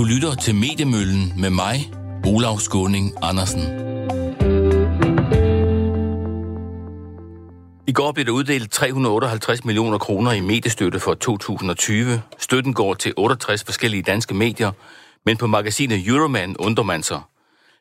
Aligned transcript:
Du 0.00 0.04
lytter 0.04 0.34
til 0.34 0.54
Mediemøllen 0.54 1.32
med 1.36 1.50
mig, 1.50 1.92
Olav 2.26 2.58
Skåning 2.58 3.12
Andersen. 3.22 3.62
I 7.86 7.92
går 7.92 8.12
blev 8.12 8.26
der 8.26 8.32
uddelt 8.32 8.72
358 8.72 9.64
millioner 9.64 9.98
kroner 9.98 10.32
i 10.32 10.40
mediestøtte 10.40 11.00
for 11.00 11.14
2020. 11.14 12.22
Støtten 12.38 12.74
går 12.74 12.94
til 12.94 13.14
68 13.16 13.64
forskellige 13.64 14.02
danske 14.02 14.34
medier, 14.34 14.72
men 15.26 15.36
på 15.36 15.46
magasinet 15.46 16.06
Euroman 16.06 16.56
undrer 16.56 16.84
man 16.84 17.02
sig. 17.02 17.20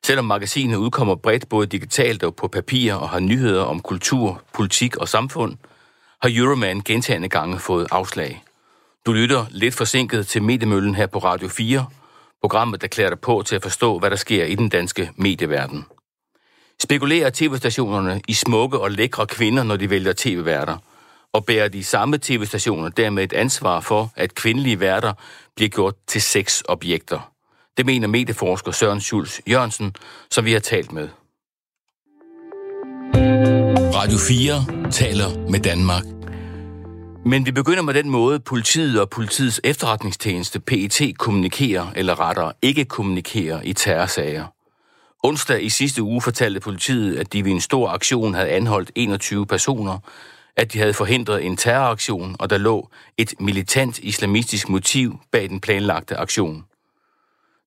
Selvom 0.04 0.26
magasinet 0.26 0.78
udkommer 0.78 1.16
bredt 1.16 1.50
både 1.50 1.68
digitalt 1.68 2.24
og 2.24 2.36
på 2.36 2.48
papir 2.48 2.94
og 2.94 3.10
har 3.10 3.20
nyheder 3.20 3.64
om 3.64 3.80
kultur, 3.80 4.42
politik 4.54 4.98
og 4.98 5.08
samfund, 5.08 5.58
har 6.22 6.30
Euroman 6.34 6.82
gentagende 6.82 7.30
gange 7.30 7.60
fået 7.60 7.88
afslag. 7.92 8.44
Du 9.06 9.14
lytter 9.14 9.46
lidt 9.50 9.76
forsinket 9.76 10.28
til 10.28 10.44
Mediemøllen 10.44 10.96
her 10.96 11.08
på 11.08 11.20
Radio 11.20 11.48
4, 11.48 11.86
programmet, 12.42 12.82
der 12.82 12.88
klæder 12.88 13.10
dig 13.10 13.20
på 13.20 13.44
til 13.46 13.56
at 13.56 13.62
forstå, 13.62 14.00
hvad 14.00 14.10
der 14.10 14.16
sker 14.16 14.46
i 14.46 14.56
den 14.56 14.70
danske 14.70 15.12
medieverden. 15.16 15.86
Spekulerer 16.82 17.30
tv-stationerne 17.34 18.22
i 18.28 18.34
smukke 18.34 18.80
og 18.80 18.92
lækre 18.92 19.28
kvinder, 19.28 19.64
når 19.64 19.78
de 19.78 19.90
vælger 19.90 20.14
tv-værter? 20.18 20.78
Og 21.34 21.46
bærer 21.46 21.68
de 21.68 21.84
samme 21.84 22.18
tv-stationer 22.18 22.90
dermed 22.90 23.24
et 23.24 23.34
ansvar 23.34 23.80
for, 23.80 24.12
at 24.16 24.36
kvindelige 24.36 24.80
værter 24.80 25.14
bliver 25.56 25.70
gjort 25.70 25.96
til 26.08 26.22
sexobjekter? 26.22 27.32
Det 27.78 27.86
mener 27.86 28.08
medieforsker 28.08 28.72
Søren 28.72 29.02
Schulz 29.02 29.40
Jørgensen, 29.50 29.96
som 30.32 30.46
vi 30.46 30.54
har 30.54 30.60
talt 30.60 30.92
med. 30.92 31.10
Radio 33.96 34.18
4 34.18 34.92
taler 34.92 35.50
med 35.50 35.60
Danmark. 35.60 36.19
Men 37.26 37.46
vi 37.46 37.52
begynder 37.52 37.84
med 37.84 37.94
den 37.94 38.10
måde, 38.10 38.40
politiet 38.40 39.02
og 39.02 39.10
politiets 39.10 39.62
efterretningstjeneste 39.64 40.60
PET 40.60 41.02
kommunikerer, 41.18 41.88
eller 41.96 42.20
rettere 42.20 42.54
ikke 42.62 42.86
kommunikerer 42.86 43.62
i 43.64 43.74
terrorsager. 43.74 44.46
Onsdag 45.24 45.64
i 45.64 45.70
sidste 45.70 46.04
uge 46.04 46.22
fortalte 46.22 46.60
politiet, 46.60 47.18
at 47.18 47.34
de 47.34 47.46
ved 47.46 47.52
en 47.52 47.62
stor 47.62 47.90
aktion 47.90 48.34
havde 48.34 48.50
anholdt 48.50 48.92
21 48.96 49.46
personer, 49.46 49.98
at 50.58 50.74
de 50.74 50.80
havde 50.80 50.94
forhindret 50.94 51.46
en 51.46 51.58
terroraktion, 51.58 52.36
og 52.40 52.50
der 52.50 52.58
lå 52.58 52.90
et 53.18 53.34
militant 53.40 54.00
islamistisk 54.00 54.70
motiv 54.70 55.20
bag 55.32 55.50
den 55.50 55.60
planlagte 55.60 56.18
aktion. 56.18 56.64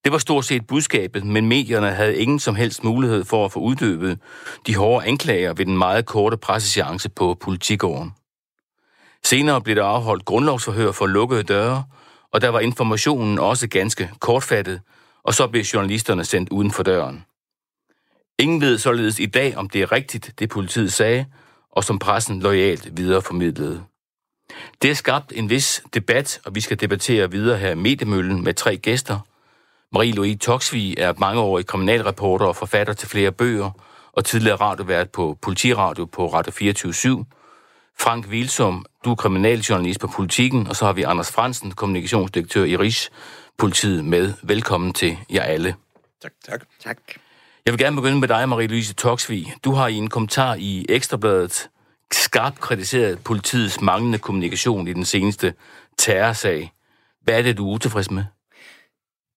Det 0.04 0.12
var 0.12 0.18
stort 0.18 0.44
set 0.44 0.66
budskabet, 0.66 1.24
men 1.24 1.46
medierne 1.46 1.90
havde 1.90 2.16
ingen 2.16 2.38
som 2.38 2.54
helst 2.54 2.84
mulighed 2.84 3.24
for 3.24 3.44
at 3.44 3.52
få 3.52 3.60
uddøbet 3.60 4.18
de 4.66 4.76
hårde 4.76 5.06
anklager 5.06 5.52
ved 5.52 5.66
den 5.66 5.78
meget 5.78 6.06
korte 6.06 6.36
presseseance 6.36 7.08
på 7.08 7.34
politigården. 7.40 8.12
Senere 9.24 9.60
blev 9.60 9.76
der 9.76 9.84
afholdt 9.84 10.24
grundlovsforhør 10.24 10.92
for 10.92 11.06
lukkede 11.06 11.42
døre, 11.42 11.84
og 12.32 12.40
der 12.40 12.48
var 12.48 12.60
informationen 12.60 13.38
også 13.38 13.68
ganske 13.68 14.10
kortfattet, 14.20 14.80
og 15.22 15.34
så 15.34 15.46
blev 15.46 15.62
journalisterne 15.62 16.24
sendt 16.24 16.50
uden 16.50 16.70
for 16.70 16.82
døren. 16.82 17.24
Ingen 18.38 18.60
ved 18.60 18.78
således 18.78 19.18
i 19.18 19.26
dag, 19.26 19.56
om 19.56 19.68
det 19.68 19.82
er 19.82 19.92
rigtigt, 19.92 20.32
det 20.38 20.48
politiet 20.50 20.92
sagde, 20.92 21.26
og 21.70 21.84
som 21.84 21.98
pressen 21.98 22.40
lojalt 22.40 22.96
videreformidlede. 22.96 23.82
Det 24.82 24.90
har 24.90 24.94
skabt 24.94 25.32
en 25.36 25.50
vis 25.50 25.82
debat, 25.94 26.40
og 26.44 26.54
vi 26.54 26.60
skal 26.60 26.80
debattere 26.80 27.30
videre 27.30 27.58
her 27.58 27.70
i 27.70 27.74
Mediemøllen 27.74 28.44
med 28.44 28.54
tre 28.54 28.76
gæster. 28.76 29.18
Marie-Louise 29.96 30.38
Toksvig 30.38 30.94
er 30.98 31.12
mangeårig 31.18 31.66
kriminalreporter 31.66 32.46
og 32.46 32.56
forfatter 32.56 32.92
til 32.92 33.08
flere 33.08 33.32
bøger, 33.32 33.70
og 34.12 34.24
tidligere 34.24 34.56
radiovært 34.56 35.10
på 35.10 35.38
Politiradio 35.42 36.04
på 36.04 36.26
Radio 36.26 36.52
24 36.52 36.92
Frank 37.98 38.30
Vilsum, 38.30 38.86
du 39.04 39.10
er 39.10 39.14
kriminaljournalist 39.14 40.00
på 40.00 40.06
Politiken, 40.06 40.66
og 40.66 40.76
så 40.76 40.84
har 40.84 40.92
vi 40.92 41.02
Anders 41.02 41.30
Fransen, 41.30 41.70
kommunikationsdirektør 41.70 42.64
i 42.64 42.76
Rigspolitiet 42.76 44.04
med. 44.04 44.32
Velkommen 44.42 44.92
til 44.92 45.18
jer 45.32 45.42
alle. 45.42 45.74
Tak, 46.22 46.32
tak. 46.48 46.60
Tak. 46.84 46.98
Jeg 47.66 47.72
vil 47.72 47.78
gerne 47.78 47.96
begynde 47.96 48.20
med 48.20 48.28
dig, 48.28 48.44
Marie-Louise 48.44 48.94
Toksvig. 48.94 49.54
Du 49.64 49.72
har 49.72 49.88
i 49.88 49.94
en 49.94 50.10
kommentar 50.10 50.54
i 50.54 50.86
Ekstrabladet 50.88 51.68
skarpt 52.12 52.60
kritiseret 52.60 53.24
politiets 53.24 53.80
manglende 53.80 54.18
kommunikation 54.18 54.88
i 54.88 54.92
den 54.92 55.04
seneste 55.04 55.54
terrorsag. 55.98 56.72
Hvad 57.22 57.38
er 57.38 57.42
det, 57.42 57.56
du 57.56 57.68
er 57.68 57.74
utilfreds 57.74 58.10
med? 58.10 58.24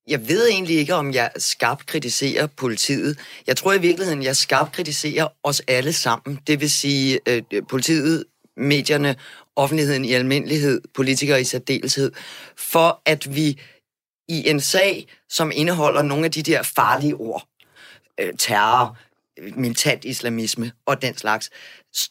Jeg 0.07 0.27
ved 0.27 0.47
egentlig 0.47 0.77
ikke, 0.77 0.95
om 0.95 1.13
jeg 1.13 1.31
skarpt 1.37 1.85
kritiserer 1.85 2.47
politiet. 2.47 3.19
Jeg 3.47 3.57
tror 3.57 3.73
i 3.73 3.81
virkeligheden, 3.81 4.23
jeg 4.23 4.35
skarpt 4.35 4.71
kritiserer 4.71 5.27
os 5.43 5.61
alle 5.67 5.93
sammen. 5.93 6.39
Det 6.47 6.61
vil 6.61 6.71
sige 6.71 7.19
øh, 7.27 7.41
politiet, 7.69 8.23
medierne, 8.57 9.15
offentligheden 9.55 10.05
i 10.05 10.13
almindelighed, 10.13 10.81
politikere 10.93 11.41
i 11.41 11.43
særdeleshed, 11.43 12.11
for 12.57 13.01
at 13.05 13.35
vi 13.35 13.61
i 14.27 14.49
en 14.49 14.59
sag, 14.59 15.07
som 15.29 15.51
indeholder 15.55 16.01
nogle 16.01 16.25
af 16.25 16.31
de 16.31 16.43
der 16.43 16.63
farlige 16.63 17.15
ord, 17.15 17.47
øh, 18.19 18.33
terror, 18.37 18.97
militant 19.55 20.05
islamisme 20.05 20.71
og 20.85 21.01
den 21.01 21.17
slags, 21.17 21.49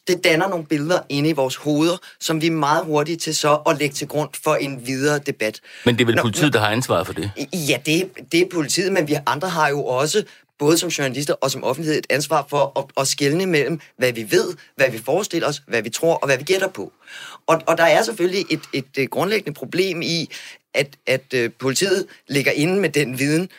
det 0.07 0.23
danner 0.23 0.47
nogle 0.47 0.65
billeder 0.65 0.99
inde 1.09 1.29
i 1.29 1.33
vores 1.33 1.55
hoveder, 1.55 1.97
som 2.19 2.41
vi 2.41 2.47
er 2.47 2.51
meget 2.51 2.85
hurtige 2.85 3.17
til 3.17 3.35
så 3.35 3.55
at 3.55 3.77
lægge 3.79 3.93
til 3.93 4.07
grund 4.07 4.29
for 4.43 4.55
en 4.55 4.87
videre 4.87 5.19
debat. 5.19 5.61
Men 5.85 5.95
det 5.95 6.01
er 6.01 6.05
vel 6.05 6.21
politiet, 6.21 6.53
der 6.53 6.59
har 6.59 6.67
ansvaret 6.67 7.05
for 7.05 7.13
det? 7.13 7.31
Ja, 7.53 7.77
det, 7.85 8.11
det 8.31 8.41
er 8.41 8.45
politiet, 8.51 8.93
men 8.93 9.07
vi 9.07 9.15
andre 9.25 9.49
har 9.49 9.69
jo 9.69 9.85
også 9.85 10.23
både 10.59 10.77
som 10.77 10.89
journalister 10.89 11.33
og 11.33 11.51
som 11.51 11.63
offentlighed 11.63 11.99
et 11.99 12.07
ansvar 12.09 12.45
for 12.49 12.79
at, 12.79 13.01
at 13.01 13.07
skelne 13.07 13.45
mellem, 13.45 13.79
hvad 13.97 14.13
vi 14.13 14.31
ved, 14.31 14.55
hvad 14.75 14.91
vi 14.91 14.97
forestiller 14.97 15.47
os, 15.47 15.61
hvad 15.67 15.81
vi 15.81 15.89
tror 15.89 16.15
og 16.15 16.27
hvad 16.27 16.37
vi 16.37 16.43
gætter 16.43 16.67
på. 16.67 16.93
Og, 17.47 17.61
og 17.67 17.77
der 17.77 17.83
er 17.83 18.03
selvfølgelig 18.03 18.45
et, 18.49 18.61
et, 18.73 18.85
et 18.97 19.09
grundlæggende 19.09 19.53
problem 19.53 20.01
i, 20.01 20.29
at, 20.73 20.97
at 21.07 21.33
øh, 21.33 21.51
politiet 21.59 22.07
ligger 22.27 22.51
inde 22.51 22.81
med 22.81 22.89
den 22.89 23.19
viden, 23.19 23.49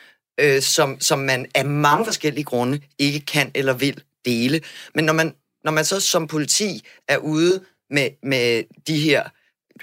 øh, 0.41 0.63
som, 0.63 1.01
som 1.01 1.19
man 1.19 1.47
af 1.55 1.65
mange 1.65 2.05
forskellige 2.05 2.45
grunde 2.45 2.81
ikke 2.99 3.21
kan 3.21 3.51
eller 3.55 3.73
vil 3.73 4.03
dele. 4.25 4.61
Men 4.95 5.05
når 5.05 5.13
man, 5.13 5.35
når 5.65 5.73
man 5.73 5.85
så 5.85 6.01
som 6.01 6.27
politi 6.27 6.83
er 7.09 7.17
ude 7.17 7.65
med, 7.91 8.11
med 8.23 8.65
de 8.87 8.99
her 8.99 9.29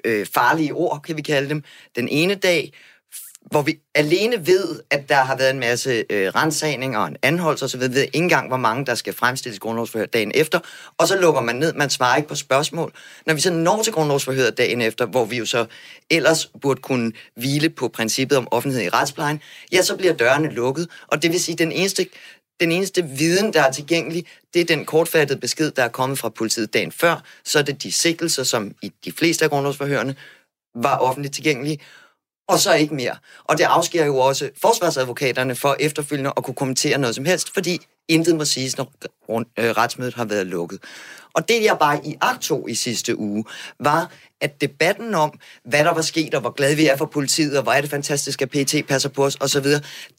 øh, 0.06 0.26
farlige 0.34 0.74
ord, 0.74 1.02
kan 1.02 1.18
vi 1.18 1.22
kalde 1.22 1.50
dem, 1.50 1.64
den 1.96 2.08
ene 2.08 2.36
dag, 2.36 2.74
hvor 3.52 3.62
vi 3.62 3.80
alene 3.96 4.48
ved, 4.48 4.80
at 4.90 5.10
der 5.10 5.16
har 5.16 5.38
været 5.38 5.50
en 5.50 5.60
masse 5.60 6.06
øh, 6.10 6.28
rensagning 6.28 6.98
og 6.98 7.08
en 7.08 7.18
anholdelse 7.22 7.66
osv., 7.66 7.80
ved 7.80 8.02
ikke 8.02 8.18
engang, 8.18 8.48
hvor 8.48 8.58
mange 8.58 8.86
der 8.86 8.96
skal 8.96 9.14
fremstilles 9.14 9.60
grundlovsforhør 9.60 10.06
dagen 10.06 10.32
efter, 10.36 10.60
og 10.98 11.08
så 11.08 11.20
lukker 11.20 11.42
man 11.42 11.56
ned, 11.56 11.74
man 11.74 11.90
svarer 11.90 12.16
ikke 12.16 12.30
på 12.30 12.36
spørgsmål. 12.36 12.94
Når 13.26 13.34
vi 13.34 13.42
så 13.42 13.54
når 13.54 13.82
til 13.84 13.94
grundlovsforhøret 13.94 14.58
dagen 14.58 14.82
efter, 14.82 15.06
hvor 15.06 15.26
vi 15.26 15.38
jo 15.38 15.46
så 15.46 15.66
ellers 16.10 16.52
burde 16.62 16.82
kunne 16.82 17.12
hvile 17.36 17.70
på 17.70 17.88
princippet 17.88 18.38
om 18.38 18.48
offentlighed 18.52 18.86
i 18.86 18.90
retsplejen, 18.90 19.42
ja, 19.72 19.82
så 19.82 19.98
bliver 19.98 20.14
dørene 20.14 20.50
lukket, 20.50 20.88
og 21.08 21.22
det 21.22 21.32
vil 21.32 21.44
sige, 21.44 21.56
den 21.56 21.72
eneste 21.72 22.08
den 22.60 22.72
eneste 22.72 23.04
viden, 23.04 23.54
der 23.54 23.62
er 23.62 23.72
tilgængelig, 23.72 24.26
det 24.54 24.62
er 24.62 24.66
den 24.66 24.86
kortfattede 24.86 25.40
besked, 25.40 25.72
der 25.72 25.84
er 25.84 25.88
kommet 25.88 26.20
fra 26.20 26.30
politiet 26.30 26.74
dagen 26.74 26.92
før. 26.92 27.24
Så 27.46 27.60
er 27.60 27.64
det 27.64 27.84
de 27.84 27.92
sigtelser, 27.92 28.44
som 28.44 28.76
i 28.82 28.92
de 29.06 29.12
fleste 29.12 29.46
af 29.46 29.52
grundlovsforhørene 29.52 30.16
var 30.76 30.98
offentligt 30.98 31.34
tilgængelige 31.34 31.80
og 32.48 32.60
så 32.60 32.74
ikke 32.74 32.96
mere. 32.96 33.16
Og 33.44 33.58
det 33.58 33.64
afsker 33.64 34.06
jo 34.06 34.18
også 34.18 34.50
forsvarsadvokaterne 34.62 35.56
for 35.56 35.76
efterfølgende 35.80 36.34
at 36.38 36.44
kunne 36.44 36.56
kommentere 36.56 36.98
noget 36.98 37.16
som 37.16 37.26
helst, 37.26 37.54
fordi 37.54 37.80
intet 38.08 38.36
må 38.36 38.46
siges, 38.46 38.78
når 38.78 38.92
øh, 39.30 39.70
retsmødet 39.70 40.14
har 40.14 40.26
været 40.26 40.48
lukket. 40.48 40.80
Og 41.34 41.50
det, 41.50 41.64
jeg 41.64 41.78
bare 41.80 42.06
i 42.06 42.18
akt 42.22 42.52
i 42.68 42.76
sidste 42.76 43.20
uge, 43.20 43.46
var, 43.80 44.12
at 44.42 44.62
debatten 44.62 45.16
om, 45.16 45.40
hvad 45.66 45.84
der 45.84 45.94
var 45.94 46.02
sket, 46.02 46.34
og 46.34 46.42
hvor 46.42 46.52
glade 46.52 46.76
vi 46.76 46.88
er 46.88 46.98
for 46.98 47.06
politiet, 47.06 47.58
og 47.58 47.64
hvor 47.64 47.72
er 47.72 47.82
det 47.82 47.90
fantastisk, 47.90 48.42
at 48.42 48.50
PT 48.50 48.76
passer 48.88 49.10
på 49.10 49.26
os, 49.26 49.38
osv., 49.42 49.66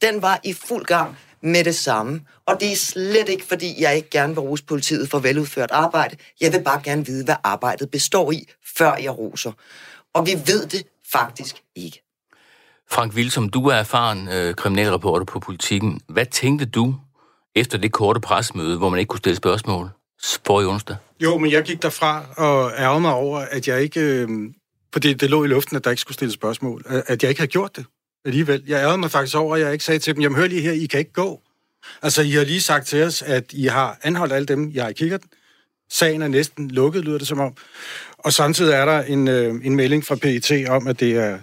den 0.01 0.21
var 0.21 0.39
i 0.43 0.53
fuld 0.53 0.85
gang 0.85 1.17
med 1.41 1.63
det 1.63 1.75
samme. 1.75 2.21
Og 2.45 2.59
det 2.59 2.71
er 2.71 2.75
slet 2.75 3.29
ikke, 3.29 3.45
fordi 3.45 3.81
jeg 3.81 3.95
ikke 3.95 4.09
gerne 4.09 4.33
vil 4.33 4.39
rose 4.39 4.63
politiet 4.63 5.09
for 5.09 5.19
veludført 5.19 5.71
arbejde. 5.71 6.17
Jeg 6.41 6.53
vil 6.53 6.63
bare 6.63 6.81
gerne 6.83 7.05
vide, 7.05 7.25
hvad 7.25 7.35
arbejdet 7.43 7.91
består 7.91 8.31
i, 8.31 8.47
før 8.77 8.95
jeg 8.95 9.17
roser. 9.17 9.51
Og 10.13 10.25
vi 10.25 10.33
ved 10.45 10.65
det 10.67 10.87
faktisk 11.11 11.55
ikke. 11.75 12.04
Frank 12.91 13.13
Wilsom, 13.13 13.49
du 13.49 13.67
er 13.67 13.75
erfaren 13.75 14.27
øh, 14.27 14.55
kriminalreporter 14.55 15.25
på 15.25 15.39
politikken. 15.39 16.01
Hvad 16.09 16.25
tænkte 16.25 16.65
du 16.65 16.95
efter 17.55 17.77
det 17.77 17.91
korte 17.91 18.19
presmøde, 18.19 18.77
hvor 18.77 18.89
man 18.89 18.99
ikke 18.99 19.09
kunne 19.09 19.19
stille 19.19 19.35
spørgsmål 19.35 19.89
for 20.45 20.61
i 20.61 20.65
onsdag? 20.65 20.95
Jo, 21.19 21.37
men 21.37 21.51
jeg 21.51 21.63
gik 21.63 21.81
derfra 21.81 22.25
og 22.37 22.71
ærgede 22.77 23.01
mig 23.01 23.13
over, 23.13 23.39
at 23.39 23.67
jeg 23.67 23.81
ikke... 23.81 23.99
Øh, 23.99 24.29
fordi 24.93 25.13
det 25.13 25.29
lå 25.29 25.43
i 25.43 25.47
luften, 25.47 25.75
at 25.75 25.83
der 25.83 25.89
ikke 25.89 26.01
skulle 26.01 26.15
stille 26.15 26.31
spørgsmål. 26.31 26.83
Øh, 26.89 27.01
at 27.07 27.23
jeg 27.23 27.29
ikke 27.29 27.41
havde 27.41 27.51
gjort 27.51 27.75
det 27.75 27.85
alligevel. 28.25 28.63
Jeg 28.67 28.81
ærgede 28.81 28.97
mig 28.97 29.11
faktisk 29.11 29.37
over, 29.37 29.55
at 29.55 29.61
jeg 29.61 29.73
ikke 29.73 29.85
sagde 29.85 29.99
til 29.99 30.15
dem, 30.15 30.21
jamen 30.21 30.37
hør 30.37 30.47
lige 30.47 30.61
her, 30.61 30.71
I 30.71 30.85
kan 30.85 30.99
ikke 30.99 31.13
gå. 31.13 31.41
Altså, 32.01 32.21
I 32.21 32.31
har 32.31 32.43
lige 32.43 32.61
sagt 32.61 32.87
til 32.87 33.03
os, 33.03 33.21
at 33.21 33.53
I 33.53 33.65
har 33.65 33.97
anholdt 34.03 34.33
alle 34.33 34.45
dem, 34.45 34.71
jeg 34.73 34.83
har 34.83 34.91
kigget. 34.91 35.21
Sagen 35.89 36.21
er 36.21 36.27
næsten 36.27 36.71
lukket, 36.71 37.05
lyder 37.05 37.17
det 37.17 37.27
som 37.27 37.39
om. 37.39 37.53
Og 38.17 38.33
samtidig 38.33 38.73
er 38.73 38.85
der 38.85 39.01
en, 39.01 39.27
øh, 39.27 39.55
en 39.63 39.75
melding 39.75 40.05
fra 40.05 40.15
PET 40.15 40.69
om, 40.69 40.87
at 40.87 40.99
det 40.99 41.11
er 41.11 41.37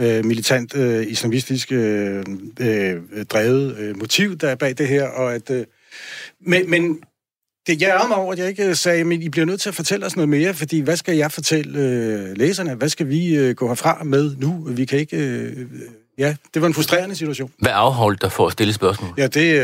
øh, 0.00 0.24
militant 0.24 0.76
øh, 0.76 1.06
islamistisk 1.06 1.72
øh, 1.72 2.24
øh, 2.60 3.24
drevet 3.30 3.76
øh, 3.78 3.98
motiv, 3.98 4.36
der 4.36 4.48
er 4.48 4.54
bag 4.54 4.78
det 4.78 4.88
her. 4.88 5.04
Og 5.04 5.34
at, 5.34 5.50
øh, 5.50 5.64
men, 6.40 6.70
men 6.70 7.00
det, 7.66 7.82
jeg 7.82 7.90
er 7.90 8.08
mig 8.08 8.16
over, 8.16 8.32
at 8.32 8.38
jeg 8.38 8.48
ikke 8.48 8.68
øh, 8.68 8.76
sagde, 8.76 9.04
men 9.04 9.22
I 9.22 9.28
bliver 9.28 9.46
nødt 9.46 9.60
til 9.60 9.68
at 9.68 9.74
fortælle 9.74 10.06
os 10.06 10.16
noget 10.16 10.28
mere, 10.28 10.54
fordi 10.54 10.80
hvad 10.80 10.96
skal 10.96 11.16
jeg 11.16 11.32
fortælle 11.32 11.80
øh, 11.80 12.36
læserne? 12.36 12.74
Hvad 12.74 12.88
skal 12.88 13.08
vi 13.08 13.36
øh, 13.36 13.54
gå 13.54 13.68
herfra 13.68 14.04
med 14.04 14.36
nu? 14.36 14.64
Vi 14.68 14.84
kan 14.84 14.98
ikke... 14.98 15.16
Øh, 15.16 15.66
ja, 16.20 16.36
det 16.54 16.62
var 16.62 16.68
en 16.68 16.74
frustrerende 16.74 17.14
situation. 17.14 17.52
Hvad 17.58 17.72
afholdt 17.74 18.22
dig 18.22 18.32
for 18.32 18.46
at 18.46 18.52
stille 18.52 18.72
spørgsmål? 18.72 19.14
Ja, 19.18 19.26
det, 19.26 19.60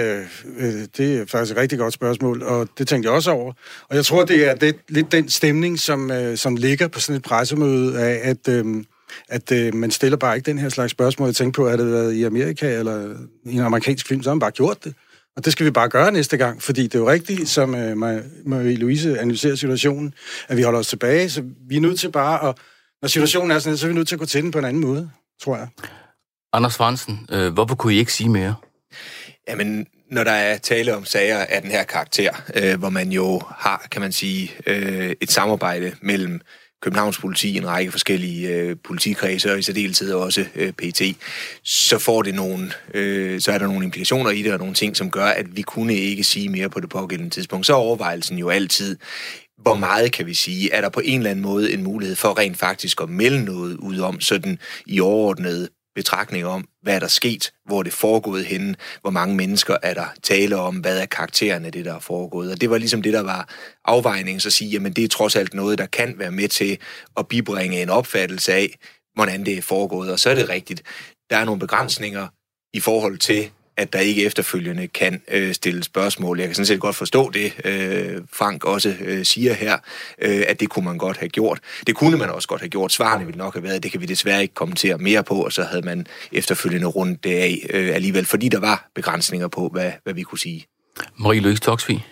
øh, 0.58 0.86
det 0.96 1.18
er 1.18 1.26
faktisk 1.26 1.52
et 1.52 1.56
rigtig 1.56 1.78
godt 1.78 1.94
spørgsmål, 1.94 2.42
og 2.42 2.68
det 2.78 2.88
tænkte 2.88 3.06
jeg 3.06 3.14
også 3.14 3.30
over. 3.30 3.52
Og 3.88 3.96
jeg 3.96 4.04
tror, 4.04 4.24
det 4.24 4.48
er 4.48 4.54
det, 4.54 4.76
lidt 4.88 5.12
den 5.12 5.28
stemning, 5.28 5.80
som, 5.80 6.10
øh, 6.10 6.36
som 6.36 6.56
ligger 6.56 6.88
på 6.88 7.00
sådan 7.00 7.16
et 7.16 7.22
pressemøde 7.22 8.00
af, 8.00 8.20
at, 8.30 8.48
øh, 8.48 8.84
at 9.28 9.52
øh, 9.52 9.74
man 9.74 9.90
stiller 9.90 10.16
bare 10.16 10.36
ikke 10.36 10.46
den 10.46 10.58
her 10.58 10.68
slags 10.68 10.90
spørgsmål. 10.90 11.28
Jeg 11.28 11.34
tænkte 11.34 11.56
på, 11.56 11.66
at 11.66 11.78
det 11.78 11.92
været 11.92 12.12
i 12.12 12.24
Amerika 12.24 12.78
eller 12.78 13.14
i 13.44 13.54
en 13.54 13.60
amerikansk 13.60 14.06
film, 14.06 14.22
så 14.22 14.30
har 14.30 14.34
man 14.34 14.40
bare 14.40 14.50
gjort 14.50 14.84
det. 14.84 14.94
Og 15.36 15.44
det 15.44 15.52
skal 15.52 15.66
vi 15.66 15.70
bare 15.70 15.88
gøre 15.88 16.12
næste 16.12 16.36
gang, 16.36 16.62
fordi 16.62 16.82
det 16.82 16.94
er 16.94 16.98
jo 16.98 17.10
rigtigt, 17.10 17.48
som 17.48 17.74
øh, 17.74 17.96
Marie-Louise 18.46 19.08
analyserer 19.08 19.54
situationen, 19.54 20.14
at 20.48 20.56
vi 20.56 20.62
holder 20.62 20.78
os 20.78 20.88
tilbage, 20.88 21.30
så 21.30 21.42
vi 21.68 21.76
er 21.76 21.80
nødt 21.80 22.00
til 22.00 22.12
bare 22.12 22.48
at, 22.48 22.54
når 23.02 23.08
situationen 23.08 23.50
er 23.50 23.58
sådan, 23.58 23.76
så 23.76 23.86
er 23.86 23.88
vi 23.88 23.94
nødt 23.94 24.08
til 24.08 24.14
at 24.14 24.18
gå 24.18 24.26
til 24.26 24.42
den 24.42 24.50
på 24.50 24.58
en 24.58 24.64
anden 24.64 24.82
måde, 24.82 25.10
tror 25.42 25.56
jeg. 25.56 25.68
Anders 26.56 26.76
Fransen, 26.76 27.26
øh, 27.32 27.52
hvorfor 27.52 27.74
kunne 27.74 27.94
I 27.94 27.98
ikke 27.98 28.12
sige 28.12 28.28
mere? 28.28 28.54
Jamen, 29.48 29.86
når 30.10 30.24
der 30.24 30.32
er 30.32 30.58
tale 30.58 30.96
om 30.96 31.04
sager 31.04 31.38
af 31.38 31.62
den 31.62 31.70
her 31.70 31.84
karakter, 31.84 32.30
øh, 32.54 32.78
hvor 32.78 32.90
man 32.90 33.12
jo 33.12 33.40
har, 33.58 33.86
kan 33.90 34.00
man 34.00 34.12
sige, 34.12 34.52
øh, 34.66 35.14
et 35.20 35.30
samarbejde 35.30 35.92
mellem 36.00 36.40
Københavns 36.82 37.18
politi, 37.18 37.56
en 37.56 37.66
række 37.66 37.90
forskellige 37.90 38.48
øh, 38.48 38.76
politikredse, 38.84 39.52
og 39.52 39.58
i 39.58 39.62
særdeleshed 39.62 40.12
også 40.12 40.44
øh, 40.54 40.72
PT, 40.72 41.02
så 41.64 41.98
får 41.98 42.22
det 42.22 42.34
nogle, 42.34 42.72
øh, 42.94 43.40
så 43.40 43.52
er 43.52 43.58
der 43.58 43.66
nogle 43.66 43.84
implikationer 43.84 44.30
i 44.30 44.42
det, 44.42 44.52
og 44.52 44.58
nogle 44.58 44.74
ting, 44.74 44.96
som 44.96 45.10
gør, 45.10 45.26
at 45.26 45.56
vi 45.56 45.62
kunne 45.62 45.94
ikke 45.94 46.24
sige 46.24 46.48
mere 46.48 46.70
på 46.70 46.80
det 46.80 46.88
pågældende 46.88 47.30
tidspunkt. 47.30 47.66
Så 47.66 47.72
er 47.72 47.76
overvejelsen 47.76 48.38
jo 48.38 48.48
altid, 48.48 48.96
hvor 49.58 49.74
meget 49.74 50.12
kan 50.12 50.26
vi 50.26 50.34
sige? 50.34 50.72
Er 50.72 50.80
der 50.80 50.88
på 50.88 51.00
en 51.04 51.18
eller 51.20 51.30
anden 51.30 51.42
måde 51.42 51.72
en 51.72 51.82
mulighed 51.82 52.16
for 52.16 52.38
rent 52.38 52.56
faktisk 52.56 53.00
at 53.00 53.08
melde 53.08 53.44
noget 53.44 53.76
ud 53.76 53.98
om 53.98 54.20
sådan 54.20 54.58
i 54.86 55.00
overordnet 55.00 55.68
betragtninger 55.96 56.48
om, 56.48 56.68
hvad 56.82 56.94
er 56.94 56.98
der 56.98 57.08
sket, 57.08 57.52
hvor 57.64 57.82
det 57.82 57.92
foregået 57.92 58.46
henne, 58.46 58.74
hvor 59.00 59.10
mange 59.10 59.34
mennesker 59.34 59.76
er 59.82 59.94
der 59.94 60.06
tale 60.22 60.56
om, 60.56 60.76
hvad 60.76 61.00
er 61.00 61.06
karakteren 61.06 61.64
af 61.64 61.72
det, 61.72 61.84
der 61.84 61.94
er 61.94 61.98
foregået. 61.98 62.52
Og 62.52 62.60
det 62.60 62.70
var 62.70 62.78
ligesom 62.78 63.02
det, 63.02 63.12
der 63.12 63.22
var 63.22 63.48
afvejningen, 63.84 64.40
så 64.40 64.48
at 64.48 64.52
sige, 64.52 64.70
jamen 64.70 64.92
det 64.92 65.04
er 65.04 65.08
trods 65.08 65.36
alt 65.36 65.54
noget, 65.54 65.78
der 65.78 65.86
kan 65.86 66.14
være 66.18 66.30
med 66.30 66.48
til 66.48 66.78
at 67.16 67.28
bibringe 67.28 67.82
en 67.82 67.90
opfattelse 67.90 68.52
af, 68.52 68.78
hvordan 69.14 69.46
det 69.46 69.58
er 69.58 69.62
foregået. 69.62 70.10
Og 70.12 70.20
så 70.20 70.30
er 70.30 70.34
det 70.34 70.48
rigtigt, 70.48 70.82
der 71.30 71.36
er 71.36 71.44
nogle 71.44 71.60
begrænsninger 71.60 72.28
i 72.74 72.80
forhold 72.80 73.18
til, 73.18 73.50
at 73.76 73.92
der 73.92 73.98
ikke 73.98 74.24
efterfølgende 74.24 74.88
kan 74.88 75.22
øh, 75.28 75.54
stille 75.54 75.84
spørgsmål. 75.84 76.38
Jeg 76.38 76.48
kan 76.48 76.54
sådan 76.54 76.66
set 76.66 76.80
godt 76.80 76.96
forstå 76.96 77.30
det, 77.30 77.52
øh, 77.64 78.22
Frank 78.32 78.64
også 78.64 78.94
øh, 79.00 79.24
siger 79.24 79.54
her, 79.54 79.78
øh, 80.22 80.44
at 80.48 80.60
det 80.60 80.68
kunne 80.68 80.84
man 80.84 80.98
godt 80.98 81.16
have 81.16 81.28
gjort. 81.28 81.60
Det 81.86 81.94
kunne 81.94 82.16
man 82.16 82.30
også 82.30 82.48
godt 82.48 82.60
have 82.60 82.68
gjort. 82.68 82.92
Svarene 82.92 83.26
ville 83.26 83.38
nok 83.38 83.54
have 83.54 83.62
været, 83.62 83.82
det 83.82 83.90
kan 83.90 84.00
vi 84.00 84.06
desværre 84.06 84.42
ikke 84.42 84.54
kommentere 84.54 84.98
mere 84.98 85.24
på, 85.24 85.34
og 85.44 85.52
så 85.52 85.62
havde 85.62 85.82
man 85.82 86.06
efterfølgende 86.32 86.86
rundt 86.86 87.24
det 87.24 87.34
af 87.34 87.66
øh, 87.70 87.94
alligevel, 87.94 88.24
fordi 88.24 88.48
der 88.48 88.60
var 88.60 88.90
begrænsninger 88.94 89.48
på, 89.48 89.68
hvad, 89.68 89.92
hvad 90.04 90.14
vi 90.14 90.22
kunne 90.22 90.38
sige. 90.38 90.66
Marie-Louise 91.20 91.60
Toksvig. 91.60 92.06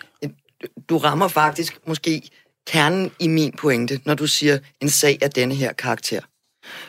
Du 0.88 0.98
rammer 0.98 1.28
faktisk 1.28 1.78
måske 1.86 2.22
kernen 2.66 3.10
i 3.18 3.28
min 3.28 3.52
pointe, 3.52 4.00
når 4.04 4.14
du 4.14 4.26
siger 4.26 4.58
en 4.80 4.90
sag 4.90 5.18
af 5.22 5.30
denne 5.30 5.54
her 5.54 5.72
karakter. 5.72 6.20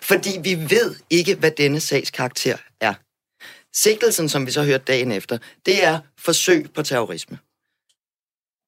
Fordi 0.02 0.30
vi 0.44 0.56
ved 0.70 0.96
ikke, 1.10 1.36
hvad 1.36 1.52
denne 1.52 1.80
sags 1.80 2.12
karakter 2.12 2.58
er. 2.82 2.94
Sigtelsen, 3.76 4.30
som 4.30 4.46
vi 4.46 4.52
så 4.52 4.64
hørte 4.64 4.84
dagen 4.88 5.12
efter, 5.12 5.38
det 5.66 5.84
er 5.84 6.00
forsøg 6.18 6.68
på 6.76 6.84
terrorisme. 6.84 7.38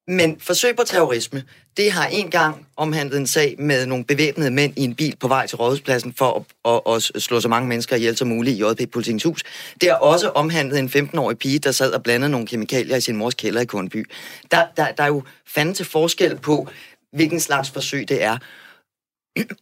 Men 0.08 0.40
forsøg 0.40 0.76
på 0.76 0.84
terrorisme, 0.84 1.44
det 1.78 1.92
har 1.92 2.08
en 2.08 2.32
gang 2.32 2.68
omhandlet 2.76 3.18
en 3.18 3.28
sag 3.28 3.56
med 3.60 3.86
nogle 3.86 4.06
bevæbnede 4.06 4.52
mænd 4.52 4.74
i 4.78 4.84
en 4.84 4.96
bil 4.96 5.16
på 5.20 5.28
vej 5.28 5.48
til 5.48 5.58
rådhuspladsen 5.58 6.14
for 6.14 6.46
at, 6.66 6.82
at, 6.96 7.12
at 7.16 7.22
slå 7.22 7.42
så 7.42 7.48
mange 7.48 7.70
mennesker 7.70 7.96
ihjel 7.96 8.18
som 8.18 8.28
muligt 8.28 8.58
i 8.58 8.64
JP 8.64 8.92
Politikens 8.92 9.24
hus. 9.24 9.44
Det 9.82 9.90
har 9.90 9.96
også 9.96 10.30
omhandlet 10.30 10.80
en 10.80 10.88
15-årig 10.88 11.38
pige, 11.38 11.60
der 11.60 11.72
sad 11.72 11.92
og 11.92 12.04
blandede 12.04 12.32
nogle 12.32 12.48
kemikalier 12.48 12.96
i 12.96 13.02
sin 13.02 13.16
mors 13.16 13.36
kælder 13.36 13.62
i 13.62 13.66
Kornby. 13.66 14.06
Der, 14.52 14.66
der, 14.78 14.92
der 14.92 15.04
er 15.04 15.08
jo 15.08 15.24
fanden 15.48 15.76
til 15.76 15.86
forskel 15.86 16.38
på, 16.38 16.68
hvilken 17.12 17.40
slags 17.40 17.70
forsøg 17.70 18.10
det 18.10 18.24
er. 18.24 18.38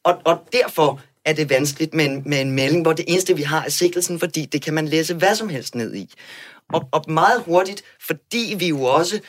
Og, 0.04 0.22
og 0.26 0.48
derfor 0.54 1.02
er 1.26 1.34
det 1.34 1.50
vanskeligt 1.50 1.94
med 1.94 2.06
en, 2.06 2.24
med 2.26 2.42
en 2.42 2.52
melding, 2.52 2.82
hvor 2.82 2.94
det 2.94 3.06
eneste, 3.08 3.36
vi 3.36 3.42
har, 3.42 3.64
er 3.64 3.70
sigtelsen, 3.70 4.20
fordi 4.20 4.46
det 4.46 4.62
kan 4.62 4.74
man 4.74 4.88
læse 4.88 5.14
hvad 5.14 5.36
som 5.36 5.50
helst 5.50 5.76
ned 5.76 5.96
i. 5.96 6.14
Og, 6.74 6.90
og 6.92 7.12
meget 7.12 7.42
hurtigt, 7.46 7.84
fordi 8.00 8.56
vi 8.60 8.68
jo 8.68 8.84
også 8.84 9.20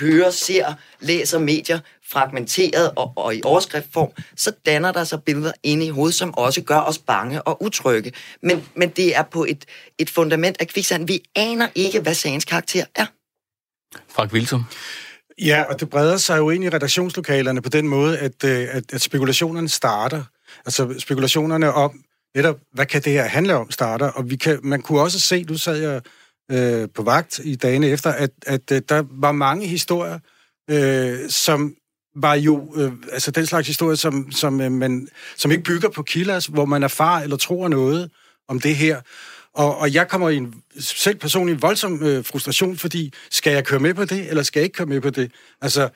hører, 0.00 0.30
ser, 0.30 0.74
læser 1.00 1.38
medier 1.38 1.80
fragmenteret 2.10 2.90
og, 2.96 3.12
og 3.16 3.36
i 3.36 3.40
overskriftform, 3.44 4.10
så 4.36 4.52
danner 4.66 4.92
der 4.92 5.04
sig 5.04 5.22
billeder 5.22 5.52
inde 5.62 5.86
i 5.86 5.88
hovedet, 5.88 6.14
som 6.14 6.34
også 6.34 6.62
gør 6.62 6.80
os 6.80 6.98
bange 6.98 7.42
og 7.42 7.62
utrygge. 7.62 8.12
Men, 8.42 8.64
men 8.74 8.88
det 8.88 9.16
er 9.16 9.22
på 9.22 9.44
et, 9.44 9.64
et 9.98 10.10
fundament 10.10 10.56
af 10.60 10.68
kviksand. 10.68 11.06
Vi 11.06 11.22
aner 11.34 11.68
ikke, 11.74 12.00
hvad 12.00 12.14
sagens 12.14 12.44
karakter 12.44 12.84
er. 12.94 13.06
Frank 14.08 14.32
Wilsum. 14.32 14.64
Ja, 15.38 15.62
og 15.62 15.80
det 15.80 15.90
breder 15.90 16.16
sig 16.16 16.38
jo 16.38 16.50
ind 16.50 16.64
i 16.64 16.68
redaktionslokalerne 16.68 17.62
på 17.62 17.68
den 17.68 17.88
måde, 17.88 18.18
at, 18.18 18.44
øh, 18.44 18.68
at, 18.70 18.92
at 18.92 19.00
spekulationerne 19.00 19.68
starter. 19.68 20.22
Altså 20.64 20.94
spekulationerne 20.98 21.72
om 21.72 22.00
netop, 22.36 22.56
hvad 22.72 22.86
kan 22.86 23.02
det 23.02 23.12
her 23.12 23.24
handle 23.24 23.54
om, 23.54 23.70
starter. 23.70 24.08
Og 24.08 24.30
vi 24.30 24.36
kan, 24.36 24.58
man 24.62 24.82
kunne 24.82 25.00
også 25.00 25.20
se, 25.20 25.44
du 25.44 25.58
sad 25.58 25.76
jeg 25.76 26.00
øh, 26.52 26.88
på 26.94 27.02
vagt 27.02 27.40
i 27.44 27.54
dagene 27.54 27.86
efter, 27.86 28.12
at, 28.12 28.30
at 28.46 28.72
øh, 28.72 28.82
der 28.88 29.02
var 29.10 29.32
mange 29.32 29.66
historier, 29.66 30.18
øh, 30.70 31.30
som 31.30 31.74
var 32.16 32.34
jo, 32.34 32.72
øh, 32.76 32.92
altså 33.12 33.30
den 33.30 33.46
slags 33.46 33.66
historie, 33.66 33.96
som, 33.96 34.30
som, 34.32 34.60
øh, 34.60 34.72
man, 34.72 35.08
som 35.36 35.50
ikke 35.50 35.64
bygger 35.64 35.88
på 35.88 36.02
kilder, 36.02 36.50
hvor 36.50 36.64
man 36.64 36.82
erfarer 36.82 37.22
eller 37.22 37.36
tror 37.36 37.68
noget 37.68 38.10
om 38.48 38.60
det 38.60 38.76
her. 38.76 39.00
Og, 39.54 39.78
og 39.78 39.94
jeg 39.94 40.08
kommer 40.08 40.28
i 40.28 40.36
en 40.36 40.54
selv 40.78 41.18
personlig 41.18 41.62
voldsom 41.62 42.02
øh, 42.02 42.24
frustration, 42.24 42.76
fordi 42.76 43.12
skal 43.30 43.52
jeg 43.52 43.64
køre 43.64 43.80
med 43.80 43.94
på 43.94 44.04
det, 44.04 44.28
eller 44.28 44.42
skal 44.42 44.60
jeg 44.60 44.64
ikke 44.64 44.76
køre 44.76 44.86
med 44.86 45.00
på 45.00 45.10
det? 45.10 45.32
Altså, 45.60 45.88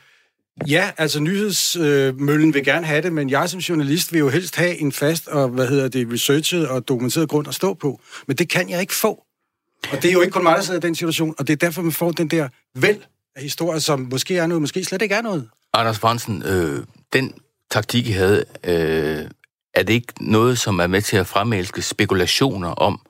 Ja, 0.68 0.90
altså 0.98 1.20
nyhedsmøllen 1.20 2.48
øh, 2.48 2.54
vil 2.54 2.64
gerne 2.64 2.86
have 2.86 3.02
det, 3.02 3.12
men 3.12 3.30
jeg 3.30 3.50
som 3.50 3.60
journalist 3.60 4.12
vil 4.12 4.18
jo 4.18 4.28
helst 4.28 4.56
have 4.56 4.78
en 4.78 4.92
fast 4.92 5.28
og, 5.28 5.48
hvad 5.48 5.68
hedder 5.68 5.88
det, 5.88 6.12
researchet 6.12 6.68
og 6.68 6.88
dokumenteret 6.88 7.28
grund 7.28 7.48
at 7.48 7.54
stå 7.54 7.74
på. 7.74 8.00
Men 8.26 8.36
det 8.36 8.48
kan 8.48 8.70
jeg 8.70 8.80
ikke 8.80 8.94
få. 8.94 9.24
Og 9.92 10.02
det 10.02 10.04
er 10.04 10.12
jo 10.12 10.20
ikke 10.20 10.32
kun 10.32 10.42
mig, 10.42 10.56
der 10.56 10.62
sidder 10.62 10.80
i 10.80 10.82
den 10.82 10.94
situation, 10.94 11.34
og 11.38 11.46
det 11.46 11.52
er 11.52 11.56
derfor, 11.56 11.82
man 11.82 11.92
får 11.92 12.10
den 12.10 12.28
der 12.28 12.48
væld 12.74 13.00
af 13.36 13.42
historier, 13.42 13.78
som 13.78 14.08
måske 14.10 14.36
er 14.36 14.46
noget, 14.46 14.62
måske 14.62 14.84
slet 14.84 15.02
ikke 15.02 15.14
er 15.14 15.22
noget. 15.22 15.48
Anders 15.72 15.98
Fransen, 15.98 16.42
øh, 16.42 16.84
den 17.12 17.34
taktik, 17.70 18.08
I 18.08 18.10
havde, 18.10 18.44
øh, 18.64 19.24
er 19.74 19.82
det 19.82 19.92
ikke 19.92 20.12
noget, 20.20 20.58
som 20.58 20.78
er 20.78 20.86
med 20.86 21.02
til 21.02 21.16
at 21.16 21.26
fremælske 21.26 21.82
spekulationer 21.82 22.68
om, 22.68 23.00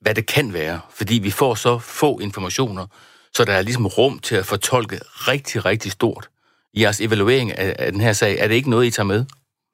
hvad 0.00 0.14
det 0.14 0.26
kan 0.26 0.52
være? 0.52 0.80
Fordi 0.94 1.14
vi 1.18 1.30
får 1.30 1.54
så 1.54 1.78
få 1.78 2.18
informationer, 2.18 2.86
så 3.34 3.44
der 3.44 3.52
er 3.52 3.62
ligesom 3.62 3.86
rum 3.86 4.18
til 4.18 4.34
at 4.34 4.46
fortolke 4.46 5.00
rigtig, 5.12 5.64
rigtig 5.64 5.92
stort 5.92 6.28
i 6.74 6.82
jeres 6.82 7.00
evaluering 7.00 7.58
af, 7.58 7.76
af 7.78 7.92
den 7.92 8.00
her 8.00 8.12
sag, 8.12 8.38
er 8.38 8.48
det 8.48 8.54
ikke 8.54 8.70
noget, 8.70 8.86
I 8.86 8.90
tager 8.90 9.06
med? 9.06 9.24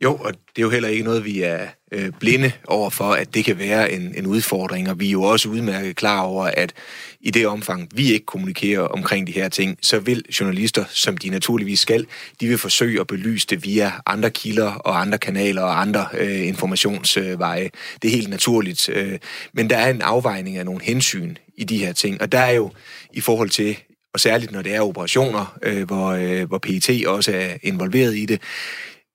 Jo, 0.04 0.14
og 0.14 0.32
det 0.32 0.58
er 0.58 0.62
jo 0.62 0.70
heller 0.70 0.88
ikke 0.88 1.04
noget, 1.04 1.24
vi 1.24 1.42
er 1.42 1.66
øh, 1.92 2.10
blinde 2.20 2.52
over 2.66 2.90
for, 2.90 3.12
at 3.12 3.34
det 3.34 3.44
kan 3.44 3.58
være 3.58 3.92
en, 3.92 4.14
en 4.16 4.26
udfordring, 4.26 4.90
og 4.90 5.00
vi 5.00 5.06
er 5.06 5.10
jo 5.10 5.22
også 5.22 5.48
udmærket 5.48 5.96
klar 5.96 6.20
over, 6.20 6.44
at 6.44 6.72
i 7.20 7.30
det 7.30 7.46
omfang, 7.46 7.88
vi 7.94 8.12
ikke 8.12 8.26
kommunikerer 8.26 8.80
omkring 8.80 9.26
de 9.26 9.32
her 9.32 9.48
ting, 9.48 9.78
så 9.82 9.98
vil 9.98 10.24
journalister, 10.40 10.84
som 10.88 11.16
de 11.16 11.28
naturligvis 11.28 11.80
skal, 11.80 12.06
de 12.40 12.48
vil 12.48 12.58
forsøge 12.58 13.00
at 13.00 13.06
belyse 13.06 13.46
det 13.46 13.64
via 13.64 13.92
andre 14.06 14.30
kilder 14.30 14.72
og 14.72 15.00
andre 15.00 15.18
kanaler 15.18 15.62
og 15.62 15.80
andre 15.80 16.06
øh, 16.18 16.46
informationsveje. 16.46 17.70
Det 18.02 18.08
er 18.08 18.12
helt 18.12 18.30
naturligt. 18.30 18.88
Øh, 18.88 19.18
men 19.52 19.70
der 19.70 19.76
er 19.76 19.90
en 19.90 20.02
afvejning 20.02 20.56
af 20.56 20.64
nogle 20.64 20.82
hensyn 20.82 21.36
i 21.56 21.64
de 21.64 21.78
her 21.78 21.92
ting, 21.92 22.22
og 22.22 22.32
der 22.32 22.38
er 22.38 22.52
jo 22.52 22.70
i 23.12 23.20
forhold 23.20 23.50
til 23.50 23.76
og 24.14 24.20
særligt 24.20 24.52
når 24.52 24.62
det 24.62 24.74
er 24.74 24.80
operationer, 24.80 25.58
øh, 25.62 25.82
hvor, 25.86 26.06
øh, 26.06 26.48
hvor 26.48 26.58
PET 26.58 27.06
også 27.06 27.32
er 27.34 27.56
involveret 27.62 28.16
i 28.16 28.26
det, 28.26 28.40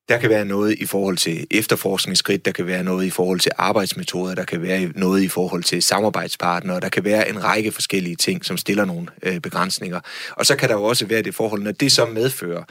der 0.09 0.17
kan 0.17 0.29
være 0.29 0.45
noget 0.45 0.79
i 0.79 0.85
forhold 0.85 1.17
til 1.17 1.47
efterforskningsskridt, 1.51 2.45
der 2.45 2.51
kan 2.51 2.67
være 2.67 2.83
noget 2.83 3.05
i 3.05 3.09
forhold 3.09 3.39
til 3.39 3.51
arbejdsmetoder, 3.57 4.35
der 4.35 4.43
kan 4.43 4.61
være 4.61 4.91
noget 4.95 5.23
i 5.23 5.27
forhold 5.27 5.63
til 5.63 5.83
samarbejdspartnere, 5.83 6.79
der 6.79 6.89
kan 6.89 7.03
være 7.03 7.29
en 7.29 7.43
række 7.43 7.71
forskellige 7.71 8.15
ting, 8.15 8.45
som 8.45 8.57
stiller 8.57 8.85
nogle 8.85 9.07
øh, 9.23 9.39
begrænsninger. 9.39 9.99
Og 10.31 10.45
så 10.45 10.55
kan 10.55 10.69
der 10.69 10.75
jo 10.75 10.83
også 10.83 11.05
være 11.05 11.21
det 11.21 11.35
forhold, 11.35 11.61
når 11.61 11.71
det 11.71 11.91
så 11.91 12.05
medfører, 12.05 12.63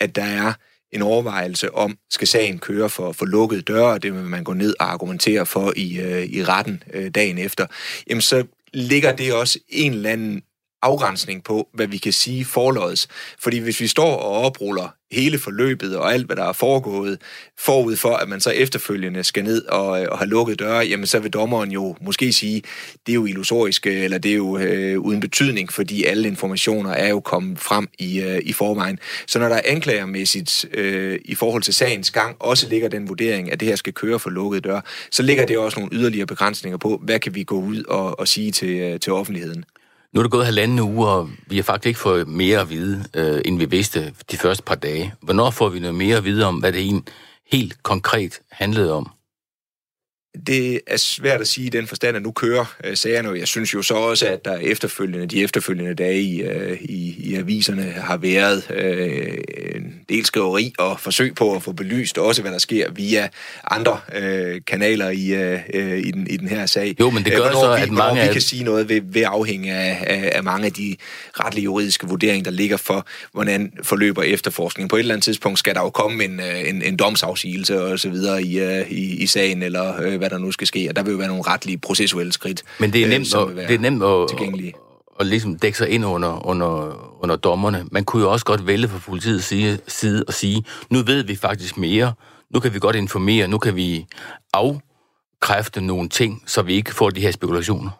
at 0.00 0.16
der 0.16 0.24
er 0.24 0.52
en 0.92 1.02
overvejelse 1.02 1.74
om, 1.74 1.98
skal 2.10 2.28
sagen 2.28 2.58
køre 2.58 2.90
for, 2.90 3.12
for 3.12 3.26
lukkede 3.26 3.62
døre, 3.62 3.98
det 3.98 4.14
vil 4.14 4.22
man 4.22 4.44
gå 4.44 4.52
ned 4.52 4.74
og 4.80 4.92
argumentere 4.92 5.46
for 5.46 5.72
i, 5.76 6.00
øh, 6.00 6.24
i 6.24 6.44
retten 6.44 6.82
øh, 6.92 7.10
dagen 7.10 7.38
efter, 7.38 7.66
jamen 8.08 8.20
så 8.20 8.44
ligger 8.72 9.16
det 9.16 9.32
også 9.32 9.58
en 9.68 9.92
eller 9.92 10.10
anden 10.10 10.42
afgrænsning 10.84 11.44
på, 11.44 11.68
hvad 11.74 11.86
vi 11.86 11.98
kan 11.98 12.12
sige 12.12 12.44
forlods. 12.44 13.08
Fordi 13.38 13.58
hvis 13.58 13.80
vi 13.80 13.86
står 13.86 14.16
og 14.16 14.30
opruller 14.30 14.88
hele 15.12 15.38
forløbet 15.38 15.96
og 15.96 16.12
alt, 16.12 16.26
hvad 16.26 16.36
der 16.36 16.44
er 16.44 16.52
foregået, 16.52 17.18
forud 17.58 17.96
for, 17.96 18.16
at 18.16 18.28
man 18.28 18.40
så 18.40 18.50
efterfølgende 18.50 19.24
skal 19.24 19.44
ned 19.44 19.64
og, 19.64 19.86
og 19.86 20.18
have 20.18 20.28
lukket 20.28 20.58
døre, 20.58 20.78
jamen 20.78 21.06
så 21.06 21.18
vil 21.18 21.32
dommeren 21.32 21.70
jo 21.70 21.96
måske 22.00 22.32
sige, 22.32 22.62
det 23.06 23.12
er 23.12 23.14
jo 23.14 23.26
illusorisk, 23.26 23.86
eller 23.86 24.18
det 24.18 24.30
er 24.30 24.36
jo 24.36 24.58
øh, 24.58 24.98
uden 24.98 25.20
betydning, 25.20 25.72
fordi 25.72 26.04
alle 26.04 26.28
informationer 26.28 26.90
er 26.90 27.08
jo 27.08 27.20
kommet 27.20 27.58
frem 27.58 27.88
i, 27.98 28.20
øh, 28.20 28.40
i 28.44 28.52
forvejen. 28.52 28.98
Så 29.26 29.38
når 29.38 29.48
der 29.48 29.56
er 29.56 29.62
anklagermæssigt 29.64 30.66
øh, 30.74 31.18
i 31.24 31.34
forhold 31.34 31.62
til 31.62 31.74
sagens 31.74 32.10
gang, 32.10 32.36
også 32.40 32.68
ligger 32.68 32.88
den 32.88 33.08
vurdering, 33.08 33.52
at 33.52 33.60
det 33.60 33.68
her 33.68 33.76
skal 33.76 33.92
køre 33.92 34.18
for 34.18 34.30
lukket 34.30 34.64
døre, 34.64 34.82
så 35.10 35.22
ligger 35.22 35.46
det 35.46 35.58
også 35.58 35.80
nogle 35.80 35.96
yderligere 35.96 36.26
begrænsninger 36.26 36.78
på, 36.78 37.00
hvad 37.02 37.18
kan 37.18 37.34
vi 37.34 37.44
gå 37.44 37.60
ud 37.60 37.84
og, 37.84 38.18
og 38.18 38.28
sige 38.28 38.52
til, 38.52 38.68
øh, 38.68 39.00
til 39.00 39.12
offentligheden. 39.12 39.64
Nu 40.14 40.20
er 40.20 40.22
det 40.22 40.32
gået 40.32 40.44
halvanden 40.44 40.80
uge, 40.80 41.08
og 41.08 41.30
vi 41.46 41.56
har 41.56 41.62
faktisk 41.62 41.86
ikke 41.86 42.00
fået 42.00 42.28
mere 42.28 42.60
at 42.60 42.70
vide, 42.70 43.04
øh, 43.14 43.42
end 43.44 43.58
vi 43.58 43.64
vidste 43.64 44.14
de 44.30 44.36
første 44.36 44.62
par 44.62 44.74
dage. 44.74 45.14
Hvornår 45.20 45.50
får 45.50 45.68
vi 45.68 45.78
noget 45.78 45.94
mere 45.94 46.16
at 46.16 46.24
vide 46.24 46.46
om, 46.46 46.56
hvad 46.56 46.72
det 46.72 46.80
egentlig 46.80 47.14
helt 47.52 47.82
konkret 47.82 48.40
handlede 48.50 48.92
om? 48.92 49.10
Det 50.46 50.80
er 50.86 50.96
svært 50.96 51.40
at 51.40 51.48
sige 51.48 51.66
i 51.66 51.70
den 51.70 51.86
forstand, 51.86 52.16
at 52.16 52.22
nu 52.22 52.32
kører 52.32 52.76
øh, 52.84 52.96
sagerne. 52.96 53.38
Jeg 53.38 53.48
synes 53.48 53.74
jo 53.74 53.82
så 53.82 53.94
også, 53.94 54.26
at 54.26 54.44
der 54.44 54.56
efterfølgende, 54.56 55.26
de 55.26 55.42
efterfølgende 55.42 55.94
dage 55.94 56.22
i, 56.22 56.42
øh, 56.42 56.78
i, 56.80 57.14
i 57.18 57.34
aviserne 57.34 57.82
har 57.82 58.16
været 58.16 58.70
øh, 58.70 59.34
en 59.74 59.94
del 60.08 60.26
skriveri 60.26 60.74
og 60.78 61.00
forsøg 61.00 61.34
på 61.34 61.54
at 61.54 61.62
få 61.62 61.72
belyst 61.72 62.18
også, 62.18 62.42
hvad 62.42 62.52
der 62.52 62.58
sker 62.58 62.90
via 62.92 63.28
andre 63.70 64.00
øh, 64.14 64.60
kanaler 64.66 65.10
i, 65.10 65.34
øh, 65.74 65.98
i, 65.98 66.10
den, 66.10 66.26
i 66.30 66.36
den 66.36 66.48
her 66.48 66.66
sag. 66.66 66.96
Jo, 67.00 67.10
men 67.10 67.24
det 67.24 67.32
gør 67.32 67.38
hvornår 67.38 67.60
så, 67.60 67.76
vi, 67.76 67.82
at 67.82 67.90
mange 67.90 68.22
vi 68.22 68.32
kan 68.32 68.40
sige 68.40 68.64
noget 68.64 68.88
ved, 68.88 69.00
ved 69.04 69.22
afhængig 69.26 69.70
af, 69.70 70.04
af, 70.06 70.32
af 70.34 70.44
mange 70.44 70.66
af 70.66 70.72
de 70.72 70.96
retlige 71.32 71.64
juridiske 71.64 72.06
vurderinger, 72.06 72.44
der 72.44 72.50
ligger 72.50 72.76
for, 72.76 73.06
hvordan 73.32 73.72
forløber 73.82 74.22
efterforskningen. 74.22 74.88
På 74.88 74.96
et 74.96 75.00
eller 75.00 75.14
andet 75.14 75.24
tidspunkt 75.24 75.58
skal 75.58 75.74
der 75.74 75.80
jo 75.80 75.90
komme 75.90 76.24
en, 76.24 76.40
øh, 76.40 76.68
en, 76.68 76.82
en 76.82 76.96
domsafsigelse 76.96 77.82
og 77.82 77.98
så 77.98 78.08
videre 78.08 78.42
i, 78.42 78.60
øh, 78.60 78.90
i, 78.90 79.22
i 79.22 79.26
sagen, 79.26 79.62
eller 79.62 80.02
øh, 80.02 80.23
hvad 80.24 80.30
der 80.30 80.38
nu 80.38 80.52
skal 80.52 80.66
ske, 80.66 80.86
og 80.88 80.96
der 80.96 81.02
vil 81.02 81.12
jo 81.12 81.18
være 81.18 81.28
nogle 81.28 81.42
retlige 81.42 81.78
processuelle 81.78 82.32
skridt. 82.32 82.62
Men 82.80 82.92
det 82.92 83.04
er 83.04 83.08
nemt, 83.08 83.34
øh, 83.34 83.62
at, 83.62 83.68
det 83.68 83.74
er 83.74 83.78
nemt 83.78 84.02
at, 84.02 84.10
at, 84.10 84.72
at 85.20 85.26
ligesom 85.26 85.58
dække 85.58 85.78
sig 85.78 85.88
ind 85.88 86.06
under, 86.06 86.46
under, 86.46 86.98
under 87.22 87.36
dommerne. 87.36 87.84
Man 87.92 88.04
kunne 88.04 88.22
jo 88.22 88.32
også 88.32 88.44
godt 88.44 88.66
vælge 88.66 88.88
fra 88.88 88.98
politiets 88.98 89.44
side, 89.44 89.78
side 89.88 90.24
og 90.28 90.34
sige, 90.34 90.64
nu 90.90 91.02
ved 91.02 91.24
vi 91.24 91.36
faktisk 91.36 91.76
mere, 91.76 92.12
nu 92.50 92.60
kan 92.60 92.74
vi 92.74 92.78
godt 92.78 92.96
informere, 92.96 93.48
nu 93.48 93.58
kan 93.58 93.76
vi 93.76 94.06
afkræfte 94.52 95.80
nogle 95.80 96.08
ting, 96.08 96.42
så 96.46 96.62
vi 96.62 96.74
ikke 96.74 96.94
får 96.94 97.10
de 97.10 97.20
her 97.20 97.30
spekulationer. 97.30 97.90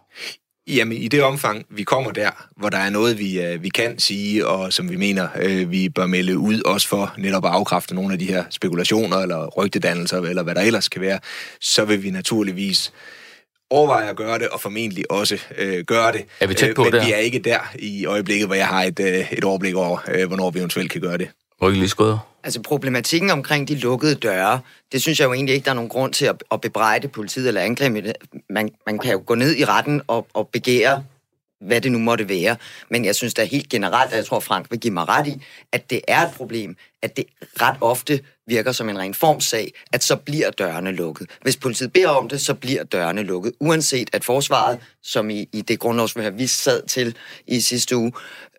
Jamen, 0.66 0.96
i 0.96 1.08
det 1.08 1.22
omfang, 1.22 1.66
vi 1.70 1.82
kommer 1.82 2.10
der, 2.10 2.30
hvor 2.56 2.68
der 2.68 2.78
er 2.78 2.90
noget, 2.90 3.18
vi, 3.18 3.40
øh, 3.40 3.62
vi 3.62 3.68
kan 3.68 3.98
sige, 3.98 4.46
og 4.46 4.72
som 4.72 4.90
vi 4.90 4.96
mener, 4.96 5.28
øh, 5.40 5.70
vi 5.70 5.88
bør 5.88 6.06
melde 6.06 6.38
ud, 6.38 6.62
også 6.62 6.88
for 6.88 7.14
netop 7.18 7.44
at 7.44 7.50
afkræfte 7.50 7.94
nogle 7.94 8.12
af 8.12 8.18
de 8.18 8.24
her 8.24 8.44
spekulationer, 8.50 9.16
eller 9.16 9.46
rygtedannelser, 9.46 10.20
eller 10.20 10.42
hvad 10.42 10.54
der 10.54 10.60
ellers 10.60 10.88
kan 10.88 11.00
være, 11.00 11.18
så 11.60 11.84
vil 11.84 12.02
vi 12.02 12.10
naturligvis 12.10 12.92
overveje 13.70 14.10
at 14.10 14.16
gøre 14.16 14.38
det, 14.38 14.48
og 14.48 14.60
formentlig 14.60 15.10
også 15.10 15.38
øh, 15.58 15.84
gøre 15.84 16.12
det. 16.12 16.24
Er 16.40 16.46
vi 16.46 16.54
tæt 16.54 16.74
på 16.74 16.82
øh, 16.82 16.92
Men 16.92 17.00
der? 17.00 17.06
vi 17.06 17.12
er 17.12 17.16
ikke 17.16 17.38
der 17.38 17.58
i 17.78 18.06
øjeblikket, 18.06 18.46
hvor 18.46 18.54
jeg 18.54 18.66
har 18.66 18.82
et, 18.82 19.00
øh, 19.00 19.32
et 19.32 19.44
overblik 19.44 19.74
over, 19.74 19.98
øh, 20.14 20.26
hvornår 20.26 20.50
vi 20.50 20.58
eventuelt 20.58 20.90
kan 20.90 21.00
gøre 21.00 21.18
det. 21.18 21.28
Rykke 21.62 21.78
lige 21.78 21.88
skrøder. 21.88 22.33
Altså 22.44 22.62
problematikken 22.62 23.30
omkring 23.30 23.68
de 23.68 23.74
lukkede 23.74 24.14
døre, 24.14 24.60
det 24.92 25.02
synes 25.02 25.20
jeg 25.20 25.26
jo 25.26 25.32
egentlig 25.32 25.54
ikke, 25.54 25.64
der 25.64 25.70
er 25.70 25.74
nogen 25.74 25.88
grund 25.88 26.12
til 26.12 26.26
at, 26.26 26.44
at 26.52 26.60
bebrejde 26.60 27.08
politiet 27.08 27.48
eller 27.48 27.60
anklage 27.60 28.14
man, 28.50 28.70
man 28.86 28.98
kan 28.98 29.12
jo 29.12 29.22
gå 29.26 29.34
ned 29.34 29.56
i 29.56 29.64
retten 29.64 30.02
og, 30.06 30.26
og 30.34 30.48
begære 30.48 31.04
hvad 31.60 31.80
det 31.80 31.92
nu 31.92 31.98
måtte 31.98 32.28
være. 32.28 32.56
Men 32.90 33.04
jeg 33.04 33.14
synes 33.14 33.34
da 33.34 33.44
helt 33.44 33.68
generelt, 33.68 34.10
og 34.10 34.16
jeg 34.16 34.26
tror, 34.26 34.40
Frank 34.40 34.70
vil 34.70 34.80
give 34.80 34.92
mig 34.92 35.08
ret 35.08 35.26
i, 35.26 35.42
at 35.72 35.90
det 35.90 36.00
er 36.08 36.26
et 36.26 36.32
problem, 36.36 36.76
at 37.02 37.16
det 37.16 37.24
ret 37.60 37.76
ofte 37.80 38.20
virker 38.46 38.72
som 38.72 38.88
en 38.88 38.98
ren 38.98 39.14
formsag, 39.14 39.72
at 39.92 40.04
så 40.04 40.16
bliver 40.16 40.50
dørene 40.50 40.92
lukket. 40.92 41.30
Hvis 41.42 41.56
politiet 41.56 41.92
beder 41.92 42.08
om 42.08 42.28
det, 42.28 42.40
så 42.40 42.54
bliver 42.54 42.84
dørene 42.84 43.22
lukket. 43.22 43.52
Uanset 43.60 44.10
at 44.12 44.24
forsvaret, 44.24 44.78
som 45.02 45.30
i, 45.30 45.48
i 45.52 45.60
det 45.60 45.78
grundlovsforhør, 45.78 46.30
vi 46.30 46.46
sad 46.46 46.86
til 46.86 47.16
i 47.46 47.60
sidste 47.60 47.96
uge, 47.96 48.12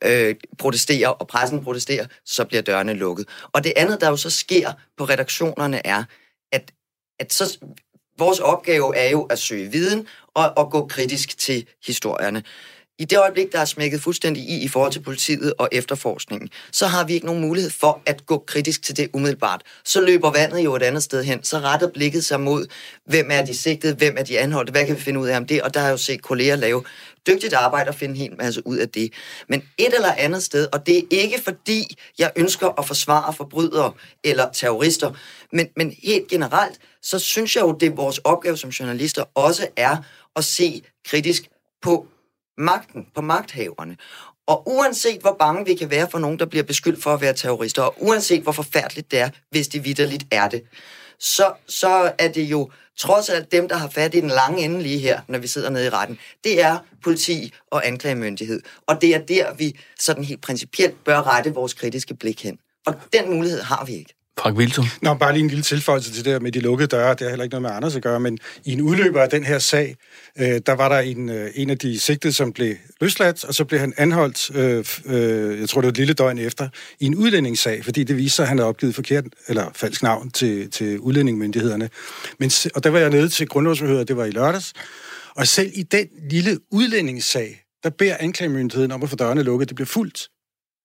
øh, 0.04 0.36
protesterer, 0.58 1.10
og 1.10 1.28
pressen 1.28 1.64
protesterer, 1.64 2.06
så 2.26 2.46
bliver 2.46 2.62
dørene 2.62 2.94
lukket. 2.94 3.28
Og 3.54 3.64
det 3.64 3.74
andet, 3.76 4.02
der 4.02 4.10
jo 4.10 4.18
så 4.18 4.30
sker 4.30 4.72
på 4.98 5.04
redaktionerne, 5.04 5.88
er, 5.88 6.04
at, 6.52 6.72
at 7.20 7.34
så, 7.34 7.58
vores 8.18 8.40
opgave 8.40 8.98
er 8.98 9.10
jo 9.10 9.24
at 9.24 9.40
søge 9.40 9.72
viden 9.72 10.08
og, 10.34 10.54
og 10.58 10.72
gå 10.72 10.88
kritisk 10.88 11.38
til 11.38 11.68
historierne. 11.86 12.44
I 13.00 13.06
det 13.06 13.20
øjeblik, 13.20 13.52
der 13.52 13.60
er 13.60 13.66
smækket 13.66 14.02
fuldstændig 14.02 14.44
i 14.44 14.64
i 14.64 14.68
forhold 14.68 14.92
til 14.92 15.00
politiet 15.00 15.54
og 15.58 15.70
efterforskningen, 15.72 16.50
så 16.72 16.88
har 16.88 17.04
vi 17.04 17.14
ikke 17.14 17.26
nogen 17.26 17.42
mulighed 17.42 17.72
for 17.72 18.02
at 18.06 18.26
gå 18.26 18.44
kritisk 18.48 18.82
til 18.84 18.98
det 18.98 19.10
umiddelbart. 19.14 19.62
Så 19.86 20.02
løber 20.02 20.32
vandet 20.32 20.60
jo 20.64 20.76
et 20.76 20.84
andet 20.84 21.04
sted 21.04 21.24
hen. 21.24 21.44
Så 21.44 21.60
retter 21.60 21.90
blikket 21.90 22.26
sig 22.26 22.40
mod, 22.40 22.68
hvem 23.06 23.28
er 23.32 23.46
de 23.46 23.58
sigtede, 23.58 23.96
hvem 23.96 24.16
er 24.18 24.24
de 24.24 24.40
anholdte, 24.40 24.72
hvad 24.72 24.86
kan 24.86 24.96
vi 24.96 25.02
finde 25.02 25.20
ud 25.20 25.28
af 25.28 25.38
om 25.38 25.46
det? 25.46 25.62
Og 25.62 25.74
der 25.74 25.80
har 25.80 25.88
jeg 25.88 25.92
jo 25.92 25.98
set 25.98 26.22
kolleger 26.22 26.56
lave 26.56 26.84
dygtigt 27.28 27.54
arbejde 27.54 27.90
og 27.90 27.96
finde 27.96 28.16
en 28.16 28.22
hel 28.22 28.38
masse 28.38 28.68
ud 28.68 28.78
af 28.78 28.90
det. 28.90 29.14
Men 29.50 29.64
et 29.78 29.94
eller 29.94 30.14
andet 30.18 30.44
sted, 30.44 30.68
og 30.74 30.86
det 30.86 30.98
er 30.98 31.04
ikke 31.10 31.42
fordi, 31.44 31.98
jeg 32.20 32.32
ønsker 32.36 32.80
at 32.80 32.88
forsvare 32.88 33.34
forbrydere 33.34 33.94
eller 34.24 34.52
terrorister, 34.54 35.12
men, 35.52 35.68
men 35.78 35.96
helt 36.04 36.28
generelt, 36.28 36.80
så 37.02 37.20
synes 37.20 37.56
jeg 37.56 37.62
jo, 37.62 37.78
det 37.80 37.86
er 37.86 37.96
vores 37.96 38.18
opgave 38.18 38.58
som 38.58 38.70
journalister 38.70 39.24
også 39.36 39.68
er 39.78 39.98
at 40.36 40.44
se 40.44 40.82
kritisk 41.06 41.50
på 41.82 42.08
magten, 42.58 43.08
på 43.16 43.22
magthaverne. 43.22 43.98
Og 44.48 44.64
uanset 44.68 45.22
hvor 45.22 45.36
bange 45.40 45.66
vi 45.66 45.76
kan 45.76 45.90
være 45.90 46.08
for 46.12 46.20
nogen, 46.20 46.40
der 46.40 46.46
bliver 46.46 46.64
beskyldt 46.64 47.04
for 47.04 47.14
at 47.14 47.22
være 47.22 47.34
terrorister, 47.34 47.82
og 47.82 47.96
uanset 47.98 48.44
hvor 48.44 48.52
forfærdeligt 48.52 49.12
det 49.12 49.20
er, 49.20 49.30
hvis 49.50 49.68
det 49.68 49.86
vidderligt 49.86 50.24
er 50.32 50.50
det, 50.50 50.64
så, 51.20 51.54
så 51.68 52.14
er 52.18 52.28
det 52.28 52.44
jo 52.44 52.72
trods 52.98 53.30
alt 53.30 53.52
dem, 53.52 53.68
der 53.70 53.76
har 53.76 53.90
fat 53.90 54.16
i 54.16 54.22
den 54.22 54.30
lange 54.30 54.64
ende 54.64 54.82
lige 54.82 55.00
her, 55.00 55.22
når 55.28 55.40
vi 55.40 55.48
sidder 55.48 55.70
nede 55.70 55.86
i 55.86 55.90
retten. 55.90 56.20
Det 56.44 56.62
er 56.62 56.78
politi 57.04 57.54
og 57.72 57.88
anklagemyndighed. 57.88 58.62
Og 58.88 59.02
det 59.02 59.16
er 59.16 59.20
der, 59.20 59.54
vi 59.54 59.80
sådan 60.00 60.24
helt 60.24 60.42
principielt 60.42 61.04
bør 61.04 61.22
rette 61.22 61.54
vores 61.54 61.74
kritiske 61.74 62.16
blik 62.16 62.44
hen. 62.44 62.60
Og 62.86 62.96
den 63.14 63.30
mulighed 63.30 63.62
har 63.62 63.86
vi 63.86 63.94
ikke. 63.94 64.14
Frank 64.40 64.58
Wiltum. 64.58 64.86
Nå, 65.02 65.14
bare 65.14 65.34
lige 65.34 65.44
en 65.44 65.50
lille 65.50 65.64
tilføjelse 65.64 66.12
til 66.12 66.26
det 66.26 66.34
der 66.34 66.40
med 66.40 66.52
de 66.52 66.60
lukkede 66.60 66.88
døre. 66.88 67.10
Det 67.10 67.22
har 67.22 67.30
heller 67.30 67.44
ikke 67.44 67.54
noget 67.54 67.62
med 67.62 67.70
Anders 67.70 67.96
at 67.96 68.02
gøre, 68.02 68.20
men 68.20 68.38
i 68.66 68.72
en 68.74 68.82
udløber 68.82 69.22
af 69.22 69.30
den 69.30 69.44
her 69.44 69.60
sag, 69.60 69.96
øh, 70.40 70.62
der 70.66 70.72
var 70.72 70.90
der 70.90 71.00
en, 71.00 71.30
øh, 71.30 71.52
en 71.56 71.70
af 71.70 71.78
de 71.78 72.00
sigtede, 72.00 72.34
som 72.34 72.54
blev 72.54 72.76
løsladt, 73.02 73.44
og 73.44 73.54
så 73.54 73.66
blev 73.66 73.80
han 73.80 73.94
anholdt, 73.98 74.56
øh, 74.56 74.86
øh, 75.06 75.60
jeg 75.60 75.70
tror 75.70 75.82
det 75.82 75.86
var 75.86 75.92
et 75.92 75.98
lille 75.98 76.14
døgn 76.14 76.38
efter, 76.38 76.70
i 77.00 77.06
en 77.06 77.16
udlændingssag, 77.16 77.84
fordi 77.84 78.04
det 78.04 78.18
viste 78.18 78.36
sig, 78.36 78.44
at 78.44 78.50
han 78.50 78.58
havde 78.58 78.70
opgivet 78.70 78.96
forkert, 78.96 79.26
eller 79.48 79.72
falsk 79.76 80.04
navn 80.04 80.32
til, 80.32 80.72
til 80.72 81.00
udlændingemyndighederne. 81.00 81.90
Men, 82.40 82.52
og 82.76 82.84
der 82.84 82.90
var 82.90 83.00
jeg 83.00 83.10
nede 83.10 83.30
til 83.30 83.48
grundlovsforhøret, 83.48 84.08
det 84.08 84.18
var 84.18 84.26
i 84.26 84.32
lørdags, 84.32 84.74
og 85.36 85.48
selv 85.48 85.72
i 85.74 85.84
den 85.84 86.08
lille 86.30 86.60
udlændingssag, 86.72 87.62
der 87.84 87.90
beder 87.90 88.18
anklagemyndigheden 88.20 88.92
om 88.92 89.04
at 89.04 89.10
få 89.10 89.16
dørene 89.16 89.44
lukket. 89.44 89.70
Det 89.70 89.76
blev 89.76 89.88
fuldt. 89.88 90.30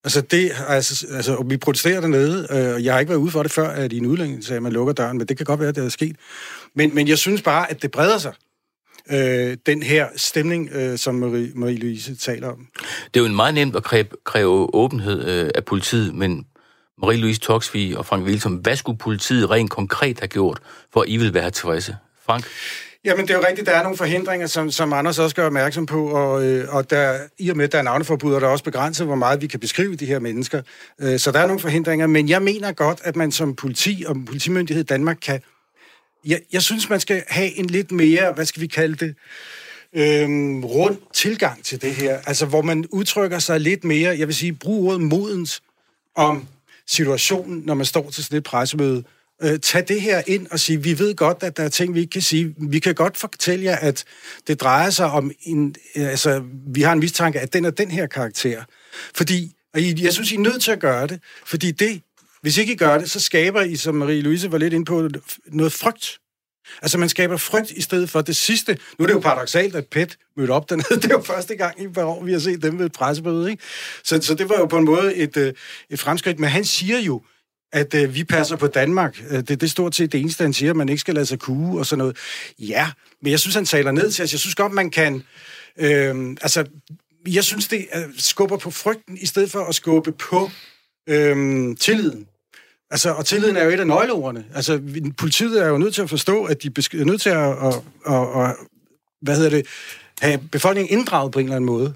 Altså, 0.04 0.20
det, 0.20 0.52
altså, 0.68 1.06
altså, 1.10 1.44
vi 1.46 1.56
protesterer 1.56 2.00
dernede, 2.00 2.46
og 2.50 2.84
jeg 2.84 2.92
har 2.92 3.00
ikke 3.00 3.10
været 3.10 3.20
ude 3.20 3.30
for 3.30 3.42
det 3.42 3.52
før, 3.52 3.68
at 3.68 3.92
i 3.92 3.98
en 3.98 4.06
udlænding 4.06 4.44
sagde, 4.44 4.56
at 4.56 4.62
man 4.62 4.72
lukker 4.72 4.92
døren, 4.92 5.18
men 5.18 5.28
det 5.28 5.36
kan 5.36 5.46
godt 5.46 5.60
være, 5.60 5.68
at 5.68 5.76
det 5.76 5.84
er 5.84 5.88
sket. 5.88 6.16
Men, 6.74 6.94
men 6.94 7.08
jeg 7.08 7.18
synes 7.18 7.42
bare, 7.42 7.70
at 7.70 7.82
det 7.82 7.90
breder 7.90 8.18
sig, 8.18 8.32
øh, 9.10 9.56
den 9.66 9.82
her 9.82 10.08
stemning, 10.16 10.70
øh, 10.72 10.98
som 10.98 11.14
Marie, 11.14 11.52
Marie-Louise 11.54 12.16
taler 12.16 12.48
om. 12.48 12.66
Det 13.14 13.20
er 13.20 13.20
jo 13.20 13.26
en 13.26 13.36
meget 13.36 13.54
nemt 13.54 13.76
at 13.76 13.82
kræve, 13.82 14.06
kræve 14.24 14.74
åbenhed 14.74 15.28
øh, 15.28 15.50
af 15.54 15.64
politiet, 15.64 16.14
men 16.14 16.46
Marie-Louise 17.02 17.38
Toksvig 17.38 17.98
og 17.98 18.06
Frank 18.06 18.26
Wilson, 18.26 18.54
hvad 18.56 18.76
skulle 18.76 18.98
politiet 18.98 19.50
rent 19.50 19.70
konkret 19.70 20.20
have 20.20 20.28
gjort, 20.28 20.58
for 20.92 21.00
at 21.00 21.08
I 21.08 21.16
ville 21.16 21.34
være 21.34 21.50
tilfredse? 21.50 21.96
Frank? 22.26 22.44
Jamen, 23.04 23.28
det 23.28 23.34
er 23.34 23.38
jo 23.38 23.44
rigtigt, 23.48 23.66
der 23.66 23.72
er 23.72 23.82
nogle 23.82 23.98
forhindringer, 23.98 24.46
som, 24.46 24.70
som 24.70 24.92
Anders 24.92 25.18
også 25.18 25.36
gør 25.36 25.46
opmærksom 25.46 25.86
på, 25.86 26.08
og, 26.08 26.44
øh, 26.44 26.74
og 26.74 26.90
der, 26.90 27.18
i 27.38 27.48
og 27.48 27.56
med, 27.56 27.64
at 27.64 27.72
der 27.72 27.78
er 27.78 27.82
navneforbud, 27.82 28.34
er 28.34 28.40
der 28.40 28.46
også 28.46 28.64
begrænset, 28.64 29.06
hvor 29.06 29.14
meget 29.14 29.42
vi 29.42 29.46
kan 29.46 29.60
beskrive 29.60 29.96
de 29.96 30.06
her 30.06 30.18
mennesker. 30.18 30.62
Øh, 31.00 31.18
så 31.18 31.32
der 31.32 31.38
er 31.38 31.46
nogle 31.46 31.60
forhindringer, 31.60 32.06
men 32.06 32.28
jeg 32.28 32.42
mener 32.42 32.72
godt, 32.72 33.00
at 33.04 33.16
man 33.16 33.32
som 33.32 33.54
politi 33.54 34.04
og 34.06 34.16
politimyndighed 34.26 34.84
i 34.84 34.86
Danmark 34.86 35.18
kan... 35.22 35.40
Jeg, 36.26 36.40
jeg 36.52 36.62
synes, 36.62 36.90
man 36.90 37.00
skal 37.00 37.22
have 37.28 37.58
en 37.58 37.66
lidt 37.66 37.92
mere, 37.92 38.32
hvad 38.32 38.44
skal 38.44 38.62
vi 38.62 38.66
kalde 38.66 39.06
det, 39.06 39.14
øhm, 39.92 40.64
rund 40.64 40.96
tilgang 41.14 41.64
til 41.64 41.82
det 41.82 41.94
her. 41.94 42.18
Altså, 42.26 42.46
hvor 42.46 42.62
man 42.62 42.84
udtrykker 42.90 43.38
sig 43.38 43.60
lidt 43.60 43.84
mere, 43.84 44.18
jeg 44.18 44.26
vil 44.26 44.34
sige, 44.34 44.52
brug 44.52 44.88
ordet 44.88 45.00
modens 45.00 45.62
om 46.16 46.48
situationen, 46.86 47.62
når 47.66 47.74
man 47.74 47.86
står 47.86 48.10
til 48.10 48.24
sådan 48.24 48.38
et 48.38 48.44
pressemøde, 48.44 49.04
øh, 49.42 49.58
tage 49.58 49.84
det 49.88 50.00
her 50.00 50.22
ind 50.26 50.46
og 50.50 50.60
sige, 50.60 50.82
vi 50.82 50.98
ved 50.98 51.14
godt, 51.14 51.42
at 51.42 51.56
der 51.56 51.62
er 51.62 51.68
ting, 51.68 51.94
vi 51.94 52.00
ikke 52.00 52.10
kan 52.10 52.22
sige. 52.22 52.54
Vi 52.58 52.78
kan 52.78 52.94
godt 52.94 53.16
fortælle 53.16 53.64
jer, 53.64 53.76
at 53.76 54.04
det 54.46 54.60
drejer 54.60 54.90
sig 54.90 55.10
om 55.10 55.30
en... 55.42 55.74
Øh, 55.96 56.08
altså, 56.08 56.42
vi 56.66 56.82
har 56.82 56.92
en 56.92 56.98
mistanke, 56.98 57.40
at 57.40 57.52
den 57.52 57.64
er 57.64 57.70
den 57.70 57.90
her 57.90 58.06
karakter. 58.06 58.64
Fordi, 59.14 59.52
og 59.74 59.80
jeg 60.02 60.12
synes, 60.12 60.32
I 60.32 60.34
er 60.34 60.38
nødt 60.38 60.62
til 60.62 60.70
at 60.70 60.80
gøre 60.80 61.06
det, 61.06 61.20
fordi 61.46 61.70
det, 61.70 62.02
hvis 62.42 62.58
ikke 62.58 62.72
I 62.72 62.76
gør 62.76 62.98
det, 62.98 63.10
så 63.10 63.20
skaber 63.20 63.62
I, 63.62 63.76
som 63.76 64.02
Marie-Louise 64.02 64.50
var 64.50 64.58
lidt 64.58 64.74
inde 64.74 64.84
på, 64.84 65.08
noget 65.46 65.72
frygt 65.72 66.20
Altså, 66.82 66.98
man 66.98 67.08
skaber 67.08 67.36
frygt 67.36 67.70
i 67.70 67.82
stedet 67.82 68.10
for 68.10 68.20
det 68.20 68.36
sidste. 68.36 68.78
Nu 68.98 69.02
er 69.02 69.06
det 69.06 69.14
jo 69.14 69.20
paradoxalt, 69.20 69.76
at 69.76 69.86
PET 69.86 70.16
mødte 70.36 70.50
op 70.50 70.70
dernede. 70.70 70.94
Det 71.02 71.04
er 71.04 71.14
jo 71.14 71.22
første 71.22 71.56
gang 71.56 71.82
i 71.82 71.88
par 71.88 72.04
år, 72.04 72.24
vi 72.24 72.32
har 72.32 72.38
set 72.38 72.62
dem 72.62 72.78
ved 72.78 72.86
et 72.86 72.92
pressemøde, 72.92 73.50
ikke? 73.50 73.62
Så, 74.04 74.22
så 74.22 74.34
det 74.34 74.48
var 74.48 74.58
jo 74.58 74.66
på 74.66 74.78
en 74.78 74.84
måde 74.84 75.14
et, 75.14 75.36
øh, 75.36 75.52
et 75.90 76.00
fremskridt. 76.00 76.38
Men 76.38 76.50
han 76.50 76.64
siger 76.64 76.98
jo, 76.98 77.22
at 77.72 77.94
øh, 77.94 78.14
vi 78.14 78.24
passer 78.24 78.56
på 78.56 78.66
Danmark. 78.66 79.22
Øh, 79.30 79.36
det, 79.36 79.48
det 79.48 79.62
er 79.62 79.66
stort 79.66 79.94
set 79.94 80.12
det 80.12 80.20
eneste, 80.20 80.42
han 80.42 80.52
siger, 80.52 80.70
at 80.70 80.76
man 80.76 80.88
ikke 80.88 81.00
skal 81.00 81.14
lade 81.14 81.26
sig 81.26 81.38
kue 81.38 81.78
og 81.78 81.86
sådan 81.86 81.98
noget. 81.98 82.16
Ja, 82.58 82.90
men 83.22 83.30
jeg 83.30 83.40
synes, 83.40 83.54
han 83.54 83.64
taler 83.64 83.92
ned 83.92 84.10
til 84.10 84.22
os. 84.22 84.32
Jeg 84.32 84.40
synes 84.40 84.54
godt, 84.54 84.72
man 84.72 84.90
kan... 84.90 85.22
Øh, 85.78 86.36
altså, 86.42 86.64
jeg 87.28 87.44
synes, 87.44 87.68
det 87.68 87.86
øh, 87.94 88.02
skubber 88.18 88.56
på 88.56 88.70
frygten, 88.70 89.18
i 89.20 89.26
stedet 89.26 89.50
for 89.50 89.60
at 89.64 89.74
skubbe 89.74 90.12
på 90.12 90.50
øh, 91.08 91.76
tilliden. 91.76 92.26
Altså, 92.90 93.10
og 93.10 93.26
tilliden 93.26 93.56
er 93.56 93.64
jo 93.64 93.70
et 93.70 93.80
af 93.80 93.86
nøgleordene. 93.86 94.44
Altså, 94.54 94.80
politiet 95.18 95.62
er 95.62 95.68
jo 95.68 95.78
nødt 95.78 95.94
til 95.94 96.02
at 96.02 96.10
forstå, 96.10 96.44
at 96.44 96.62
de 96.62 96.68
er 96.68 97.04
nødt 97.04 97.20
til 97.20 97.30
at, 97.30 97.38
at, 97.38 97.74
at, 98.06 98.44
at 98.44 98.56
hvad 99.22 99.36
hedder 99.36 99.50
det, 99.50 99.66
have 100.20 100.38
befolkningen 100.52 100.98
inddraget 100.98 101.32
på 101.32 101.38
en 101.38 101.44
eller 101.44 101.56
anden 101.56 101.66
måde. 101.66 101.94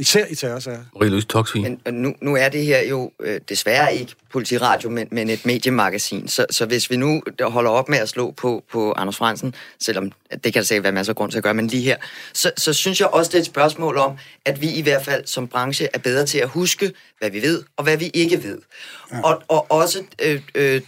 Især 0.00 0.26
i 0.26 0.34
terrorsager. 0.34 0.84
Marie-Louise 0.96 1.26
Toksvig. 1.26 1.62
Men 1.62 1.94
nu, 1.94 2.14
nu 2.20 2.36
er 2.36 2.48
det 2.48 2.64
her 2.64 2.82
jo 2.82 3.12
øh, 3.20 3.40
desværre 3.48 3.94
ikke 3.94 4.14
politiradio, 4.32 4.90
men, 4.90 5.08
men 5.10 5.30
et 5.30 5.46
mediemagasin. 5.46 6.28
Så, 6.28 6.46
så 6.50 6.66
hvis 6.66 6.90
vi 6.90 6.96
nu 6.96 7.22
holder 7.40 7.70
op 7.70 7.88
med 7.88 7.98
at 7.98 8.08
slå 8.08 8.30
på, 8.30 8.64
på 8.72 8.92
Anders 8.92 9.16
Fransen, 9.16 9.54
selvom 9.80 10.12
det 10.44 10.52
kan 10.52 10.54
der 10.54 10.62
sikkert 10.62 10.82
være 10.82 10.92
masser 10.92 11.12
af 11.12 11.16
grund 11.16 11.30
til 11.30 11.38
at 11.38 11.44
gøre, 11.44 11.54
men 11.54 11.66
lige 11.66 11.82
her, 11.82 11.96
så, 12.32 12.50
så 12.56 12.72
synes 12.72 13.00
jeg 13.00 13.08
også, 13.08 13.28
det 13.28 13.34
er 13.34 13.40
et 13.40 13.46
spørgsmål 13.46 13.96
om, 13.96 14.16
at 14.44 14.60
vi 14.60 14.70
i 14.70 14.82
hvert 14.82 15.04
fald 15.04 15.26
som 15.26 15.48
branche 15.48 15.88
er 15.94 15.98
bedre 15.98 16.26
til 16.26 16.38
at 16.38 16.48
huske, 16.48 16.92
hvad 17.18 17.30
vi 17.30 17.42
ved, 17.42 17.62
og 17.76 17.84
hvad 17.84 17.96
vi 17.96 18.10
ikke 18.14 18.42
ved. 18.42 18.58
Ja. 19.12 19.20
Og, 19.22 19.42
og 19.48 19.66
også 19.70 20.02
øh, 20.22 20.40
øh, 20.54 20.80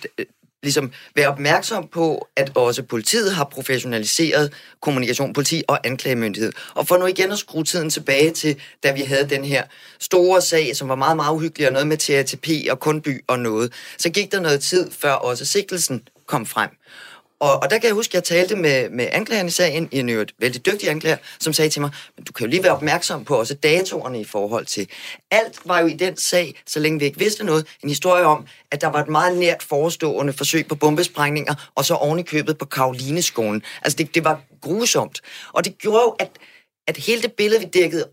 ligesom 0.62 0.92
være 1.16 1.28
opmærksom 1.28 1.88
på, 1.92 2.28
at 2.36 2.52
også 2.54 2.82
politiet 2.82 3.32
har 3.32 3.44
professionaliseret 3.44 4.52
kommunikation, 4.80 5.32
politi 5.32 5.62
og 5.68 5.86
anklagemyndighed. 5.86 6.52
Og 6.74 6.88
for 6.88 6.96
nu 6.96 7.06
igen 7.06 7.32
at 7.32 7.38
skrue 7.38 7.64
tiden 7.64 7.90
tilbage 7.90 8.30
til, 8.30 8.56
da 8.82 8.92
vi 8.92 9.00
havde 9.00 9.28
den 9.28 9.44
her 9.44 9.62
store 10.00 10.40
sag, 10.40 10.76
som 10.76 10.88
var 10.88 10.94
meget, 10.94 11.16
meget 11.16 11.34
uhyggelig, 11.34 11.66
og 11.66 11.72
noget 11.72 11.86
med 11.86 11.96
TATP 11.96 12.48
og 12.70 12.80
Kundby 12.80 13.24
og 13.26 13.38
noget, 13.38 13.72
så 13.98 14.10
gik 14.10 14.32
der 14.32 14.40
noget 14.40 14.60
tid, 14.60 14.90
før 14.90 15.12
også 15.12 15.44
sigtelsen 15.44 16.02
kom 16.26 16.46
frem. 16.46 16.70
Og, 17.42 17.62
og 17.62 17.70
der 17.70 17.78
kan 17.78 17.86
jeg 17.86 17.94
huske, 17.94 18.10
at 18.10 18.14
jeg 18.14 18.24
talte 18.24 18.56
med, 18.56 18.88
med 18.88 19.08
anklageren 19.12 19.46
i 19.46 19.50
sagen, 19.50 19.88
en 19.92 20.08
øvrigt 20.08 20.32
vældig 20.38 20.66
dygtig 20.66 20.90
anklager, 20.90 21.16
som 21.40 21.52
sagde 21.52 21.70
til 21.70 21.80
mig, 21.80 21.90
men 22.16 22.24
du 22.24 22.32
kan 22.32 22.46
jo 22.46 22.50
lige 22.50 22.62
være 22.62 22.72
opmærksom 22.72 23.24
på 23.24 23.36
også 23.36 23.54
datorerne 23.54 24.20
i 24.20 24.24
forhold 24.24 24.66
til. 24.66 24.88
Alt 25.30 25.60
var 25.64 25.80
jo 25.80 25.86
i 25.86 25.94
den 25.94 26.16
sag, 26.16 26.62
så 26.66 26.80
længe 26.80 26.98
vi 26.98 27.04
ikke 27.04 27.18
vidste 27.18 27.44
noget, 27.44 27.66
en 27.82 27.88
historie 27.88 28.24
om, 28.24 28.46
at 28.70 28.80
der 28.80 28.86
var 28.86 29.02
et 29.02 29.08
meget 29.08 29.38
nært 29.38 29.62
forestående 29.62 30.32
forsøg 30.32 30.66
på 30.66 30.74
bombesprængninger, 30.74 31.54
og 31.74 31.84
så 31.84 31.94
oven 31.94 32.18
i 32.18 32.22
købet 32.22 32.58
på 32.58 32.64
Karolineskolen. 32.64 33.62
Altså 33.82 33.96
det, 33.96 34.14
det 34.14 34.24
var 34.24 34.40
grusomt. 34.60 35.20
Og 35.52 35.64
det 35.64 35.78
gjorde 35.78 36.02
jo, 36.02 36.16
at, 36.18 36.30
at 36.88 36.96
hele 36.96 37.22
det 37.22 37.32
billede, 37.32 37.60
vi 37.60 37.66
dækkede 37.66 38.08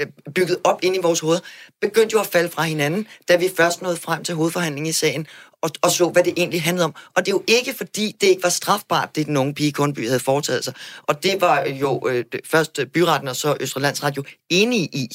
øh, 0.00 0.06
bygget 0.34 0.58
op 0.64 0.78
ind 0.82 0.96
i 0.96 0.98
vores 1.02 1.20
hoved, 1.20 1.40
begyndte 1.80 2.14
jo 2.14 2.20
at 2.20 2.26
falde 2.26 2.50
fra 2.50 2.62
hinanden, 2.62 3.06
da 3.28 3.36
vi 3.36 3.50
først 3.56 3.82
nåede 3.82 3.96
frem 3.96 4.24
til 4.24 4.34
hovedforhandlingen 4.34 4.88
i 4.90 4.92
sagen, 4.92 5.26
og, 5.62 5.70
og 5.82 5.90
så, 5.90 6.08
hvad 6.08 6.24
det 6.24 6.32
egentlig 6.36 6.62
handlede 6.62 6.84
om. 6.84 6.94
Og 7.14 7.26
det 7.26 7.32
er 7.32 7.36
jo 7.36 7.42
ikke, 7.46 7.74
fordi 7.74 8.16
det 8.20 8.26
ikke 8.26 8.42
var 8.42 8.48
strafbart, 8.48 9.16
det 9.16 9.26
den 9.26 9.36
unge 9.36 9.54
pige 9.54 9.72
Kundby 9.72 10.06
havde 10.06 10.20
foretaget 10.20 10.64
sig. 10.64 10.74
Og 11.02 11.22
det 11.22 11.40
var 11.40 11.64
jo 11.64 12.08
øh, 12.08 12.24
først 12.44 12.80
byretten 12.94 13.28
og 13.28 13.36
så 13.36 13.56
Østrelandsret 13.60 14.16
jo 14.16 14.24
enige 14.50 14.88
i. 14.92 15.08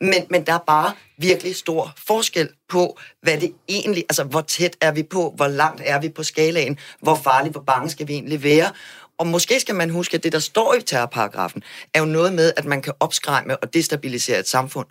Men, 0.00 0.26
men 0.30 0.46
der 0.46 0.52
er 0.52 0.64
bare 0.66 0.92
virkelig 1.18 1.56
stor 1.56 1.92
forskel 2.06 2.48
på, 2.68 2.98
hvad 3.22 3.38
det 3.38 3.52
egentlig, 3.68 4.04
altså 4.08 4.24
hvor 4.24 4.40
tæt 4.40 4.76
er 4.80 4.92
vi 4.92 5.02
på, 5.02 5.32
hvor 5.36 5.48
langt 5.48 5.82
er 5.84 6.00
vi 6.00 6.08
på 6.08 6.22
skalaen, 6.22 6.78
hvor 7.02 7.14
farligt, 7.14 7.54
hvor 7.54 7.62
bange 7.62 7.90
skal 7.90 8.08
vi 8.08 8.12
egentlig 8.12 8.42
være. 8.42 8.70
Og 9.18 9.26
måske 9.26 9.60
skal 9.60 9.74
man 9.74 9.90
huske, 9.90 10.16
at 10.16 10.24
det, 10.24 10.32
der 10.32 10.38
står 10.38 10.74
i 10.74 10.82
terrorparagrafen, 10.82 11.62
er 11.94 11.98
jo 11.98 12.04
noget 12.04 12.32
med, 12.32 12.52
at 12.56 12.64
man 12.64 12.82
kan 12.82 12.92
opskræmme 13.00 13.56
og 13.56 13.74
destabilisere 13.74 14.38
et 14.38 14.48
samfund. 14.48 14.86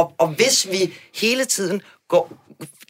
Og, 0.00 0.14
og 0.18 0.28
hvis 0.28 0.70
vi 0.70 0.92
hele 1.14 1.44
tiden 1.44 1.82
går, 2.08 2.32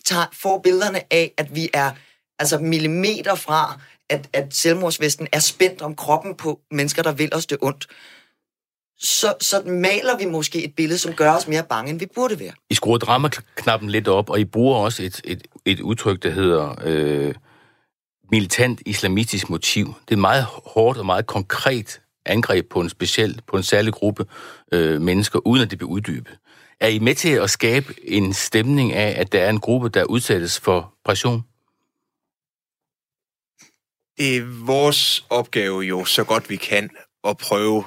tager, 0.04 0.26
får 0.32 0.58
billederne 0.58 1.12
af, 1.12 1.32
at 1.36 1.54
vi 1.54 1.68
er 1.72 1.90
altså 2.38 2.58
millimeter 2.58 3.34
fra, 3.34 3.80
at, 4.08 4.28
at 4.32 4.54
selvmordsvesten 4.54 5.28
er 5.32 5.38
spændt 5.38 5.82
om 5.82 5.96
kroppen 5.96 6.34
på 6.34 6.60
mennesker, 6.70 7.02
der 7.02 7.12
vil 7.12 7.34
os 7.34 7.46
det 7.46 7.58
ondt, 7.62 7.86
så, 8.98 9.34
så 9.40 9.62
maler 9.66 10.18
vi 10.18 10.24
måske 10.24 10.64
et 10.64 10.74
billede, 10.76 10.98
som 10.98 11.14
gør 11.14 11.32
os 11.32 11.48
mere 11.48 11.62
bange, 11.62 11.90
end 11.90 11.98
vi 11.98 12.06
burde 12.14 12.40
være. 12.40 12.52
I 12.70 12.74
skruer 12.74 12.98
dramaknappen 12.98 13.90
lidt 13.90 14.08
op, 14.08 14.30
og 14.30 14.40
I 14.40 14.44
bruger 14.44 14.76
også 14.76 15.02
et, 15.02 15.20
et, 15.24 15.42
et 15.64 15.80
udtryk, 15.80 16.22
der 16.22 16.30
hedder 16.30 16.74
øh, 16.84 17.34
militant 18.30 18.82
islamistisk 18.86 19.50
motiv. 19.50 19.86
Det 19.86 20.10
er 20.10 20.16
et 20.16 20.18
meget 20.18 20.44
hårdt 20.44 20.98
og 20.98 21.06
meget 21.06 21.26
konkret 21.26 22.00
angreb 22.26 22.68
på 22.70 22.80
en 22.80 22.88
speciel, 22.88 23.40
på 23.46 23.56
en 23.56 23.62
særlig 23.62 23.92
gruppe 23.92 24.26
øh, 24.72 25.00
mennesker, 25.00 25.46
uden 25.46 25.62
at 25.62 25.70
det 25.70 25.78
bliver 25.78 25.90
uddybet. 25.90 26.38
Er 26.80 26.88
I 26.88 26.98
med 26.98 27.14
til 27.14 27.28
at 27.28 27.50
skabe 27.50 27.94
en 28.02 28.32
stemning 28.32 28.92
af, 28.92 29.20
at 29.20 29.32
der 29.32 29.42
er 29.42 29.50
en 29.50 29.60
gruppe, 29.60 29.88
der 29.88 30.04
udsættes 30.04 30.60
for 30.60 30.94
pression? 31.04 31.42
Det 34.18 34.36
er 34.36 34.64
vores 34.66 35.26
opgave 35.30 35.80
jo, 35.80 36.04
så 36.04 36.24
godt 36.24 36.50
vi 36.50 36.56
kan, 36.56 36.90
at 37.24 37.36
prøve, 37.36 37.84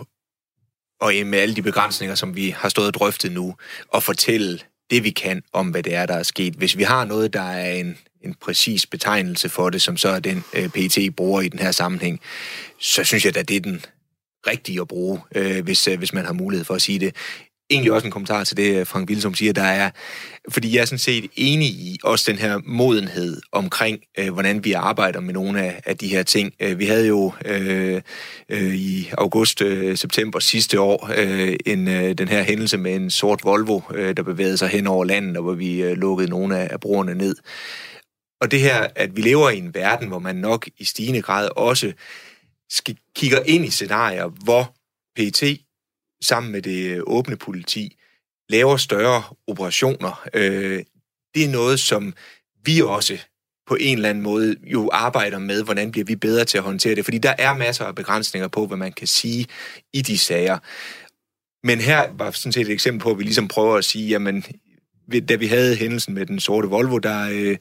og 1.02 1.14
med 1.26 1.40
alle 1.40 1.56
de 1.56 1.62
begrænsninger, 1.62 2.16
som 2.16 2.36
vi 2.36 2.50
har 2.50 2.70
stået 2.70 2.88
og 2.88 2.94
drøftet 2.94 3.32
nu, 3.32 3.56
at 3.94 4.04
fortælle 4.04 4.60
det, 4.90 5.04
vi 5.04 5.10
kan 5.10 5.44
om, 5.54 5.70
hvad 5.70 5.84
det 5.84 5.96
er, 5.96 6.06
der 6.06 6.14
er 6.14 6.24
sket. 6.24 6.54
Hvis 6.54 6.78
vi 6.78 6.84
har 6.84 7.06
noget, 7.06 7.34
der 7.34 7.42
er 7.42 7.74
en, 7.74 7.98
en 8.22 8.34
præcis 8.34 8.86
betegnelse 8.86 9.50
for 9.50 9.70
det, 9.70 9.82
som 9.82 9.98
så 9.98 10.10
er 10.10 10.20
den 10.20 10.44
øh, 10.54 10.70
PET 10.70 11.16
bruger 11.16 11.42
i 11.42 11.48
den 11.48 11.60
her 11.60 11.72
sammenhæng, 11.72 12.22
så 12.80 13.04
synes 13.04 13.26
jeg, 13.26 13.38
at 13.38 13.48
det 13.48 13.56
er 13.56 13.62
den 13.62 13.86
rigtige 14.48 14.82
at 14.82 14.88
bruge, 14.88 15.22
øh, 15.36 15.64
hvis, 15.64 15.88
øh, 15.88 15.98
hvis 15.98 16.14
man 16.14 16.26
har 16.26 16.34
mulighed 16.34 16.66
for 16.66 16.74
at 16.74 16.82
sige 16.82 17.00
det 17.00 17.16
egentlig 17.74 17.92
også 17.92 18.08
en 18.08 18.12
kommentar 18.12 18.44
til 18.44 18.58
det, 18.58 18.76
øh, 18.80 18.88
Frank 18.88 19.10
Wilsom 19.10 19.34
siger, 19.34 19.54
der 19.54 19.64
er, 19.64 19.90
fordi 20.50 20.76
jeg 20.76 20.82
er 20.82 20.86
sådan 20.86 21.00
set 21.00 21.32
enig 21.36 21.68
i 21.68 22.00
også 22.04 22.32
den 22.32 22.40
her 22.40 22.60
modenhed 22.66 23.42
omkring, 23.52 24.00
øh, 24.20 24.34
hvordan 24.34 24.64
vi 24.64 24.72
arbejder 24.72 25.20
med 25.20 25.34
nogle 25.34 25.62
af, 25.62 25.82
af 25.86 25.98
de 25.98 26.08
her 26.08 26.24
ting. 26.24 26.54
Øh, 26.60 26.80
vi 26.80 26.86
havde 26.86 27.08
jo 27.08 27.34
øh, 27.46 28.02
øh, 28.50 28.76
i 28.76 29.10
august-september 29.18 30.38
øh, 30.38 30.42
sidste 30.42 30.80
år 30.80 31.12
øh, 31.18 31.56
en, 31.66 31.88
øh, 31.88 32.14
den 32.14 32.28
her 32.28 32.44
hændelse 32.44 32.78
med 32.78 32.96
en 32.96 33.12
sort 33.12 33.44
Volvo, 33.44 33.82
øh, 33.94 34.18
der 34.18 34.24
bevægede 34.24 34.58
sig 34.58 34.70
hen 34.70 34.88
over 34.88 35.06
landet, 35.06 35.38
og 35.38 35.44
hvor 35.44 35.54
vi 35.54 35.84
øh, 35.84 35.98
lukkede 35.98 36.30
nogle 36.30 36.58
af, 36.58 36.68
af 36.72 36.80
brugerne 36.80 37.16
ned. 37.16 37.36
Og 38.42 38.52
det 38.52 38.60
her, 38.60 38.88
at 38.96 39.16
vi 39.16 39.22
lever 39.22 39.50
i 39.50 39.58
en 39.58 39.74
verden, 39.74 40.08
hvor 40.08 40.20
man 40.20 40.36
nok 40.36 40.68
i 40.78 40.84
stigende 40.84 41.22
grad 41.22 41.50
også 41.56 41.94
skal, 42.70 42.98
kigger 43.16 43.40
ind 43.46 43.66
i 43.66 43.70
scenarier, 43.70 44.28
hvor 44.44 44.76
PT 45.16 45.44
sammen 46.24 46.52
med 46.52 46.62
det 46.62 47.02
åbne 47.08 47.36
politi 47.36 47.98
laver 48.50 48.78
større 48.78 49.24
operationer. 49.48 50.28
Øh, 50.34 50.84
det 51.36 51.46
er 51.46 51.50
noget, 51.50 51.80
som 51.80 52.14
vi 52.66 52.82
også 52.82 53.18
på 53.68 53.78
en 53.80 53.98
eller 53.98 54.10
anden 54.10 54.24
måde 54.24 54.56
jo 54.64 54.90
arbejder 54.94 55.40
med, 55.40 55.64
hvordan 55.64 55.92
bliver 55.92 56.06
vi 56.06 56.16
bedre 56.16 56.46
til 56.46 56.58
at 56.58 56.64
håndtere 56.64 56.96
det, 56.96 57.04
fordi 57.04 57.18
der 57.18 57.34
er 57.38 57.54
masser 57.54 57.86
af 57.86 57.96
begrænsninger 57.96 58.48
på, 58.48 58.68
hvad 58.68 58.78
man 58.78 58.92
kan 58.92 59.08
sige 59.08 59.46
i 59.94 60.02
de 60.02 60.18
sager. 60.18 60.58
Men 61.68 61.80
her 61.82 62.12
var 62.18 62.32
sådan 62.32 62.52
set 62.52 62.62
et 62.62 62.72
eksempel 62.72 63.04
på, 63.04 63.12
at 63.12 63.18
vi 63.18 63.24
ligesom 63.24 63.48
prøver 63.48 63.78
at 63.78 63.86
sige, 63.86 64.10
jamen, 64.10 64.44
da 65.30 65.36
vi 65.36 65.48
havde 65.48 65.76
hændelsen 65.76 66.14
med 66.14 66.26
den 66.26 66.40
sorte 66.40 66.68
Volvo, 66.68 66.98
der, 66.98 67.30
øh, 67.32 67.58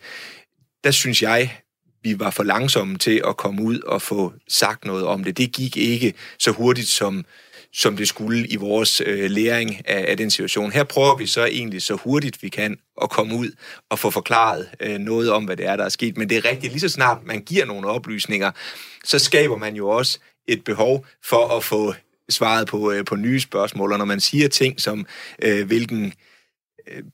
der 0.84 0.90
synes 0.90 1.22
jeg, 1.22 1.58
vi 2.02 2.18
var 2.18 2.30
for 2.30 2.42
langsomme 2.42 2.98
til 2.98 3.22
at 3.28 3.36
komme 3.36 3.62
ud 3.62 3.80
og 3.80 4.02
få 4.02 4.32
sagt 4.48 4.84
noget 4.84 5.04
om 5.04 5.24
det. 5.24 5.36
Det 5.36 5.52
gik 5.52 5.76
ikke 5.76 6.14
så 6.38 6.50
hurtigt, 6.50 6.88
som, 6.88 7.24
som 7.72 7.96
det 7.96 8.08
skulle 8.08 8.46
i 8.46 8.56
vores 8.56 9.02
øh, 9.06 9.30
læring 9.30 9.88
af, 9.88 10.04
af 10.08 10.16
den 10.16 10.30
situation. 10.30 10.72
Her 10.72 10.84
prøver 10.84 11.16
vi 11.16 11.26
så 11.26 11.44
egentlig 11.44 11.82
så 11.82 11.94
hurtigt 11.94 12.42
vi 12.42 12.48
kan 12.48 12.76
at 13.02 13.10
komme 13.10 13.34
ud 13.34 13.50
og 13.90 13.98
få 13.98 14.10
forklaret 14.10 14.68
øh, 14.80 14.98
noget 14.98 15.32
om, 15.32 15.44
hvad 15.44 15.56
det 15.56 15.66
er, 15.66 15.76
der 15.76 15.84
er 15.84 15.88
sket. 15.88 16.16
Men 16.16 16.28
det 16.28 16.36
er 16.36 16.44
rigtigt, 16.44 16.72
lige 16.72 16.80
så 16.80 16.88
snart 16.88 17.18
man 17.24 17.40
giver 17.40 17.64
nogle 17.64 17.88
oplysninger, 17.88 18.50
så 19.04 19.18
skaber 19.18 19.56
man 19.56 19.76
jo 19.76 19.88
også 19.88 20.18
et 20.48 20.64
behov 20.64 21.06
for 21.24 21.56
at 21.56 21.64
få 21.64 21.94
svaret 22.28 22.68
på, 22.68 22.92
øh, 22.92 23.04
på 23.04 23.16
nye 23.16 23.40
spørgsmål. 23.40 23.92
Og 23.92 23.98
når 23.98 24.04
man 24.04 24.20
siger 24.20 24.48
ting 24.48 24.80
som, 24.80 25.06
øh, 25.42 25.66
hvilken 25.66 26.04
Øh, 26.04 26.12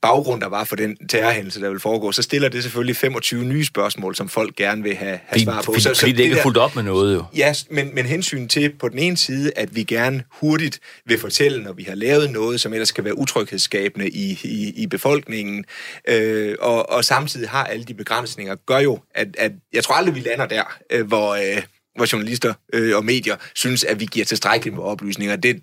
baggrund, 0.03 0.41
der 0.41 0.49
var 0.49 0.65
for 0.65 0.77
den 0.77 0.97
terrorhændelse, 1.09 1.61
der 1.61 1.71
vil 1.71 1.81
foregå, 1.81 2.13
så 2.13 2.23
stiller 2.23 2.49
det 2.49 2.63
selvfølgelig 2.63 2.97
25 2.97 3.45
nye 3.45 3.65
spørgsmål, 3.65 4.15
som 4.15 4.29
folk 4.29 4.57
gerne 4.57 4.83
vil 4.83 4.95
have, 4.95 5.19
have 5.27 5.41
svar 5.41 5.63
på. 5.63 5.73
Fordi, 5.73 5.81
så, 5.81 5.95
fordi 5.99 6.13
det 6.13 6.23
ikke 6.23 6.39
er 6.39 6.43
fuldt 6.43 6.59
op 6.59 6.77
med 6.77 6.83
noget, 6.83 7.15
jo. 7.15 7.25
Ja, 7.37 7.55
men, 7.71 7.95
men 7.95 8.07
hensyn 8.07 8.49
til 8.49 8.73
på 8.79 8.89
den 8.89 8.99
ene 8.99 9.17
side, 9.17 9.53
at 9.57 9.77
vi 9.77 9.83
gerne 9.83 10.25
hurtigt 10.31 10.81
vil 11.07 11.19
fortælle, 11.19 11.63
når 11.63 11.73
vi 11.73 11.83
har 11.83 11.95
lavet 11.95 12.31
noget, 12.31 12.61
som 12.61 12.73
ellers 12.73 12.93
kan 12.93 13.05
være 13.05 13.19
utryghedsskabende 13.19 14.09
i, 14.09 14.39
i, 14.45 14.73
i 14.77 14.87
befolkningen, 14.87 15.65
øh, 16.09 16.55
og, 16.61 16.91
og 16.91 17.05
samtidig 17.05 17.49
har 17.49 17.65
alle 17.65 17.85
de 17.85 17.95
begrænsninger, 17.95 18.55
gør 18.67 18.79
jo, 18.79 18.99
at, 19.15 19.29
at 19.39 19.53
jeg 19.73 19.85
tror 19.85 19.95
aldrig, 19.95 20.15
vi 20.15 20.21
lander 20.21 20.47
der, 20.47 20.63
øh, 20.93 21.07
hvor... 21.07 21.35
Øh, 21.35 21.63
hvor 21.97 22.13
journalister 22.13 22.55
øh, 22.73 22.97
og 22.97 23.05
medier 23.05 23.37
synes, 23.55 23.85
at 23.85 24.01
vi 24.01 24.07
giver 24.07 24.27
tilstrækkeligt 24.27 24.77
med 24.77 24.85
oplysninger. 24.85 25.37
Det, 25.37 25.63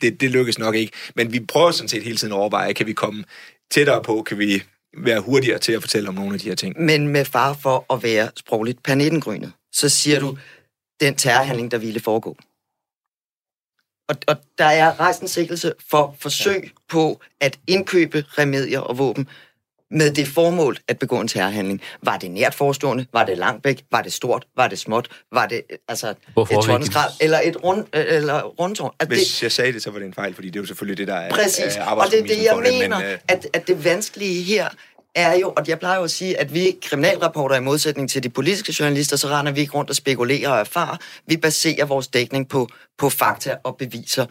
det, 0.00 0.20
det 0.20 0.30
lykkes 0.30 0.58
nok 0.58 0.74
ikke. 0.74 0.92
Men 1.14 1.32
vi 1.32 1.40
prøver 1.40 1.70
sådan 1.70 1.88
set 1.88 2.02
hele 2.02 2.16
tiden 2.16 2.32
at 2.32 2.36
overveje, 2.36 2.72
kan 2.72 2.86
vi 2.86 2.92
komme 2.92 3.24
tættere 3.70 4.02
på, 4.02 4.22
kan 4.22 4.38
vi 4.38 4.62
være 4.96 5.20
hurtigere 5.20 5.58
til 5.58 5.72
at 5.72 5.82
fortælle 5.82 6.08
om 6.08 6.14
nogle 6.14 6.34
af 6.34 6.40
de 6.40 6.48
her 6.48 6.54
ting. 6.54 6.80
Men 6.80 7.08
med 7.08 7.24
far 7.24 7.54
for 7.54 7.94
at 7.94 8.02
være 8.02 8.30
sprogligt 8.36 8.82
panetengrynet, 8.82 9.52
så 9.72 9.88
siger 9.88 10.20
du, 10.20 10.38
den 11.00 11.14
terrorhandling, 11.14 11.70
der 11.70 11.78
ville 11.78 12.00
foregå. 12.00 12.36
Og, 14.08 14.16
og 14.26 14.36
der 14.58 14.64
er 14.64 15.00
rejst 15.00 15.22
en 15.22 15.28
sikkelse 15.28 15.72
for 15.90 16.16
forsøg 16.18 16.70
på 16.88 17.20
at 17.40 17.58
indkøbe 17.66 18.24
remedier 18.38 18.80
og 18.80 18.98
våben 18.98 19.28
med 19.90 20.12
det 20.12 20.28
formål 20.28 20.78
at 20.88 20.98
begå 20.98 21.20
en 21.20 21.28
terrorhandling. 21.28 21.80
Var 22.02 22.16
det 22.16 22.30
nært 22.30 22.54
forestående? 22.54 23.06
Var 23.12 23.24
det 23.24 23.38
langt 23.38 23.64
væk? 23.64 23.84
Var 23.90 24.02
det 24.02 24.12
stort? 24.12 24.46
Var 24.56 24.68
det 24.68 24.78
småt? 24.78 25.08
Var 25.32 25.46
det 25.46 25.62
altså 25.88 26.14
Hvorfor 26.32 26.58
et 26.58 26.64
tårneskrald? 26.64 27.12
Eller 27.20 27.40
et 27.44 27.64
rund, 27.64 27.84
eller 27.92 28.42
rundtårn? 28.42 28.94
At 29.00 29.08
Hvis 29.08 29.18
det, 29.20 29.42
jeg 29.42 29.52
sagde 29.52 29.72
det, 29.72 29.82
så 29.82 29.90
var 29.90 29.98
det 29.98 30.06
en 30.06 30.14
fejl, 30.14 30.34
fordi 30.34 30.48
det 30.48 30.56
er 30.56 30.60
jo 30.60 30.66
selvfølgelig 30.66 30.98
det, 30.98 31.08
der 31.08 31.14
er 31.14 31.30
Præcis, 31.30 31.76
er 31.76 31.82
og 31.82 32.10
det 32.10 32.18
er 32.18 32.22
det, 32.22 32.44
jeg 32.44 32.56
mener, 32.56 32.98
det, 32.98 33.06
men, 33.06 33.18
at, 33.28 33.46
at 33.52 33.68
det 33.68 33.84
vanskelige 33.84 34.42
her 34.42 34.68
er 35.14 35.38
jo, 35.38 35.52
og 35.56 35.68
jeg 35.68 35.78
plejer 35.78 35.98
jo 35.98 36.04
at 36.04 36.10
sige, 36.10 36.40
at 36.40 36.54
vi 36.54 36.76
kriminalrapporter 36.82 37.56
i 37.56 37.60
modsætning 37.60 38.10
til 38.10 38.22
de 38.22 38.28
politiske 38.28 38.74
journalister, 38.80 39.16
så 39.16 39.28
render 39.28 39.52
vi 39.52 39.60
ikke 39.60 39.72
rundt 39.72 39.90
og 39.90 39.96
spekulerer 39.96 40.50
og 40.50 40.58
erfarer. 40.58 40.96
Vi 41.26 41.36
baserer 41.36 41.84
vores 41.84 42.08
dækning 42.08 42.48
på, 42.48 42.68
på 42.98 43.10
fakta 43.10 43.56
og 43.64 43.76
beviser 43.76 44.26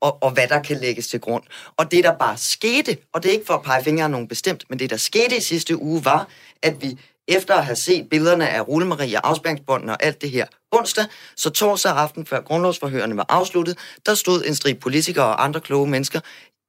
og, 0.00 0.22
og 0.22 0.30
hvad 0.30 0.48
der 0.48 0.62
kan 0.62 0.76
lægges 0.76 1.08
til 1.08 1.20
grund. 1.20 1.42
Og 1.76 1.90
det, 1.90 2.04
der 2.04 2.18
bare 2.18 2.36
skete, 2.36 2.96
og 3.12 3.22
det 3.22 3.28
er 3.28 3.32
ikke 3.32 3.46
for 3.46 3.54
at 3.54 3.62
pege 3.62 3.84
fingre 3.84 4.04
af 4.04 4.10
nogen 4.10 4.28
bestemt, 4.28 4.64
men 4.68 4.78
det, 4.78 4.90
der 4.90 4.96
skete 4.96 5.36
i 5.36 5.40
sidste 5.40 5.82
uge, 5.82 6.04
var, 6.04 6.28
at 6.62 6.82
vi 6.82 6.98
efter 7.28 7.54
at 7.54 7.64
have 7.64 7.76
set 7.76 8.08
billederne 8.08 8.48
af 8.48 8.68
Rullemarie 8.68 9.20
og 9.20 9.28
afspæringsbåndene 9.28 9.92
og 9.92 10.02
alt 10.02 10.22
det 10.22 10.30
her 10.30 10.46
onsdag, 10.72 11.04
så 11.36 11.50
torsdag 11.50 11.92
aften, 11.92 12.26
før 12.26 12.40
grundlovsforhørene 12.40 13.16
var 13.16 13.26
afsluttet, 13.28 13.78
der 14.06 14.14
stod 14.14 14.44
en 14.44 14.54
strid 14.54 14.74
politikere 14.74 15.26
og 15.26 15.44
andre 15.44 15.60
kloge 15.60 15.86
mennesker 15.86 16.20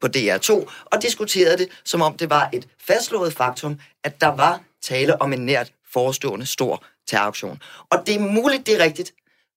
på 0.02 0.08
DR2 0.18 0.52
og 0.86 1.02
diskuterede 1.02 1.58
det, 1.58 1.68
som 1.86 2.02
om 2.02 2.18
det 2.18 2.30
var 2.30 2.50
et 2.54 2.68
fastslået 2.88 3.34
faktum, 3.34 3.80
at 4.04 4.22
der 4.22 4.28
var 4.28 4.62
tale 4.82 5.22
om 5.22 5.34
en 5.34 5.46
nært 5.46 5.72
forestående 5.94 6.46
stor 6.46 6.84
terroraktion. 7.08 7.62
Og 7.89 8.04
det 8.06 8.15
er 8.15 8.20
muligt, 8.20 8.68
det 8.68 8.76
er 8.76 8.84
rigtigt, 8.84 9.13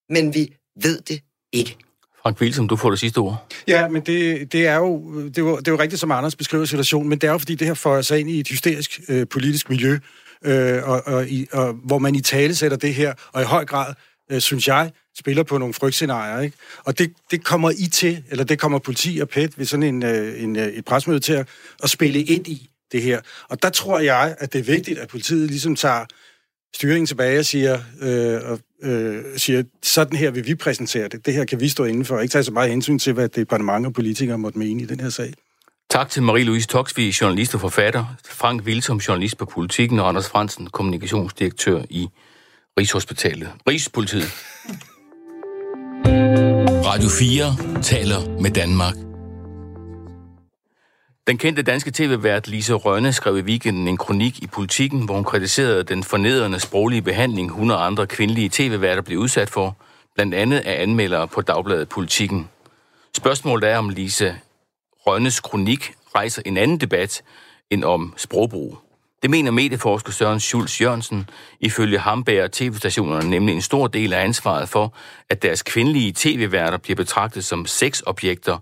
men 0.08 0.34
vi 0.34 0.54
ved 0.82 1.00
det 1.00 1.22
ikke. 1.52 1.76
Frank 2.22 2.40
Wilsom, 2.40 2.68
du 2.68 2.76
får 2.76 2.90
det 2.90 2.98
sidste 2.98 3.18
ord. 3.18 3.52
Ja, 3.68 3.88
men 3.88 4.02
det, 4.02 4.52
det, 4.52 4.66
er 4.66 4.76
jo, 4.76 5.20
det, 5.24 5.38
er 5.38 5.42
jo, 5.42 5.56
det 5.56 5.68
er 5.68 5.72
jo 5.72 5.78
rigtigt, 5.78 6.00
som 6.00 6.10
Anders 6.10 6.36
beskriver 6.36 6.64
situationen, 6.64 7.08
men 7.08 7.18
det 7.18 7.26
er 7.26 7.32
jo, 7.32 7.38
fordi 7.38 7.54
det 7.54 7.66
her 7.66 7.74
får 7.74 8.02
sig 8.02 8.20
ind 8.20 8.30
i 8.30 8.40
et 8.40 8.48
hysterisk 8.48 9.00
øh, 9.08 9.26
politisk 9.28 9.70
miljø, 9.70 9.98
øh, 10.44 10.88
og, 10.88 11.02
og, 11.06 11.28
i, 11.28 11.46
og, 11.52 11.72
hvor 11.72 11.98
man 11.98 12.14
i 12.14 12.20
tale 12.20 12.54
sætter 12.54 12.76
det 12.76 12.94
her, 12.94 13.14
og 13.32 13.42
i 13.42 13.44
høj 13.44 13.64
grad, 13.64 13.94
øh, 14.30 14.40
synes 14.40 14.68
jeg, 14.68 14.90
spiller 15.18 15.42
på 15.42 15.58
nogle 15.58 15.74
frygtscenarier. 15.74 16.40
Ikke? 16.40 16.56
Og 16.84 16.98
det, 16.98 17.12
det 17.30 17.44
kommer 17.44 17.70
I 17.70 17.88
til, 17.92 18.22
eller 18.30 18.44
det 18.44 18.58
kommer 18.58 18.78
politi 18.78 19.18
og 19.22 19.28
PET 19.28 19.58
ved 19.58 19.66
sådan 19.66 19.82
en, 19.82 20.02
øh, 20.02 20.42
en, 20.42 20.56
øh, 20.56 20.66
et 20.66 20.84
presmøde 20.84 21.20
til 21.20 21.32
at, 21.32 21.48
at 21.82 21.90
spille 21.90 22.22
ind 22.22 22.48
i 22.48 22.70
det 22.92 23.02
her. 23.02 23.20
Og 23.48 23.62
der 23.62 23.70
tror 23.70 23.98
jeg, 23.98 24.36
at 24.38 24.52
det 24.52 24.58
er 24.58 24.62
vigtigt, 24.62 24.98
at 24.98 25.08
politiet 25.08 25.50
ligesom 25.50 25.76
tager 25.76 26.04
styringen 26.74 27.06
tilbage 27.06 27.38
og 27.38 27.44
siger, 27.44 27.78
øh, 28.02 28.40
og, 28.50 28.58
øh, 28.82 29.24
siger, 29.36 29.62
sådan 29.82 30.16
her 30.16 30.30
vil 30.30 30.46
vi 30.46 30.54
præsentere 30.54 31.08
det. 31.08 31.26
Det 31.26 31.34
her 31.34 31.44
kan 31.44 31.60
vi 31.60 31.68
stå 31.68 31.84
indenfor, 31.84 32.16
og 32.16 32.22
ikke 32.22 32.32
tage 32.32 32.44
så 32.44 32.52
meget 32.52 32.70
hensyn 32.70 32.98
til, 32.98 33.12
hvad 33.12 33.28
departement 33.28 33.86
og 33.86 33.92
politikere 33.92 34.38
måtte 34.38 34.58
mene 34.58 34.82
i 34.82 34.86
den 34.86 35.00
her 35.00 35.10
sag. 35.10 35.32
Tak 35.90 36.10
til 36.10 36.20
Marie-Louise 36.20 36.66
Toksvig, 36.66 37.20
journalist 37.20 37.54
og 37.54 37.60
forfatter, 37.60 38.04
Frank 38.28 38.66
Vilsom, 38.66 38.96
journalist 38.96 39.38
på 39.38 39.44
Politikken, 39.44 39.98
og 39.98 40.08
Anders 40.08 40.28
Fransen, 40.28 40.66
kommunikationsdirektør 40.66 41.82
i 41.90 42.08
Rigshospitalet. 42.78 43.48
Rigspolitiet. 43.68 44.32
Radio 46.86 47.08
4 47.08 47.82
taler 47.82 48.40
med 48.40 48.50
Danmark. 48.50 49.11
Den 51.26 51.38
kendte 51.38 51.62
danske 51.62 51.90
tv-vært 51.90 52.48
Lise 52.48 52.74
Rønne 52.74 53.12
skrev 53.12 53.38
i 53.38 53.40
weekenden 53.40 53.88
en 53.88 53.96
kronik 53.96 54.38
i 54.38 54.46
Politiken, 54.46 55.04
hvor 55.04 55.14
hun 55.14 55.24
kritiserede 55.24 55.82
den 55.82 56.02
fornedrende 56.02 56.60
sproglige 56.60 57.02
behandling, 57.02 57.50
hun 57.50 57.70
og 57.70 57.86
andre 57.86 58.06
kvindelige 58.06 58.48
tv-værter 58.48 59.02
blev 59.02 59.18
udsat 59.18 59.50
for, 59.50 59.76
blandt 60.14 60.34
andet 60.34 60.58
af 60.58 60.82
anmeldere 60.82 61.28
på 61.28 61.40
Dagbladet 61.40 61.88
Politiken. 61.88 62.48
Spørgsmålet 63.16 63.70
er, 63.70 63.78
om 63.78 63.88
Lise 63.88 64.36
Rønnes 65.06 65.40
kronik 65.40 65.94
rejser 66.14 66.42
en 66.46 66.56
anden 66.56 66.78
debat 66.78 67.22
end 67.70 67.84
om 67.84 68.14
sprogbrug. 68.16 68.78
Det 69.22 69.30
mener 69.30 69.50
medieforsker 69.50 70.12
Søren 70.12 70.40
Schulz 70.40 70.80
Jørgensen. 70.80 71.30
Ifølge 71.60 71.98
ham 71.98 72.24
bærer 72.24 72.48
tv-stationerne 72.52 73.30
nemlig 73.30 73.54
en 73.54 73.62
stor 73.62 73.86
del 73.86 74.12
af 74.12 74.24
ansvaret 74.24 74.68
for, 74.68 74.94
at 75.30 75.42
deres 75.42 75.62
kvindelige 75.62 76.12
tv-værter 76.16 76.78
bliver 76.78 76.96
betragtet 76.96 77.44
som 77.44 77.66
sexobjekter, 77.66 78.58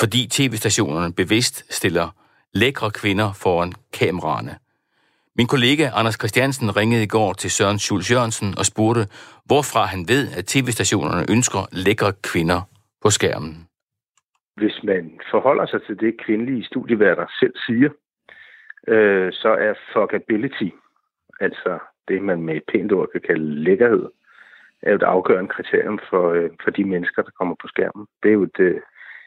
fordi 0.00 0.28
tv-stationerne 0.30 1.14
bevidst 1.14 1.74
stiller 1.74 2.08
lækre 2.52 2.90
kvinder 2.90 3.32
foran 3.42 3.72
kameraerne. 3.98 4.54
Min 5.38 5.46
kollega 5.46 5.90
Anders 5.94 6.18
Christiansen 6.20 6.76
ringede 6.76 7.02
i 7.02 7.06
går 7.16 7.32
til 7.32 7.50
Søren 7.50 7.78
Schulz 7.78 8.10
Jørgensen 8.12 8.58
og 8.58 8.64
spurgte, 8.64 9.02
hvorfra 9.48 9.82
han 9.94 10.02
ved, 10.08 10.22
at 10.38 10.44
tv-stationerne 10.52 11.24
ønsker 11.34 11.62
lækre 11.72 12.12
kvinder 12.30 12.60
på 13.02 13.10
skærmen. 13.10 13.54
Hvis 14.56 14.76
man 14.84 15.20
forholder 15.30 15.66
sig 15.66 15.80
til 15.86 16.00
det, 16.00 16.20
kvindelige 16.24 16.64
studieværter 16.64 17.26
selv 17.40 17.54
siger, 17.66 17.90
øh, 18.88 19.32
så 19.32 19.48
er 19.48 19.74
fuckability, 19.92 20.70
altså 21.40 21.78
det, 22.08 22.22
man 22.22 22.42
med 22.42 22.56
et 22.56 22.66
pænt 22.72 22.92
ord 22.92 23.08
kan 23.12 23.20
kalde 23.20 23.64
lækkerhed, 23.64 24.06
er 24.82 24.90
jo 24.90 24.96
et 24.96 25.02
afgørende 25.02 25.50
kriterium 25.50 25.98
for, 26.10 26.32
øh, 26.32 26.50
for 26.64 26.70
de 26.70 26.84
mennesker, 26.84 27.22
der 27.22 27.30
kommer 27.38 27.54
på 27.62 27.66
skærmen. 27.68 28.06
Det 28.22 28.28
er 28.28 28.32
jo 28.32 28.42
et, 28.42 28.58
øh, 28.58 28.80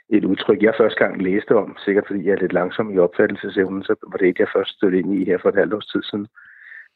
et 0.09 0.25
udtryk, 0.25 0.63
jeg 0.63 0.73
første 0.77 1.03
gang 1.03 1.21
læste 1.21 1.55
om, 1.55 1.77
sikkert 1.85 2.07
fordi 2.07 2.25
jeg 2.25 2.31
er 2.33 2.39
lidt 2.39 2.53
langsom 2.53 2.93
i 2.93 2.97
opfattelsesevnen, 2.97 3.83
så 3.83 3.95
var 4.07 4.17
det 4.17 4.29
et, 4.29 4.39
jeg 4.39 4.47
først 4.55 4.71
stødte 4.71 4.99
ind 4.99 5.13
i 5.13 5.25
her 5.25 5.37
for 5.37 5.49
et 5.49 5.55
halvt 5.55 5.73
års 5.73 5.85
tid 5.85 6.03
siden, 6.03 6.27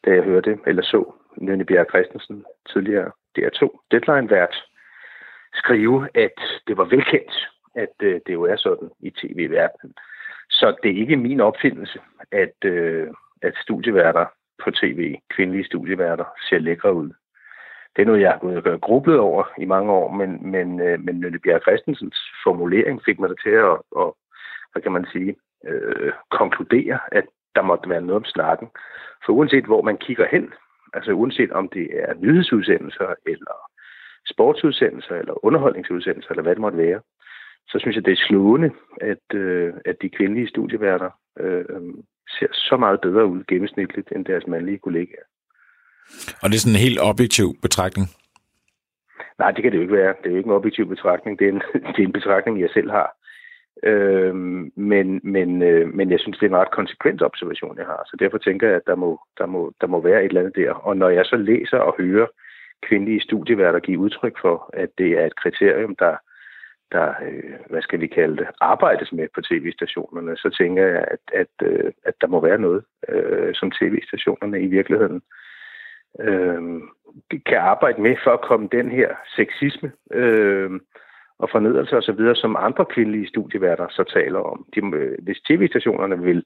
da 0.06 0.10
jeg 0.12 0.24
hørte 0.24 0.58
eller 0.67 0.84
så 0.84 1.13
Nynne 1.38 1.65
Bjerg 1.65 1.88
Christensen, 1.89 2.45
tidligere 2.74 3.12
DR2 3.38 3.88
Deadline-vært, 3.91 4.56
skrive, 5.54 6.08
at 6.15 6.38
det 6.67 6.78
var 6.78 6.84
velkendt, 6.84 7.50
at 7.76 7.95
øh, 8.02 8.21
det 8.26 8.34
jo 8.34 8.43
er 8.43 8.56
sådan 8.56 8.89
i 9.00 9.10
tv-verdenen. 9.10 9.93
Så 10.50 10.76
det 10.84 10.91
er 10.91 11.02
ikke 11.02 11.17
min 11.17 11.39
opfindelse, 11.39 12.00
at, 12.32 12.65
øh, 12.65 13.08
at 13.41 13.54
studieværter 13.63 14.26
på 14.63 14.71
tv, 14.71 15.15
kvindelige 15.30 15.65
studieværter, 15.65 16.26
ser 16.50 16.60
lækre 16.60 16.93
ud 16.93 17.12
det 17.95 18.01
er 18.01 18.06
noget, 18.06 18.21
jeg 18.21 18.32
har 18.32 18.39
gået 18.39 18.82
grublet 18.82 19.19
over 19.19 19.43
i 19.58 19.65
mange 19.65 19.91
år, 19.91 20.12
men, 20.12 20.51
men, 20.51 20.80
øh, 20.82 20.99
men 21.04 21.19
Nynne 21.19 21.39
Bjerg 21.39 21.62
Christensens 21.62 22.17
formulering 22.43 23.01
fik 23.06 23.19
mig 23.19 23.30
til 23.43 23.49
at, 23.49 23.77
og, 23.91 24.17
hvad 24.71 24.82
kan 24.82 24.91
man 24.91 25.06
sige, 25.12 25.36
øh, 25.67 26.12
konkludere, 26.32 26.99
at 27.12 27.25
der 27.56 27.62
måtte 27.62 27.89
være 27.89 28.01
noget 28.01 28.15
om 28.15 28.25
snakken. 28.25 28.67
For 29.25 29.34
uanset 29.34 29.65
hvor 29.65 29.82
man 29.82 29.97
kigger 29.97 30.27
hen, 30.32 30.54
altså 30.93 31.12
uanset 31.12 31.51
om 31.51 31.69
det 31.69 31.88
er 31.93 32.13
nyhedsudsendelser, 32.13 33.13
eller 33.25 33.56
sportsudsendelser, 34.27 35.15
eller 35.15 35.45
underholdningsudsendelser, 35.45 36.30
eller 36.30 36.43
hvad 36.43 36.56
det 36.56 36.62
måtte 36.62 36.77
være, 36.77 37.01
så 37.67 37.80
synes 37.80 37.95
jeg, 37.95 38.06
det 38.06 38.12
er 38.12 38.25
slående, 38.27 38.71
at, 39.01 39.25
øh, 39.34 39.73
at 39.86 39.95
de 40.01 40.10
kvindelige 40.10 40.49
studieværter 40.49 41.10
øh, 41.39 41.65
ser 42.30 42.47
så 42.51 42.77
meget 42.77 43.01
bedre 43.01 43.25
ud 43.25 43.43
gennemsnitligt 43.47 44.12
end 44.12 44.25
deres 44.25 44.47
mandlige 44.47 44.80
kollegaer. 44.80 45.23
Og 46.42 46.50
det 46.50 46.56
er 46.56 46.64
sådan 46.64 46.76
en 46.76 46.88
helt 46.88 47.00
objektiv 47.02 47.48
betragtning? 47.62 48.08
Nej, 49.40 49.52
det 49.52 49.64
kan 49.64 49.72
det 49.72 49.78
jo 49.78 49.82
ikke 49.82 50.00
være. 50.02 50.14
Det 50.18 50.26
er 50.26 50.32
jo 50.32 50.38
ikke 50.38 50.48
en 50.48 50.60
objektiv 50.60 50.86
betragtning. 50.86 51.40
Det 51.40 51.46
er 51.48 51.52
en, 51.52 51.62
det 51.96 52.00
er 52.04 52.08
en 52.08 52.20
betragtning, 52.20 52.62
jeg 52.62 52.70
selv 52.74 52.92
har. 52.92 53.10
Øh, 53.84 54.36
men, 54.92 55.22
men, 55.24 55.62
øh, 55.62 55.94
men 55.94 56.12
jeg 56.12 56.20
synes, 56.20 56.38
det 56.38 56.46
er 56.46 56.50
en 56.50 56.62
ret 56.62 56.72
konsekvent 56.72 57.22
observation, 57.22 57.78
jeg 57.78 57.86
har. 57.86 58.02
Så 58.06 58.18
derfor 58.20 58.38
tænker 58.38 58.68
jeg, 58.68 58.76
at 58.76 58.88
der 58.88 58.96
må, 58.96 59.20
der, 59.38 59.46
må, 59.46 59.74
der 59.82 59.88
må 59.88 60.02
være 60.02 60.20
et 60.24 60.30
eller 60.30 60.42
andet 60.42 60.56
der. 60.56 60.72
Og 60.72 60.98
når 60.98 61.10
jeg 61.10 61.26
så 61.26 61.36
læser 61.36 61.78
og 61.78 61.96
hører 61.98 62.28
kvindelige 62.88 63.22
studieværter 63.22 63.80
give 63.80 64.00
udtryk 64.00 64.36
for, 64.42 64.70
at 64.74 64.90
det 64.98 65.12
er 65.12 65.26
et 65.26 65.36
kriterium, 65.36 65.96
der, 65.96 66.16
der 66.92 67.14
øh, 67.28 67.54
hvad 67.70 67.82
skal 67.82 68.00
vi 68.02 68.08
kalde 68.08 68.38
det, 68.38 68.48
arbejdes 68.60 69.12
med 69.12 69.28
på 69.36 69.42
tv-stationerne, 69.42 70.38
så 70.38 70.56
tænker 70.58 70.84
jeg, 70.86 71.06
at, 71.08 71.24
at, 71.34 71.68
øh, 71.68 71.92
at 72.06 72.14
der 72.22 72.28
må 72.28 72.42
være 72.42 72.60
noget, 72.60 72.84
øh, 73.10 73.54
som 73.54 73.72
tv-stationerne 73.72 74.62
i 74.62 74.68
virkeligheden 74.68 75.22
øh, 76.19 76.62
kan 77.45 77.58
arbejde 77.58 78.02
med 78.02 78.15
for 78.24 78.32
at 78.32 78.45
komme 78.50 78.67
den 78.71 78.91
her 78.91 79.10
sexisme 79.36 79.91
øh, 80.13 80.71
og 81.39 81.50
fornedrelse 81.52 81.97
osv., 81.97 82.21
som 82.36 82.56
andre 82.60 82.86
kvindelige 82.86 83.28
studieværter 83.28 83.88
så 83.89 84.04
taler 84.13 84.39
om. 84.39 84.65
De, 84.76 84.80
hvis 85.26 85.39
tv-stationerne 85.47 86.17
vil, 86.19 86.43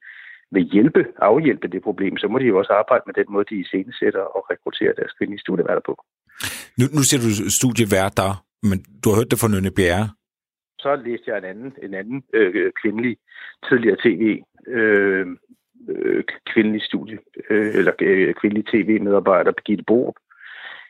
vil 0.52 0.64
hjælpe, 0.64 1.06
afhjælpe 1.18 1.68
det 1.68 1.82
problem, 1.84 2.18
så 2.18 2.28
må 2.28 2.40
de 2.40 2.46
jo 2.46 2.58
også 2.58 2.74
arbejde 2.74 3.04
med 3.06 3.14
den 3.14 3.28
måde, 3.30 3.46
de 3.50 3.60
iscenesætter 3.60 4.22
og 4.36 4.42
rekrutterer 4.52 4.94
deres 4.94 5.14
kvindelige 5.18 5.40
studieværter 5.46 5.82
på. 5.86 5.94
Nu, 6.80 6.86
nu 6.96 7.02
ser 7.10 7.20
du 7.26 7.30
studieværter, 7.60 8.30
men 8.70 8.78
du 9.02 9.10
har 9.10 9.18
hørt 9.20 9.32
det 9.32 9.40
fra 9.40 9.52
Nynne 9.54 9.72
Bjerre. 9.78 10.08
Så 10.80 10.96
læste 10.96 11.26
jeg 11.28 11.38
en 11.38 11.50
anden, 11.52 11.74
en 11.84 11.94
anden 11.94 12.24
øh, 12.34 12.72
kvindelig 12.82 13.18
tidligere 13.68 13.98
tv 14.06 14.24
øh, 14.68 15.28
øh, 15.90 16.24
kvindelig 16.46 16.82
studie, 16.82 17.20
øh, 17.50 17.76
eller 17.76 17.94
øh, 18.02 18.34
kvindelig 18.34 18.66
tv-medarbejder, 18.66 19.52
Birgitte 19.52 19.84
Borup, 19.88 20.16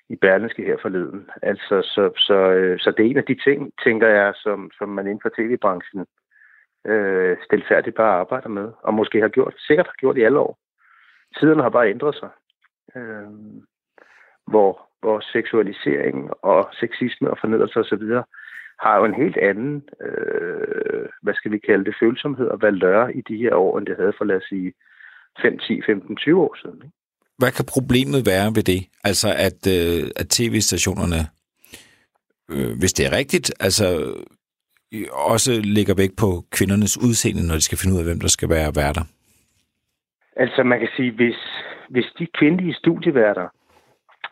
i 0.10 0.16
Berlinske 0.16 0.64
her 0.64 0.78
forleden. 0.82 1.30
Altså, 1.42 1.82
så, 1.82 2.12
så, 2.18 2.34
øh, 2.34 2.80
så 2.80 2.92
det 2.92 3.06
er 3.06 3.10
en 3.10 3.18
af 3.18 3.24
de 3.24 3.38
ting, 3.44 3.72
tænker 3.84 4.08
jeg, 4.08 4.34
som, 4.36 4.72
som 4.78 4.90
man 4.90 5.08
inden 5.08 5.22
for 5.22 5.30
tv-branchen 5.38 6.06
øh, 6.86 7.38
stilfærdigt 7.46 7.96
bare 7.96 8.20
arbejder 8.20 8.50
med, 8.50 8.72
og 8.84 8.94
måske 8.94 9.22
har 9.22 9.28
gjort, 9.28 9.54
sikkert 9.68 9.88
har 9.88 10.00
gjort 10.00 10.18
i 10.18 10.24
alle 10.24 10.40
år. 10.40 10.58
Tiderne 11.40 11.64
har 11.64 11.70
bare 11.70 11.90
ændret 11.90 12.16
sig. 12.16 12.30
Øh, 12.96 13.28
hvor 14.48 14.86
hvor 15.06 15.20
seksualisering 15.20 16.32
og 16.42 16.70
sexisme 16.80 17.30
og 17.32 17.38
fornedrelse 17.42 17.80
osv 17.80 18.04
har 18.80 18.98
jo 18.98 19.06
en 19.06 19.14
helt 19.14 19.38
anden, 19.38 19.84
øh, 20.02 21.06
hvad 21.22 21.34
skal 21.34 21.52
vi 21.52 21.58
kalde 21.58 21.86
det, 21.86 21.96
følsomhed 22.00 22.48
og 22.48 22.62
valør 22.62 23.08
i 23.08 23.22
de 23.30 23.38
her 23.38 23.56
år, 23.56 23.78
end 23.78 23.88
det 23.88 23.96
havde 23.98 24.14
for, 24.18 24.26
lad 24.26 24.36
os 24.36 24.44
sige, 24.50 24.74
5, 25.42 25.60
10, 25.60 25.82
15, 25.86 26.16
20 26.16 26.42
år 26.42 26.56
siden. 26.62 26.76
Ikke? 26.76 26.96
Hvad 27.38 27.52
kan 27.52 27.66
problemet 27.66 28.26
være 28.26 28.48
ved 28.56 28.64
det? 28.64 28.82
Altså, 29.04 29.30
at, 29.48 29.60
øh, 29.76 30.04
at 30.16 30.28
tv-stationerne, 30.30 31.22
øh, 32.52 32.80
hvis 32.80 32.94
det 32.94 33.06
er 33.06 33.18
rigtigt, 33.18 33.54
altså 33.60 33.88
også 35.12 35.52
lægger 35.64 35.96
vægt 35.96 36.18
på 36.18 36.30
kvindernes 36.52 36.98
udseende, 37.06 37.48
når 37.48 37.56
de 37.56 37.62
skal 37.62 37.78
finde 37.78 37.94
ud 37.96 38.00
af, 38.00 38.06
hvem 38.06 38.20
der 38.20 38.28
skal 38.28 38.50
være 38.50 38.76
værter? 38.76 39.06
Altså, 40.36 40.64
man 40.64 40.80
kan 40.80 40.90
sige, 40.96 41.12
hvis, 41.12 41.40
hvis 41.90 42.06
de 42.20 42.28
kvindelige 42.40 42.74
studieværter, 42.74 43.48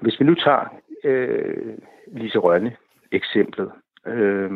hvis 0.02 0.20
vi 0.20 0.26
nu 0.26 0.36
tager 0.36 0.66
øh, 1.04 1.74
Lise 2.18 2.38
Rønne 2.38 2.76
eksemplet, 3.12 3.72
øh, 4.08 4.52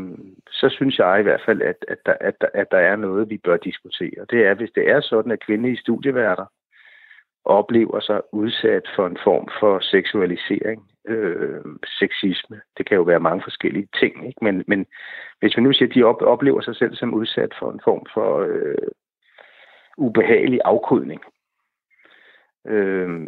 så 0.52 0.70
synes 0.70 1.00
jeg 1.00 1.20
i 1.20 1.24
hvert 1.24 1.42
fald, 1.46 1.62
at, 1.62 1.86
at, 1.88 1.98
der, 2.06 2.14
at, 2.22 2.42
der, 2.42 2.48
at 2.54 2.68
der 2.72 2.78
er 2.78 2.96
noget, 2.96 3.30
vi 3.30 3.38
bør 3.38 3.58
diskutere. 3.58 4.26
Det 4.30 4.46
er, 4.46 4.54
hvis 4.54 4.72
det 4.76 4.90
er 4.90 5.02
sådan, 5.02 5.32
at 5.32 5.46
kvindelige 5.46 5.78
studieværter 5.78 6.46
oplever 7.46 8.00
sig 8.00 8.22
udsat 8.34 8.88
for 8.96 9.08
en 9.08 9.18
form 9.24 9.48
for 9.60 9.80
seksualisering, 9.80 10.90
øh, 11.08 11.62
sexisme. 12.00 12.62
Det 12.78 12.86
kan 12.86 12.98
jo 12.98 13.04
være 13.04 13.20
mange 13.20 13.44
forskellige 13.44 13.88
ting, 14.00 14.28
ikke? 14.28 14.44
Men, 14.44 14.64
men 14.68 14.86
hvis 15.40 15.58
vi 15.58 15.62
nu 15.62 15.74
siger, 15.74 15.90
at 15.90 15.96
de 15.96 16.04
op, 16.04 16.22
oplever 16.22 16.62
sig 16.62 16.76
selv 16.76 16.96
som 16.96 17.14
udsat 17.14 17.54
for 17.60 17.72
en 17.72 17.82
form 17.84 18.06
for 18.14 18.40
øh, 18.40 18.88
ubehagelig 19.98 20.60
afkodning, 20.66 21.22
øh, 22.68 23.28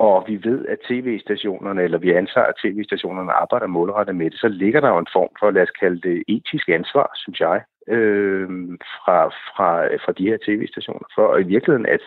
og 0.00 0.24
vi 0.28 0.40
ved, 0.44 0.66
at 0.66 0.78
tv-stationerne, 0.88 1.82
eller 1.82 1.98
vi 1.98 2.10
antager, 2.10 2.46
at 2.46 2.54
tv-stationerne 2.62 3.32
arbejder 3.32 3.66
målrettet 3.66 4.16
med 4.16 4.30
det, 4.30 4.40
så 4.40 4.48
ligger 4.48 4.80
der 4.80 4.88
jo 4.88 4.98
en 4.98 5.12
form 5.12 5.28
for, 5.40 5.50
lad 5.50 5.62
os 5.62 5.70
kalde 5.70 6.00
det, 6.00 6.24
etisk 6.28 6.68
ansvar, 6.68 7.10
synes 7.14 7.40
jeg, 7.40 7.62
øh, 7.88 8.48
fra, 8.96 9.28
fra, 9.28 9.86
fra 10.04 10.12
de 10.12 10.26
her 10.26 10.38
tv-stationer, 10.46 11.06
for 11.14 11.36
i 11.36 11.42
virkeligheden 11.42 11.86
at, 11.86 12.00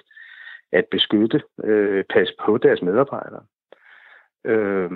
at 0.72 0.86
beskytte, 0.92 1.42
øh, 1.64 2.04
passe 2.14 2.34
på 2.46 2.58
deres 2.58 2.82
medarbejdere. 2.82 3.44
Øh, 4.46 4.92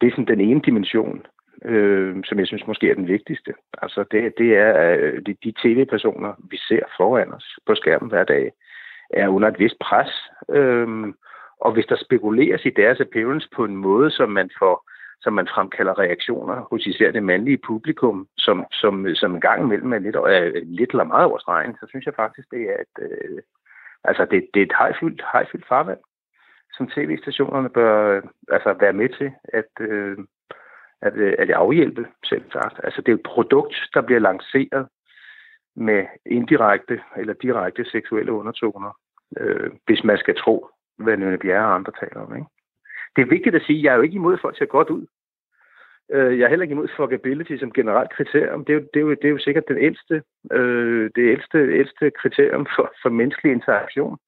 det 0.00 0.06
er 0.06 0.10
sådan 0.10 0.32
den 0.34 0.40
ene 0.40 0.60
dimension, 0.60 1.26
øh, 1.64 2.16
som 2.24 2.38
jeg 2.38 2.46
synes 2.46 2.66
måske 2.66 2.90
er 2.90 2.94
den 2.94 3.08
vigtigste. 3.08 3.54
Altså 3.82 4.04
det, 4.10 4.38
det 4.38 4.56
er 4.56 4.72
at 4.72 5.00
øh, 5.00 5.22
de, 5.26 5.36
de 5.44 5.52
tv-personer, 5.62 6.32
vi 6.50 6.56
ser 6.68 6.84
foran 6.96 7.32
os 7.32 7.58
på 7.66 7.74
skærmen 7.74 8.08
hver 8.08 8.24
dag, 8.24 8.52
er 9.10 9.28
under 9.28 9.48
et 9.48 9.58
vist 9.58 9.78
pres. 9.78 10.30
Øh, 10.50 11.14
og 11.64 11.72
hvis 11.72 11.86
der 11.86 11.96
spekuleres 11.96 12.64
i 12.64 12.70
deres 12.70 13.00
appearance 13.00 13.48
på 13.56 13.64
en 13.64 13.76
måde, 13.76 14.10
som 14.10 14.28
man 14.30 14.50
får 14.58 14.90
som 15.24 15.32
man 15.32 15.48
fremkalder 15.54 15.98
reaktioner 15.98 16.66
hos 16.70 16.86
især 16.86 17.10
det 17.10 17.22
mandlige 17.22 17.58
publikum, 17.66 18.28
som, 18.36 18.66
som, 18.72 19.06
som 19.14 19.34
en 19.34 19.40
gang 19.40 19.62
imellem 19.62 19.92
er 19.92 19.98
lidt, 19.98 20.16
er 20.16 20.60
lidt 20.64 20.90
eller 20.90 21.04
meget 21.04 21.26
over 21.26 21.38
stregen, 21.38 21.76
så 21.80 21.86
synes 21.88 22.06
jeg 22.06 22.14
faktisk, 22.14 22.50
det 22.50 22.62
er 22.62 22.76
at, 22.84 22.92
øh, 23.04 23.38
altså 24.04 24.24
det, 24.30 24.48
det 24.54 24.60
er 24.60 24.66
et 24.66 24.78
hejfyldt, 24.78 25.22
hejfyldt 25.32 25.68
farvand, 25.68 25.98
som 26.76 26.88
tv-stationerne 26.88 27.68
bør 27.68 28.20
altså 28.48 28.72
være 28.80 28.92
med 28.92 29.08
til 29.08 29.32
at, 29.44 29.70
øh, 29.80 30.18
at, 31.02 31.14
øh, 31.16 31.34
at 31.38 31.50
afhjælpe, 31.50 32.06
selv 32.24 32.44
sagt. 32.52 32.80
Altså 32.84 33.00
det 33.00 33.12
er 33.12 33.16
et 33.16 33.30
produkt, 33.34 33.76
der 33.94 34.00
bliver 34.00 34.20
lanceret 34.20 34.88
med 35.76 36.06
indirekte 36.26 37.00
eller 37.16 37.34
direkte 37.34 37.84
seksuelle 37.84 38.32
undertoner, 38.32 38.98
øh, 39.36 39.70
hvis 39.86 40.04
man 40.04 40.18
skal 40.18 40.36
tro 40.36 40.68
hvad 40.96 41.16
Lønne 41.16 41.38
Bjerre 41.38 41.66
og 41.66 41.74
andre 41.74 41.92
taler 42.00 42.20
om. 42.20 42.36
Ikke? 42.36 42.48
Det 43.16 43.22
er 43.22 43.34
vigtigt 43.36 43.54
at 43.54 43.62
sige, 43.62 43.78
at 43.78 43.84
jeg 43.84 43.92
er 43.92 43.96
jo 43.96 44.02
ikke 44.02 44.14
imod, 44.14 44.34
at 44.34 44.40
folk 44.40 44.58
ser 44.58 44.66
godt 44.66 44.90
ud. 44.90 45.06
Øh, 46.12 46.38
jeg 46.38 46.44
er 46.44 46.48
heller 46.48 46.62
ikke 46.62 46.72
imod 46.72 46.88
fuckability 46.96 47.56
som 47.56 47.72
generelt 47.72 48.10
kriterium. 48.10 48.64
Det 48.64 48.72
er 48.72 48.78
jo, 48.78 48.86
det 48.94 49.00
er 49.00 49.04
jo, 49.04 49.10
det 49.10 49.24
er 49.24 49.28
jo 49.28 49.38
sikkert 49.38 49.68
den 49.68 49.78
ældste, 49.78 50.22
øh, 50.52 51.10
det 51.16 51.30
ældste, 51.30 51.58
ældste 51.58 52.10
kriterium 52.10 52.66
for, 52.76 52.92
for 53.02 53.08
menneskelig 53.08 53.52
interaktion. 53.52 54.18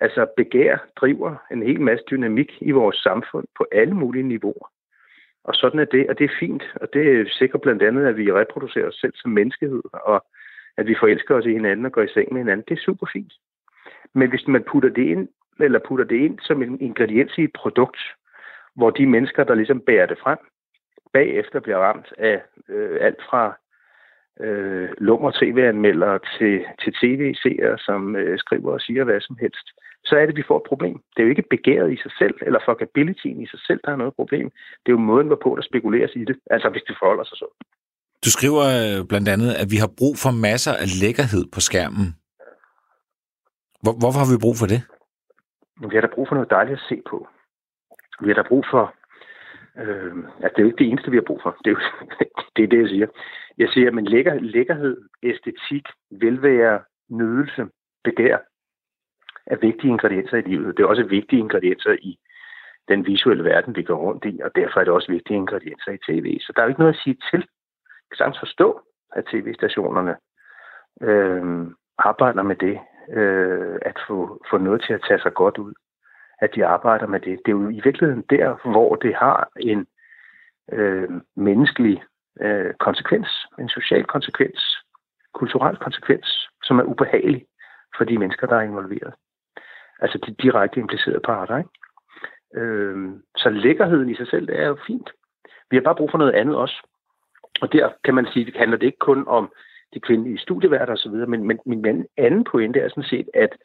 Altså 0.00 0.26
begær 0.36 0.76
driver 0.96 1.36
en 1.50 1.62
hel 1.62 1.80
masse 1.80 2.04
dynamik 2.10 2.52
i 2.60 2.70
vores 2.70 2.96
samfund 2.96 3.46
på 3.56 3.66
alle 3.72 3.94
mulige 3.94 4.28
niveauer. 4.28 4.70
Og 5.44 5.54
sådan 5.54 5.80
er 5.80 5.84
det, 5.84 6.08
og 6.10 6.18
det 6.18 6.24
er 6.24 6.36
fint. 6.40 6.62
Og 6.80 6.88
det 6.92 7.30
sikrer 7.30 7.58
blandt 7.58 7.82
andet, 7.82 8.06
at 8.06 8.16
vi 8.16 8.32
reproducerer 8.32 8.88
os 8.88 8.94
selv 8.94 9.12
som 9.16 9.30
menneskehed, 9.30 9.82
og 9.92 10.24
at 10.76 10.86
vi 10.86 10.96
forelsker 11.00 11.34
os 11.34 11.46
i 11.46 11.52
hinanden 11.52 11.86
og 11.86 11.92
går 11.92 12.02
i 12.02 12.08
seng 12.08 12.32
med 12.32 12.40
hinanden. 12.40 12.64
Det 12.68 12.78
er 12.78 12.82
super 12.82 13.06
fint. 13.12 13.32
Men 14.14 14.28
hvis 14.28 14.46
man 14.48 14.64
putter 14.64 14.88
det 14.88 15.02
ind 15.02 15.28
eller 15.62 15.80
putter 15.88 16.04
det 16.04 16.16
ind 16.16 16.38
som 16.42 16.62
en 16.62 16.80
ingrediens 16.80 17.38
i 17.38 17.42
et 17.44 17.52
produkt, 17.54 18.00
hvor 18.76 18.90
de 18.90 19.06
mennesker, 19.06 19.44
der 19.44 19.54
ligesom 19.54 19.80
bærer 19.80 20.06
det 20.06 20.18
frem, 20.22 20.38
bagefter 21.12 21.60
bliver 21.60 21.78
ramt 21.78 22.12
af 22.18 22.42
øh, 22.68 22.98
alt 23.00 23.22
fra 23.30 23.58
øh, 24.40 24.88
lummer 24.98 25.30
tv-anmeldere 25.40 26.18
til, 26.38 26.64
til 26.82 26.92
tv-seere, 27.00 27.78
som 27.78 28.16
øh, 28.16 28.38
skriver 28.38 28.72
og 28.72 28.80
siger 28.80 29.04
hvad 29.04 29.20
som 29.20 29.36
helst, 29.40 29.66
så 30.04 30.16
er 30.16 30.20
det, 30.20 30.28
at 30.28 30.36
vi 30.36 30.48
får 30.48 30.56
et 30.56 30.68
problem. 30.68 30.96
Det 31.12 31.18
er 31.18 31.26
jo 31.26 31.34
ikke 31.34 31.50
begæret 31.50 31.92
i 31.92 32.02
sig 32.04 32.12
selv, 32.18 32.34
eller 32.46 32.60
fuckabilityen 32.68 33.42
i 33.42 33.46
sig 33.46 33.60
selv, 33.66 33.80
der 33.84 33.92
er 33.92 33.96
noget 33.96 34.14
problem. 34.14 34.46
Det 34.82 34.88
er 34.88 34.96
jo 34.98 35.08
måden, 35.10 35.26
hvorpå 35.26 35.48
der 35.56 35.62
spekuleres 35.62 36.12
i 36.16 36.24
det, 36.24 36.36
altså 36.50 36.68
hvis 36.68 36.82
det 36.88 36.96
forholder 37.00 37.24
sig 37.24 37.36
så. 37.36 37.48
Du 38.24 38.30
skriver 38.30 38.64
øh, 38.78 39.06
blandt 39.08 39.28
andet, 39.28 39.50
at 39.62 39.68
vi 39.70 39.76
har 39.76 39.90
brug 39.98 40.14
for 40.24 40.30
masser 40.30 40.72
af 40.82 40.88
lækkerhed 41.02 41.44
på 41.54 41.60
skærmen. 41.60 42.06
Hvor, 43.82 43.94
hvorfor 44.00 44.18
har 44.22 44.30
vi 44.32 44.44
brug 44.44 44.56
for 44.60 44.66
det? 44.66 44.80
Vi 45.76 45.94
har 45.94 46.00
da 46.00 46.14
brug 46.14 46.28
for 46.28 46.34
noget 46.34 46.50
dejligt 46.50 46.80
at 46.80 46.86
se 46.88 47.02
på. 47.10 47.28
Vi 48.20 48.28
har 48.28 48.34
da 48.34 48.48
brug 48.48 48.64
for... 48.70 48.94
Øh, 49.76 50.16
altså, 50.42 50.54
det 50.56 50.58
er 50.58 50.62
jo 50.62 50.66
ikke 50.66 50.84
det 50.84 50.88
eneste, 50.88 51.10
vi 51.10 51.16
har 51.16 51.28
brug 51.30 51.40
for. 51.42 51.56
Det 51.64 51.70
er 51.70 51.74
jo 51.74 51.80
det, 52.56 52.62
er 52.64 52.68
det 52.68 52.80
jeg 52.80 52.88
siger. 52.88 53.06
Jeg 53.58 53.68
siger, 53.68 53.98
at 53.98 54.08
lækker, 54.08 54.34
lækkerhed, 54.34 54.96
æstetik, 55.22 55.88
velvære, 56.10 56.80
nydelse, 57.10 57.66
begær 58.04 58.38
er 59.46 59.56
vigtige 59.56 59.90
ingredienser 59.90 60.36
i 60.36 60.40
livet. 60.40 60.76
Det 60.76 60.82
er 60.82 60.86
også 60.86 61.04
vigtige 61.04 61.40
ingredienser 61.40 61.92
i 61.92 62.18
den 62.88 63.06
visuelle 63.06 63.44
verden, 63.44 63.76
vi 63.76 63.82
går 63.82 63.96
rundt 63.96 64.24
i, 64.24 64.40
og 64.44 64.50
derfor 64.54 64.80
er 64.80 64.84
det 64.84 64.92
også 64.92 65.12
vigtige 65.12 65.36
ingredienser 65.36 65.92
i 65.92 65.98
tv. 66.08 66.38
Så 66.40 66.52
der 66.56 66.62
er 66.62 66.66
jo 66.66 66.68
ikke 66.68 66.80
noget 66.80 66.94
at 66.94 67.00
sige 67.04 67.18
til. 67.30 67.40
Jeg 67.40 68.08
kan 68.10 68.16
sagtens 68.16 68.38
forstå, 68.38 68.80
at 69.12 69.24
tv-stationerne 69.24 70.16
øh, 71.02 71.66
arbejder 71.98 72.42
med 72.42 72.56
det 72.56 72.78
øh, 73.08 73.78
at 73.82 73.98
få, 74.08 74.42
få 74.50 74.58
noget 74.58 74.82
til 74.86 74.92
at 74.92 75.04
tage 75.08 75.20
sig 75.20 75.34
godt 75.34 75.58
ud. 75.58 75.74
At 76.38 76.54
de 76.54 76.66
arbejder 76.66 77.06
med 77.06 77.20
det. 77.20 77.38
Det 77.44 77.52
er 77.52 77.58
jo 77.58 77.68
i 77.68 77.80
virkeligheden 77.84 78.24
der, 78.30 78.70
hvor 78.70 78.94
det 78.94 79.14
har 79.14 79.48
en 79.60 79.86
øh, 80.72 81.08
menneskelig 81.36 82.02
øh, 82.40 82.74
konsekvens, 82.74 83.28
en 83.58 83.68
social 83.68 84.04
konsekvens, 84.04 84.84
kulturel 85.34 85.76
konsekvens, 85.76 86.48
som 86.62 86.78
er 86.78 86.82
ubehagelig 86.82 87.46
for 87.96 88.04
de 88.04 88.18
mennesker, 88.18 88.46
der 88.46 88.56
er 88.56 88.62
involveret. 88.62 89.14
Altså 90.00 90.18
de 90.18 90.34
direkte 90.42 90.80
implicerede 90.80 91.20
parter. 91.20 91.58
Ikke? 91.58 91.70
Øh, 92.54 93.10
så 93.36 93.48
lækkerheden 93.50 94.10
i 94.10 94.14
sig 94.14 94.26
selv, 94.28 94.46
det 94.46 94.60
er 94.60 94.66
jo 94.66 94.78
fint. 94.86 95.10
Vi 95.70 95.76
har 95.76 95.82
bare 95.82 95.94
brug 95.94 96.10
for 96.10 96.18
noget 96.18 96.32
andet 96.32 96.56
også. 96.56 96.86
Og 97.62 97.72
der 97.72 97.92
kan 98.04 98.14
man 98.14 98.26
sige, 98.32 98.44
det 98.44 98.56
handler 98.56 98.76
det 98.76 98.86
ikke 98.86 98.98
kun 98.98 99.28
om 99.28 99.52
de 99.94 100.00
kvindelige 100.00 100.38
studieværter 100.38 100.92
osv., 100.92 101.12
men, 101.12 101.46
men 101.46 101.58
min 101.66 102.06
anden 102.16 102.44
pointe 102.44 102.80
er 102.80 102.88
sådan 102.88 103.04
set, 103.04 103.28
at, 103.34 103.56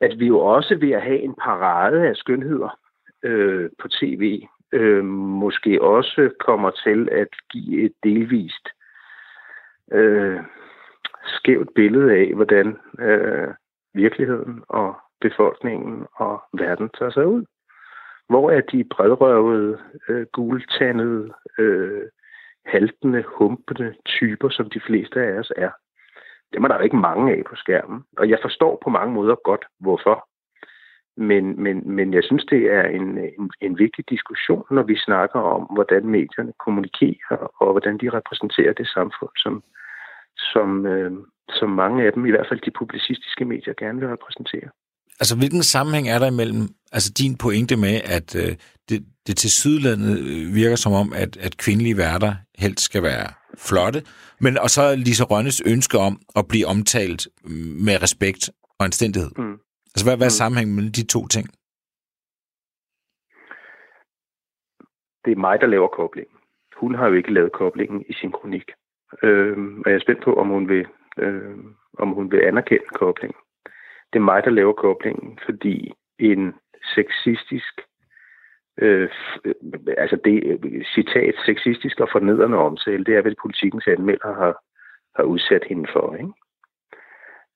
at 0.00 0.18
vi 0.18 0.26
jo 0.26 0.38
også 0.38 0.76
ved 0.76 0.90
at 0.90 1.02
have 1.02 1.20
en 1.20 1.34
parade 1.34 2.08
af 2.08 2.16
skønheder 2.16 2.78
øh, 3.22 3.70
på 3.78 3.88
tv, 3.88 4.42
øh, 4.72 5.04
måske 5.04 5.82
også 5.82 6.30
kommer 6.40 6.70
til 6.70 7.08
at 7.12 7.28
give 7.52 7.82
et 7.82 7.92
delvist 8.02 8.68
øh, 9.92 10.40
skævt 11.26 11.68
billede 11.74 12.12
af, 12.12 12.34
hvordan 12.34 12.76
øh, 12.98 13.48
virkeligheden 13.94 14.62
og 14.68 14.94
befolkningen 15.20 16.06
og 16.14 16.42
verden 16.52 16.90
tager 16.98 17.10
sig 17.10 17.26
ud. 17.26 17.44
Hvor 18.28 18.50
er 18.50 18.60
de 18.60 18.84
bredrøvede, 18.84 19.78
øh, 20.08 20.26
gultandede, 20.32 21.32
øh, 21.58 22.02
haltende, 22.66 23.24
humpende 23.38 23.94
typer, 24.06 24.48
som 24.48 24.70
de 24.70 24.80
fleste 24.86 25.20
af 25.20 25.38
os 25.38 25.52
er. 25.56 25.70
Dem 26.54 26.64
er 26.64 26.68
der 26.68 26.76
jo 26.76 26.82
ikke 26.82 26.96
mange 26.96 27.32
af 27.32 27.42
på 27.50 27.56
skærmen. 27.56 28.02
Og 28.18 28.30
jeg 28.30 28.38
forstår 28.42 28.78
på 28.84 28.90
mange 28.90 29.14
måder 29.14 29.34
godt, 29.44 29.64
hvorfor. 29.80 30.26
Men, 31.16 31.62
men, 31.62 31.90
men 31.96 32.14
jeg 32.14 32.24
synes, 32.24 32.44
det 32.44 32.62
er 32.72 32.82
en, 32.82 33.18
en, 33.18 33.50
en 33.60 33.78
vigtig 33.78 34.04
diskussion, 34.10 34.64
når 34.70 34.82
vi 34.82 34.96
snakker 34.96 35.40
om, 35.40 35.62
hvordan 35.74 36.06
medierne 36.06 36.52
kommunikerer, 36.64 37.36
og 37.60 37.70
hvordan 37.70 37.98
de 37.98 38.10
repræsenterer 38.10 38.72
det 38.72 38.88
samfund, 38.88 39.34
som, 39.36 39.62
som, 40.52 40.86
øh, 40.86 41.12
som 41.58 41.70
mange 41.70 42.06
af 42.06 42.12
dem, 42.12 42.26
i 42.26 42.30
hvert 42.30 42.46
fald 42.48 42.60
de 42.60 42.78
publicistiske 42.78 43.44
medier, 43.44 43.74
gerne 43.74 44.00
vil 44.00 44.08
repræsentere. 44.08 44.68
Altså, 45.20 45.36
hvilken 45.36 45.62
sammenhæng 45.62 46.08
er 46.08 46.18
der 46.18 46.28
imellem 46.34 46.62
altså 46.92 47.10
din 47.18 47.36
pointe 47.36 47.76
med, 47.76 47.96
at 48.16 48.28
øh, 48.42 48.52
det, 49.30 49.36
til 49.36 49.50
sydlandet 49.50 50.14
øh, 50.18 50.54
virker 50.54 50.76
som 50.76 50.92
om, 50.92 51.12
at, 51.22 51.36
at 51.46 51.56
kvindelige 51.64 51.96
værter 51.96 52.32
helst 52.58 52.84
skal 52.84 53.02
være 53.02 53.26
flotte, 53.58 54.00
men 54.40 54.58
og 54.58 54.70
så 54.70 54.82
Lisa 54.96 55.24
Rønnes 55.24 55.62
ønske 55.66 55.98
om 55.98 56.14
at 56.36 56.44
blive 56.48 56.66
omtalt 56.66 57.28
med 57.86 58.02
respekt 58.02 58.50
og 58.78 58.84
anstændighed. 58.84 59.30
Mm. 59.38 59.56
Altså, 59.92 60.04
hvad, 60.06 60.16
hvad 60.16 60.26
er 60.26 60.36
mm. 60.36 60.40
sammenhængen 60.42 60.74
mellem 60.76 60.92
de 60.92 61.06
to 61.06 61.26
ting? 61.26 61.46
det 65.24 65.32
er 65.32 65.36
mig, 65.36 65.60
der 65.60 65.66
laver 65.66 65.88
koblingen. 65.88 66.36
Hun 66.76 66.94
har 66.94 67.08
jo 67.08 67.14
ikke 67.14 67.32
lavet 67.32 67.52
koblingen 67.52 68.04
i 68.08 68.12
sin 68.12 68.32
kronik. 68.32 68.70
Øh, 69.22 69.58
og 69.84 69.90
jeg 69.90 69.94
er 69.94 70.00
spændt 70.00 70.24
på, 70.24 70.34
om 70.34 70.48
hun 70.48 70.68
vil, 70.68 70.86
øh, 71.18 71.58
om 71.98 72.08
hun 72.08 72.30
vil 72.30 72.40
anerkende 72.40 72.90
koblingen. 72.94 73.40
Det 74.12 74.18
er 74.18 74.30
mig, 74.32 74.44
der 74.44 74.50
laver 74.50 74.72
koblingen, 74.72 75.38
fordi 75.44 75.92
en 76.18 76.54
sexistisk 76.94 77.80
øh, 78.80 79.10
altså 79.98 80.16
det 80.24 80.44
øh, 80.44 80.84
citat, 80.94 81.34
sexistisk 81.46 82.00
og 82.00 82.08
fornedrende 82.12 82.58
omtale, 82.58 83.04
det 83.04 83.16
er, 83.16 83.22
hvad 83.22 83.34
politikens 83.42 83.86
anmelder 83.86 84.34
har, 84.34 84.62
har 85.16 85.22
udsat 85.22 85.64
hende 85.68 85.88
for. 85.92 86.14
Ikke? 86.14 86.32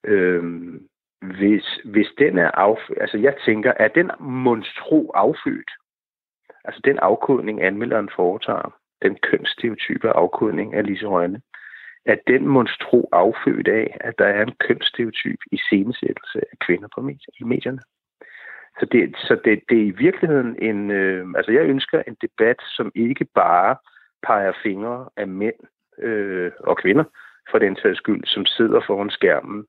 Øh, 0.03 0.43
hvis, 1.21 1.79
hvis 1.85 2.07
den 2.17 2.37
er 2.37 2.51
affødt, 2.51 3.01
altså 3.01 3.17
jeg 3.17 3.35
tænker, 3.45 3.73
er 3.79 3.87
den 3.87 4.11
monstro 4.19 5.11
affødt, 5.15 5.71
altså 6.63 6.81
den 6.83 6.99
afkodning, 6.99 7.63
anmelderen 7.63 8.09
foretager, 8.15 8.75
den 9.01 9.15
kønsstereotype 9.15 10.09
afkodning 10.09 10.73
af 10.73 10.85
Lise 10.85 11.05
Rønne, 11.05 11.41
er 12.05 12.15
den 12.27 12.47
monstro 12.47 13.09
affødt 13.11 13.67
af, 13.67 13.97
at 14.01 14.13
der 14.17 14.25
er 14.25 14.43
en 14.43 14.55
kønsstereotyp 14.59 15.39
i 15.51 15.57
scenesættelse 15.57 16.39
af 16.51 16.57
kvinder 16.65 16.87
på 16.95 17.09
i 17.39 17.43
medierne. 17.43 17.81
Så 18.79 18.85
det, 18.91 19.15
så 19.17 19.37
det, 19.45 19.61
det 19.69 19.77
er 19.77 19.85
i 19.85 19.97
virkeligheden 19.97 20.55
en... 20.61 20.91
Øh, 20.91 21.27
altså 21.37 21.51
jeg 21.51 21.61
ønsker 21.61 22.03
en 22.07 22.17
debat, 22.21 22.57
som 22.77 22.91
ikke 22.95 23.25
bare 23.25 23.75
peger 24.23 24.53
fingre 24.63 25.09
af 25.17 25.27
mænd 25.27 25.55
øh, 25.99 26.51
og 26.59 26.77
kvinder, 26.77 27.03
for 27.51 27.59
den 27.59 27.75
sags 27.75 27.97
skyld, 27.97 28.25
som 28.25 28.45
sidder 28.45 28.81
foran 28.87 29.09
skærmen 29.09 29.65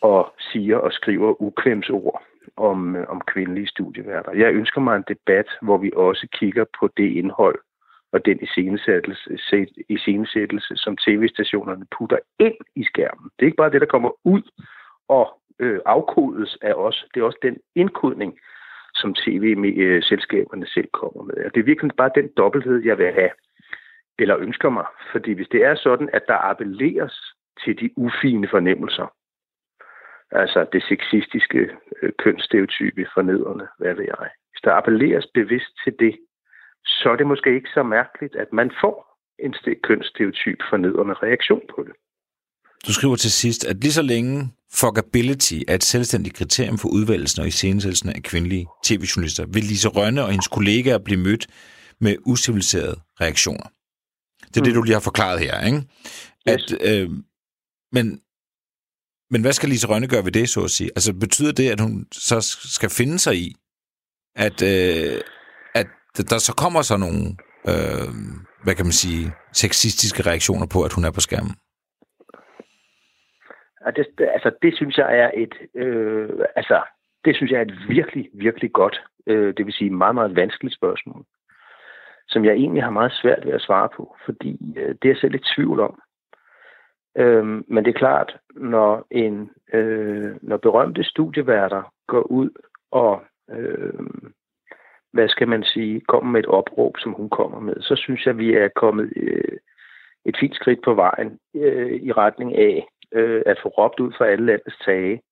og 0.00 0.34
siger 0.38 0.76
og 0.76 0.92
skriver 0.92 1.42
ukvemsord 1.42 2.22
om, 2.56 2.96
øh, 2.96 3.08
om 3.08 3.20
kvindelige 3.26 3.68
studieværter. 3.68 4.32
Jeg 4.32 4.52
ønsker 4.52 4.80
mig 4.80 4.96
en 4.96 5.04
debat, 5.08 5.46
hvor 5.62 5.78
vi 5.78 5.90
også 5.96 6.28
kigger 6.32 6.64
på 6.80 6.88
det 6.96 7.10
indhold 7.12 7.58
og 8.12 8.24
den 8.26 8.38
iscenesættelse, 8.42 9.38
iscenesættelse 9.88 10.76
som 10.76 10.96
tv-stationerne 10.96 11.86
putter 11.98 12.18
ind 12.38 12.54
i 12.76 12.84
skærmen. 12.84 13.30
Det 13.36 13.42
er 13.42 13.46
ikke 13.46 13.56
bare 13.56 13.70
det, 13.70 13.80
der 13.80 13.86
kommer 13.86 14.10
ud 14.24 14.42
og 15.08 15.39
øh, 15.60 15.80
afkodes 15.86 16.58
af 16.62 16.72
os. 16.72 17.06
Det 17.14 17.20
er 17.20 17.24
også 17.24 17.38
den 17.42 17.56
indkodning, 17.74 18.38
som 18.94 19.14
tv-selskaberne 19.14 20.66
selv 20.66 20.88
kommer 20.92 21.22
med. 21.22 21.44
Og 21.44 21.54
det 21.54 21.60
er 21.60 21.64
virkelig 21.64 21.96
bare 21.96 22.10
den 22.14 22.28
dobbelthed, 22.36 22.84
jeg 22.84 22.98
vil 22.98 23.12
have, 23.12 23.30
eller 24.18 24.36
ønsker 24.38 24.70
mig. 24.70 24.86
Fordi 25.12 25.32
hvis 25.32 25.48
det 25.48 25.64
er 25.64 25.74
sådan, 25.74 26.10
at 26.12 26.22
der 26.28 26.34
appelleres 26.50 27.34
til 27.64 27.80
de 27.80 27.90
ufine 27.96 28.48
fornemmelser, 28.48 29.14
altså 30.30 30.66
det 30.72 30.82
sexistiske 30.82 31.70
øh, 32.02 32.12
kønsstereotype 32.18 33.06
fornedrende, 33.14 33.68
hvad 33.78 33.94
ved 33.94 34.04
jeg. 34.04 34.30
Hvis 34.52 34.60
der 34.64 34.72
appelleres 34.72 35.26
bevidst 35.34 35.72
til 35.84 35.94
det, 35.98 36.18
så 36.84 37.10
er 37.10 37.16
det 37.16 37.26
måske 37.26 37.54
ikke 37.54 37.70
så 37.74 37.82
mærkeligt, 37.82 38.36
at 38.36 38.52
man 38.52 38.70
får 38.80 39.10
en 39.38 39.54
kønsstereotyp 39.82 40.58
fornedrende 40.70 41.14
reaktion 41.14 41.62
på 41.74 41.82
det. 41.82 41.92
Du 42.86 42.92
skriver 42.92 43.16
til 43.16 43.32
sidst, 43.32 43.64
at 43.64 43.80
lige 43.80 43.92
så 43.92 44.02
længe 44.02 44.50
fuckability 44.72 45.54
er 45.68 45.74
et 45.74 45.84
selvstændigt 45.84 46.34
kriterium 46.34 46.78
for 46.78 46.88
udvalgelsen 46.88 47.40
og 47.40 47.48
iscenesættelsen 47.48 48.08
af 48.08 48.22
kvindelige 48.22 48.66
tv-journalister, 48.84 49.46
vil 49.46 49.64
Lise 49.64 49.88
Rønne 49.88 50.22
og 50.24 50.30
hendes 50.30 50.48
kollegaer 50.48 50.98
blive 50.98 51.20
mødt 51.20 51.46
med 52.00 52.16
usiviliserede 52.26 53.00
reaktioner. 53.20 53.66
Det 54.48 54.56
er 54.56 54.60
mm. 54.60 54.64
det, 54.64 54.74
du 54.74 54.82
lige 54.82 54.92
har 54.92 55.00
forklaret 55.00 55.40
her, 55.40 55.66
ikke? 55.66 55.82
At, 56.46 56.60
yes. 56.70 56.78
øh, 56.80 57.10
men, 57.92 58.20
men 59.30 59.40
hvad 59.40 59.52
skal 59.52 59.68
Lise 59.68 59.86
Rønne 59.86 60.08
gøre 60.08 60.24
ved 60.24 60.32
det, 60.32 60.48
så 60.48 60.60
at 60.64 60.70
sige? 60.70 60.90
Altså, 60.96 61.12
betyder 61.12 61.52
det, 61.52 61.70
at 61.70 61.80
hun 61.80 62.06
så 62.12 62.40
skal 62.64 62.90
finde 62.90 63.18
sig 63.18 63.36
i, 63.36 63.54
at, 64.36 64.62
øh, 64.62 65.20
at 65.74 65.86
der 66.30 66.38
så 66.38 66.52
kommer 66.52 66.82
så 66.82 66.96
nogle, 66.96 67.36
øh, 67.68 68.14
hvad 68.64 68.74
kan 68.74 68.86
man 68.86 68.92
sige, 68.92 69.32
sexistiske 69.52 70.22
reaktioner 70.22 70.66
på, 70.66 70.82
at 70.82 70.92
hun 70.92 71.04
er 71.04 71.10
på 71.10 71.20
skærmen? 71.20 71.54
Og 73.80 73.96
det, 73.96 74.06
altså, 74.18 74.50
det 74.62 74.76
synes 74.76 74.98
jeg 74.98 75.18
er 75.18 75.30
et, 75.34 75.54
øh, 75.74 76.28
altså, 76.56 76.82
det 77.24 77.36
synes 77.36 77.52
jeg 77.52 77.58
er 77.58 77.64
et 77.64 77.88
virkelig, 77.88 78.28
virkelig 78.32 78.72
godt, 78.72 79.02
øh, 79.26 79.54
det 79.56 79.66
vil 79.66 79.74
sige 79.74 79.90
meget, 79.90 80.14
meget 80.14 80.36
vanskeligt 80.36 80.74
spørgsmål, 80.74 81.24
som 82.28 82.44
jeg 82.44 82.52
egentlig 82.52 82.82
har 82.82 82.90
meget 82.90 83.12
svært 83.12 83.46
ved 83.46 83.52
at 83.52 83.60
svare 83.60 83.88
på, 83.96 84.16
fordi 84.24 84.74
øh, 84.76 84.88
det 84.88 85.04
er 85.04 85.08
jeg 85.08 85.16
selv 85.16 85.32
lidt 85.32 85.50
tvivl 85.56 85.80
om. 85.80 86.02
Øh, 87.16 87.44
men 87.44 87.84
det 87.84 87.88
er 87.88 87.98
klart, 87.98 88.36
når 88.54 89.06
en 89.10 89.50
øh, 89.72 90.36
når 90.42 90.56
berømte 90.56 91.04
studieværter 91.04 91.82
går 92.06 92.22
ud 92.22 92.50
og 92.90 93.22
øh, 93.50 94.00
hvad 95.12 95.28
skal 95.28 95.48
man 95.48 95.64
sige, 95.64 96.00
kommer 96.00 96.30
med 96.30 96.40
et 96.40 96.46
opråb, 96.46 96.94
som 96.98 97.12
hun 97.12 97.30
kommer 97.30 97.60
med, 97.60 97.74
så 97.80 97.96
synes 97.96 98.26
jeg, 98.26 98.38
vi 98.38 98.54
er 98.54 98.68
kommet 98.68 99.12
øh, 99.16 99.58
et 100.24 100.36
fint 100.40 100.54
skridt 100.54 100.82
på 100.84 100.94
vejen 100.94 101.38
øh, 101.54 101.92
i 101.92 102.12
retning 102.12 102.56
af 102.56 102.86
øh, 103.12 103.42
at 103.46 103.58
få 103.62 103.68
råbt 103.68 104.00
ud 104.00 104.12
for 104.18 104.24
alle 104.24 104.46
landets 104.46 104.78
tage, 104.84 105.22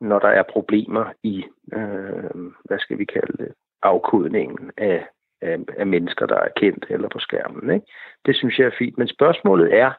når 0.00 0.18
der 0.18 0.28
er 0.28 0.42
problemer 0.42 1.12
i, 1.22 1.44
øh, 1.72 2.52
hvad 2.64 2.78
skal 2.78 2.98
vi 2.98 3.04
kalde 3.04 3.44
det, 3.44 3.54
afkodningen 3.82 4.70
af, 4.76 5.06
af, 5.40 5.58
af 5.78 5.86
mennesker, 5.86 6.26
der 6.26 6.36
er 6.36 6.48
kendt 6.56 6.86
eller 6.88 7.08
på 7.08 7.18
skærmen. 7.18 7.74
Ikke? 7.74 7.86
Det 8.26 8.36
synes 8.36 8.58
jeg 8.58 8.66
er 8.66 8.78
fint. 8.78 8.98
Men 8.98 9.08
spørgsmålet 9.08 9.74
er, 9.74 9.92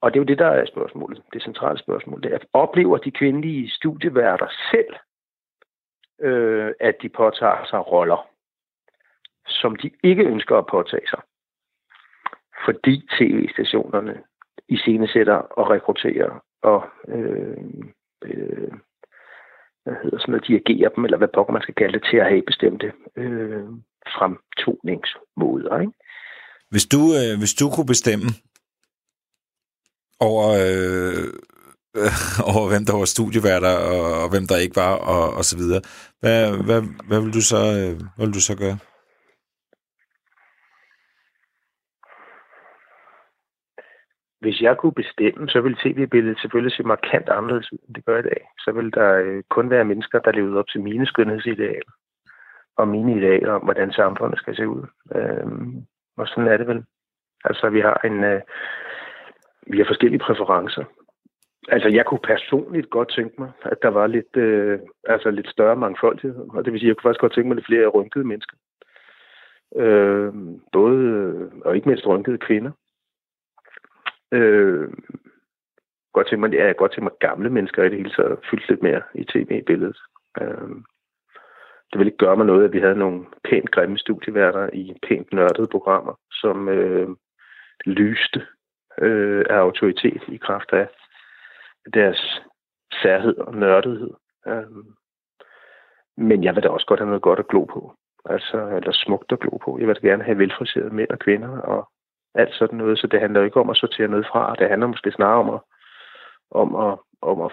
og 0.00 0.14
det 0.14 0.18
er 0.18 0.20
jo 0.20 0.26
det, 0.26 0.38
der 0.38 0.46
er 0.46 0.66
spørgsmålet, 0.66 1.22
det 1.32 1.42
centrale 1.42 1.78
spørgsmål, 1.78 2.22
det 2.22 2.34
er, 2.34 2.38
oplever 2.52 2.98
de 2.98 3.10
kvindelige 3.10 3.70
studieværter 3.70 4.48
selv, 4.70 4.94
øh, 6.20 6.72
at 6.80 6.96
de 7.02 7.08
påtager 7.08 7.64
sig 7.64 7.92
roller, 7.92 8.28
som 9.46 9.76
de 9.76 9.90
ikke 10.02 10.24
ønsker 10.24 10.56
at 10.58 10.66
påtage 10.66 11.08
sig, 11.08 11.20
fordi 12.64 13.08
tv-stationerne 13.18 14.22
i 14.68 14.76
scenesætter 14.76 15.34
og 15.34 15.70
rekrutterer 15.70 16.42
og 16.62 16.84
øh, 17.08 17.56
øh, 18.24 18.72
hvad 19.84 19.94
hedder 20.02 20.18
sådan 20.18 20.32
noget, 20.32 20.48
dirigerer 20.48 20.90
dem, 20.94 21.04
eller 21.04 21.18
hvad 21.18 21.34
pokker 21.34 21.52
man 21.52 21.62
skal 21.62 21.74
kalde 21.74 21.92
det, 21.98 22.06
til 22.10 22.16
at 22.16 22.28
have 22.30 22.42
bestemte 22.50 22.92
øh, 23.16 23.66
fremtoningsmåder. 24.16 25.80
Ikke? 25.80 25.92
Hvis 26.72 26.86
du, 26.92 27.00
øh, 27.18 27.32
hvis 27.38 27.54
du 27.60 27.66
kunne 27.74 27.92
bestemme 27.94 28.28
over, 30.28 30.46
øh, 30.64 31.24
over 32.54 32.64
hvem 32.70 32.84
der 32.88 32.94
var 32.98 33.08
studieværter, 33.14 33.74
og, 33.92 34.04
og 34.22 34.28
hvem 34.32 34.46
der 34.50 34.56
ikke 34.64 34.76
var, 34.76 34.94
og, 35.14 35.24
og 35.38 35.44
så 35.50 35.56
videre, 35.60 35.80
hvad, 36.20 36.38
hvad, 36.66 36.80
hvad, 37.08 37.20
vil 37.22 37.34
du 37.38 37.42
så, 37.52 37.60
øh, 37.78 37.92
hvad 38.16 38.26
vil 38.26 38.34
du 38.38 38.44
så 38.48 38.56
gøre? 38.64 38.78
Hvis 44.40 44.60
jeg 44.60 44.76
kunne 44.76 44.92
bestemme, 44.92 45.48
så 45.48 45.60
ville 45.60 45.78
tv-billedet 45.82 46.38
selvfølgelig 46.40 46.72
se 46.76 46.82
markant 46.82 47.28
anderledes 47.28 47.72
ud, 47.72 47.78
end 47.86 47.94
det 47.94 48.04
gør 48.04 48.18
i 48.18 48.22
dag. 48.22 48.40
Så 48.58 48.72
ville 48.72 48.90
der 48.90 49.12
øh, 49.12 49.42
kun 49.48 49.70
være 49.70 49.84
mennesker, 49.84 50.18
der 50.18 50.32
levede 50.32 50.58
op 50.58 50.68
til 50.68 50.80
mine 50.80 51.06
skønhedsidealer 51.06 51.92
og 52.76 52.88
mine 52.88 53.16
idealer 53.18 53.52
om, 53.52 53.62
hvordan 53.62 53.92
samfundet 53.92 54.38
skal 54.38 54.56
se 54.56 54.68
ud. 54.68 54.82
Øhm, 55.14 55.86
og 56.16 56.28
sådan 56.28 56.48
er 56.48 56.56
det 56.56 56.66
vel. 56.66 56.84
Altså, 57.44 57.68
vi 57.70 57.80
har 57.80 58.00
en... 58.04 58.24
Øh, 58.24 58.40
vi 59.66 59.78
har 59.78 59.84
forskellige 59.84 60.18
præferencer. 60.18 60.84
Altså, 61.68 61.88
jeg 61.88 62.06
kunne 62.06 62.20
personligt 62.24 62.90
godt 62.90 63.08
tænke 63.08 63.34
mig, 63.38 63.50
at 63.62 63.78
der 63.82 63.88
var 63.88 64.06
lidt, 64.06 64.36
øh, 64.36 64.78
altså 65.04 65.30
lidt 65.30 65.50
større 65.50 65.76
mangfoldighed. 65.76 66.46
Og 66.48 66.64
det 66.64 66.72
vil 66.72 66.80
sige, 66.80 66.88
at 66.88 66.88
jeg 66.88 66.96
kunne 66.96 67.08
faktisk 67.08 67.20
godt 67.20 67.34
tænke 67.34 67.48
mig 67.48 67.54
lidt 67.54 67.66
flere 67.66 67.88
rynkede 67.88 68.24
mennesker. 68.24 68.56
Øhm, 69.76 70.54
øh, 70.54 70.60
både, 70.72 71.50
og 71.64 71.76
ikke 71.76 71.88
mindst 71.88 72.06
rynkede 72.06 72.38
kvinder. 72.38 72.70
Øh, 74.32 74.88
godt 76.12 76.26
tænke 76.26 76.40
mig, 76.40 76.52
ja, 76.52 76.72
godt 76.72 76.92
til 76.92 77.02
mig 77.02 77.12
gamle 77.20 77.50
mennesker 77.50 77.82
i 77.82 77.88
det 77.88 77.98
hele 77.98 78.10
taget 78.10 78.38
fyldt 78.50 78.68
lidt 78.68 78.82
mere 78.82 79.02
i 79.14 79.24
tv-billedet. 79.24 79.98
Øh, 80.40 80.76
det 81.90 81.98
ville 81.98 82.10
ikke 82.10 82.24
gøre 82.24 82.36
mig 82.36 82.46
noget, 82.46 82.64
at 82.64 82.72
vi 82.72 82.80
havde 82.80 82.98
nogle 82.98 83.26
pænt 83.44 83.70
grimme 83.70 83.98
studieværter 83.98 84.70
i 84.72 84.94
pænt 85.08 85.32
nørdede 85.32 85.68
programmer, 85.70 86.14
som 86.32 86.68
øh, 86.68 87.08
lyste 87.86 88.46
øh, 88.98 89.44
af 89.50 89.54
autoritet 89.54 90.22
i 90.28 90.36
kraft 90.36 90.72
af 90.72 90.88
deres 91.94 92.42
særhed 93.02 93.36
og 93.36 93.54
nørdethed. 93.54 94.10
Øh, 94.46 94.84
men 96.16 96.44
jeg 96.44 96.54
vil 96.54 96.62
da 96.62 96.68
også 96.68 96.86
godt 96.86 97.00
have 97.00 97.08
noget 97.08 97.22
godt 97.22 97.38
at 97.38 97.48
glo 97.48 97.64
på. 97.64 97.96
Altså, 98.24 98.66
eller 98.76 98.92
smukt 98.92 99.32
at 99.32 99.40
glo 99.40 99.56
på. 99.56 99.78
Jeg 99.78 99.88
vil 99.88 99.96
da 99.96 100.08
gerne 100.08 100.24
have 100.24 100.38
velfriserede 100.38 100.94
mænd 100.94 101.10
og 101.10 101.18
kvinder, 101.18 101.58
og 101.58 101.88
alt 102.36 102.54
sådan 102.54 102.78
noget. 102.78 102.98
Så 102.98 103.06
det 103.06 103.20
handler 103.20 103.40
jo 103.40 103.44
ikke 103.44 103.60
om 103.60 103.70
at 103.70 103.76
sortere 103.76 104.08
noget 104.08 104.26
fra. 104.26 104.54
Det 104.58 104.68
handler 104.68 104.86
måske 104.86 105.10
snarere 105.12 105.38
om 105.38 105.50
at, 105.54 105.60
om 106.50 106.76
at, 106.76 106.98
om 107.22 107.40
at 107.40 107.52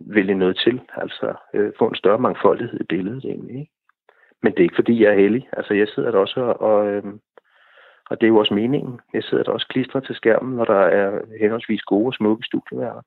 vælge 0.00 0.34
noget 0.34 0.56
til. 0.64 0.80
Altså 0.94 1.34
øh, 1.54 1.72
få 1.78 1.88
en 1.88 1.94
større 1.94 2.18
mangfoldighed 2.18 2.80
i 2.80 2.84
billedet 2.84 3.24
egentlig. 3.24 3.60
Ikke? 3.60 3.72
Men 4.42 4.52
det 4.52 4.58
er 4.58 4.62
ikke 4.62 4.80
fordi, 4.80 5.02
jeg 5.02 5.10
er 5.10 5.20
heldig. 5.20 5.48
Altså 5.52 5.74
jeg 5.74 5.88
sidder 5.88 6.10
der 6.10 6.18
også 6.18 6.40
og, 6.40 6.86
øh, 6.86 7.04
og 8.10 8.20
det 8.20 8.26
er 8.26 8.28
jo 8.28 8.36
også 8.36 8.54
meningen. 8.54 9.00
Jeg 9.14 9.22
sidder 9.24 9.44
der 9.44 9.52
også 9.52 9.68
klistret 9.68 10.04
til 10.04 10.14
skærmen, 10.14 10.56
når 10.56 10.64
der 10.64 10.80
er 10.80 11.20
henholdsvis 11.40 11.82
gode 11.82 12.06
og 12.06 12.14
smukke 12.14 12.46
studieværker. 12.46 13.02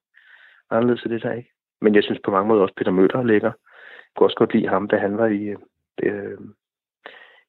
Anderledes 0.69 1.03
er 1.03 1.09
det 1.09 1.23
der 1.23 1.33
ikke. 1.33 1.51
Men 1.81 1.95
jeg 1.95 2.03
synes 2.03 2.19
på 2.25 2.31
mange 2.31 2.47
måder 2.47 2.61
også, 2.61 2.75
Peter 2.77 2.91
Møller 2.91 3.23
ligger. 3.23 3.51
Jeg 3.51 4.13
kunne 4.15 4.27
også 4.27 4.37
godt 4.37 4.53
lide 4.53 4.67
ham, 4.67 4.87
da 4.87 4.97
han 4.97 5.17
var 5.17 5.27
i, 5.27 5.55
øh, 6.03 6.37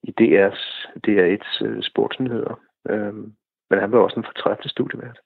i 0.02 0.14
DR's, 0.20 0.62
DR1's 1.06 1.64
øh, 1.64 1.82
sportsnyheder. 1.82 2.60
Øhm, 2.90 3.32
men 3.70 3.78
han 3.78 3.92
var 3.92 3.98
også 3.98 4.20
en 4.20 4.30
fortræffelig 4.34 4.70
studievært. 4.70 5.18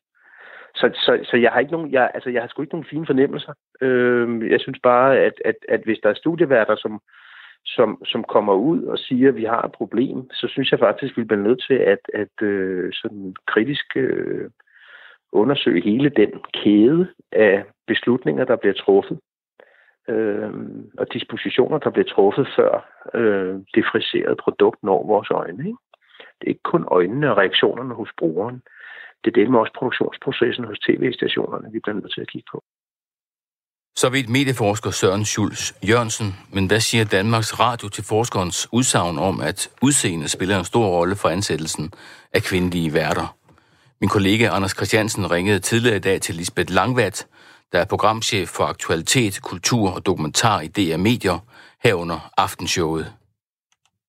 Så, 0.74 0.90
så, 0.94 1.20
så 1.30 1.36
jeg 1.36 1.52
har 1.52 1.60
ikke 1.60 1.72
nogen, 1.72 1.92
jeg, 1.92 2.10
altså 2.14 2.30
jeg 2.30 2.42
har 2.42 2.48
sgu 2.48 2.62
ikke 2.62 2.74
nogen 2.74 2.90
fine 2.90 3.06
fornemmelser. 3.06 3.52
Øhm, 3.80 4.50
jeg 4.50 4.60
synes 4.60 4.78
bare, 4.82 5.18
at, 5.18 5.32
at, 5.44 5.54
at 5.68 5.80
hvis 5.84 5.98
der 6.02 6.10
er 6.10 6.14
studieværter, 6.14 6.76
som, 6.76 7.00
som, 7.64 8.04
som 8.04 8.24
kommer 8.24 8.54
ud 8.54 8.82
og 8.82 8.98
siger, 8.98 9.28
at 9.28 9.36
vi 9.36 9.44
har 9.44 9.62
et 9.62 9.72
problem, 9.72 10.30
så 10.30 10.46
synes 10.48 10.70
jeg 10.70 10.78
faktisk, 10.78 11.12
at 11.12 11.16
vi 11.16 11.24
bliver 11.24 11.42
nødt 11.42 11.64
til 11.68 11.74
at, 11.74 11.98
at 12.14 12.42
øh, 12.42 12.92
sådan 12.92 13.34
kritisk 13.46 13.96
øh, 13.96 14.50
undersøge 15.32 15.82
hele 15.82 16.08
den 16.08 16.32
kæde 16.54 17.08
af 17.32 17.64
beslutninger, 17.86 18.44
der 18.44 18.56
bliver 18.56 18.74
truffet, 18.74 19.18
øh, 20.08 20.52
og 20.98 21.12
dispositioner, 21.12 21.78
der 21.78 21.90
bliver 21.90 22.06
truffet 22.14 22.48
før 22.56 22.72
øh, 23.14 23.54
det 23.74 23.84
friserede 23.92 24.36
produkt 24.36 24.82
når 24.82 25.06
vores 25.06 25.30
øjne. 25.30 25.66
Ikke? 25.66 25.78
Det 26.40 26.46
er 26.46 26.54
ikke 26.54 26.70
kun 26.72 26.84
øjnene 26.90 27.30
og 27.30 27.36
reaktionerne 27.36 27.94
hos 27.94 28.10
brugeren. 28.18 28.62
Det 29.24 29.36
er 29.36 29.48
med 29.48 29.60
også 29.60 29.72
produktionsprocessen 29.78 30.64
hos 30.64 30.78
tv-stationerne, 30.78 31.72
vi 31.72 31.80
bliver 31.82 31.96
nødt 31.96 32.12
til 32.14 32.20
at 32.20 32.28
kigge 32.28 32.48
på. 32.52 32.62
Så 33.96 34.08
vidt 34.10 34.28
medieforsker 34.28 34.90
Søren 34.90 35.24
Schulz 35.24 35.72
Jørgensen, 35.88 36.34
men 36.52 36.66
hvad 36.66 36.80
siger 36.80 37.04
Danmarks 37.04 37.60
Radio 37.60 37.88
til 37.88 38.04
forskerens 38.04 38.68
udsagn 38.72 39.18
om, 39.18 39.40
at 39.40 39.70
udseende 39.82 40.28
spiller 40.28 40.58
en 40.58 40.64
stor 40.64 40.86
rolle 40.86 41.16
for 41.16 41.28
ansættelsen 41.28 41.92
af 42.32 42.42
kvindelige 42.42 42.94
værter? 42.94 43.36
Min 44.00 44.08
kollega 44.08 44.48
Anders 44.48 44.76
Christiansen 44.76 45.30
ringede 45.30 45.58
tidligere 45.58 45.96
i 45.96 46.00
dag 46.00 46.20
til 46.20 46.34
Lisbeth 46.34 46.72
Langvat, 46.72 47.26
der 47.72 47.78
er 47.78 47.84
programchef 47.84 48.48
for 48.48 48.64
aktualitet, 48.64 49.42
kultur 49.42 49.90
og 49.90 50.06
dokumentar 50.06 50.60
i 50.60 50.68
DR 50.68 50.96
Medier, 50.96 51.38
herunder 51.84 52.30
Aftenshowet. 52.36 53.19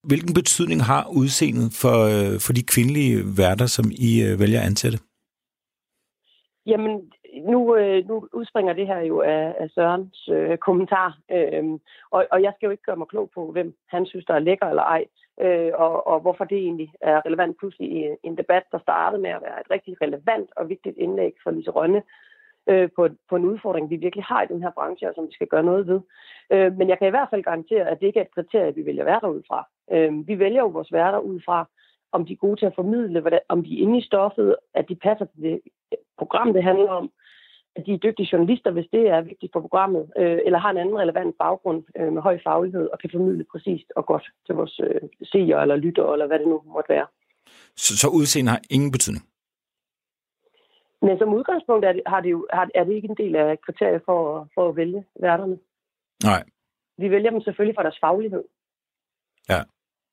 Hvilken 0.03 0.33
betydning 0.33 0.81
har 0.91 1.03
udseendet 1.21 1.69
for, 1.81 1.97
øh, 2.13 2.39
for 2.45 2.53
de 2.53 2.63
kvindelige 2.73 3.15
værter, 3.37 3.65
som 3.65 3.85
I 4.09 4.11
øh, 4.25 4.39
vælger 4.39 4.59
at 4.59 4.65
ansætte? 4.65 4.99
Jamen, 6.65 6.93
nu, 7.51 7.75
øh, 7.75 8.07
nu 8.07 8.27
udspringer 8.33 8.73
det 8.73 8.87
her 8.87 8.99
jo 8.99 9.21
af, 9.21 9.55
af 9.59 9.69
Sørens 9.69 10.29
øh, 10.31 10.57
kommentar, 10.57 11.17
øh, 11.31 11.63
og, 12.11 12.27
og 12.31 12.41
jeg 12.41 12.53
skal 12.55 12.67
jo 12.67 12.71
ikke 12.71 12.83
gøre 12.83 13.01
mig 13.01 13.07
klog 13.07 13.29
på, 13.35 13.51
hvem 13.51 13.73
han 13.87 14.05
synes, 14.05 14.25
der 14.25 14.33
er 14.33 14.39
lækker 14.47 14.65
eller 14.65 14.83
ej, 14.83 15.05
øh, 15.41 15.71
og, 15.73 16.07
og 16.07 16.19
hvorfor 16.19 16.43
det 16.43 16.57
egentlig 16.57 16.89
er 17.01 17.25
relevant 17.25 17.57
pludselig 17.59 17.89
i 17.91 18.09
en 18.23 18.37
debat, 18.37 18.63
der 18.71 18.79
startede 18.79 19.21
med 19.21 19.29
at 19.29 19.41
være 19.41 19.61
et 19.61 19.71
rigtig 19.71 20.01
relevant 20.01 20.49
og 20.57 20.69
vigtigt 20.69 20.97
indlæg 20.97 21.33
for 21.43 21.51
Lise 21.51 21.71
Rønne 21.71 22.01
øh, 22.69 22.89
på, 22.95 23.09
på 23.29 23.35
en 23.35 23.45
udfordring, 23.45 23.89
vi 23.89 23.95
virkelig 23.95 24.25
har 24.25 24.41
i 24.43 24.47
den 24.53 24.61
her 24.61 24.71
branche, 24.71 25.09
og 25.09 25.15
som 25.15 25.27
vi 25.27 25.33
skal 25.33 25.47
gøre 25.47 25.63
noget 25.63 25.87
ved. 25.87 25.99
Øh, 26.51 26.77
men 26.77 26.89
jeg 26.89 26.97
kan 26.97 27.07
i 27.07 27.15
hvert 27.15 27.29
fald 27.29 27.43
garantere, 27.43 27.89
at 27.89 27.99
det 27.99 28.07
ikke 28.07 28.19
er 28.19 28.23
et 28.23 28.35
kriterie, 28.35 28.75
vi 28.75 28.85
vælger 28.85 29.03
værter 29.03 29.27
ud 29.27 29.41
fra. 29.47 29.67
Øh, 29.91 30.27
vi 30.27 30.39
vælger 30.39 30.61
jo 30.61 30.67
vores 30.67 30.91
værter 30.91 31.19
ud 31.19 31.39
fra, 31.45 31.69
om 32.11 32.25
de 32.25 32.33
er 32.33 32.43
gode 32.45 32.59
til 32.59 32.65
at 32.65 32.75
formidle, 32.75 33.39
om 33.49 33.63
de 33.63 33.73
er 33.73 33.81
inde 33.81 33.97
i 33.97 34.07
stoffet, 34.09 34.55
at 34.73 34.85
de 34.89 34.95
passer 34.95 35.25
til 35.25 35.43
det 35.43 35.59
program, 36.17 36.53
det 36.53 36.63
handler 36.63 36.89
om, 36.89 37.11
at 37.75 37.83
de 37.85 37.93
er 37.93 37.97
dygtige 37.97 38.29
journalister, 38.31 38.71
hvis 38.71 38.85
det 38.91 39.07
er 39.07 39.21
vigtigt 39.21 39.53
for 39.53 39.61
programmet, 39.61 40.03
øh, 40.17 40.39
eller 40.45 40.59
har 40.59 40.69
en 40.71 40.77
anden 40.77 40.97
relevant 40.97 41.35
baggrund 41.39 41.83
øh, 41.97 42.13
med 42.13 42.21
høj 42.21 42.39
faglighed 42.43 42.89
og 42.93 42.99
kan 42.99 43.09
formidle 43.13 43.45
præcist 43.51 43.87
og 43.95 44.05
godt 44.05 44.25
til 44.45 44.55
vores 44.55 44.79
øh, 44.79 45.01
seere 45.23 45.61
eller 45.61 45.75
lyttere, 45.75 46.13
eller 46.13 46.27
hvad 46.27 46.39
det 46.39 46.47
nu 46.47 46.61
måtte 46.65 46.89
være. 46.89 47.07
Så, 47.75 47.97
så 47.97 48.07
udseende 48.07 48.51
har 48.51 48.61
ingen 48.69 48.91
betydning? 48.91 49.30
Men 51.01 51.17
som 51.17 51.33
udgangspunkt 51.33 51.85
er 51.85 51.93
det, 51.93 52.01
har 52.07 52.21
det 52.21 52.31
jo, 52.31 52.47
har, 52.53 52.69
er 52.75 52.83
det 52.83 52.93
ikke 52.93 53.07
en 53.07 53.17
del 53.17 53.35
af 53.35 53.61
kriteriet 53.61 54.01
for, 54.05 54.47
for 54.55 54.69
at 54.69 54.75
vælge 54.75 55.05
værterne. 55.21 55.57
Nej. 56.23 56.43
Vi 56.97 57.11
vælger 57.11 57.31
dem 57.31 57.41
selvfølgelig 57.41 57.75
for 57.77 57.81
deres 57.81 57.99
faglighed. 58.01 58.43
Ja. 59.49 59.61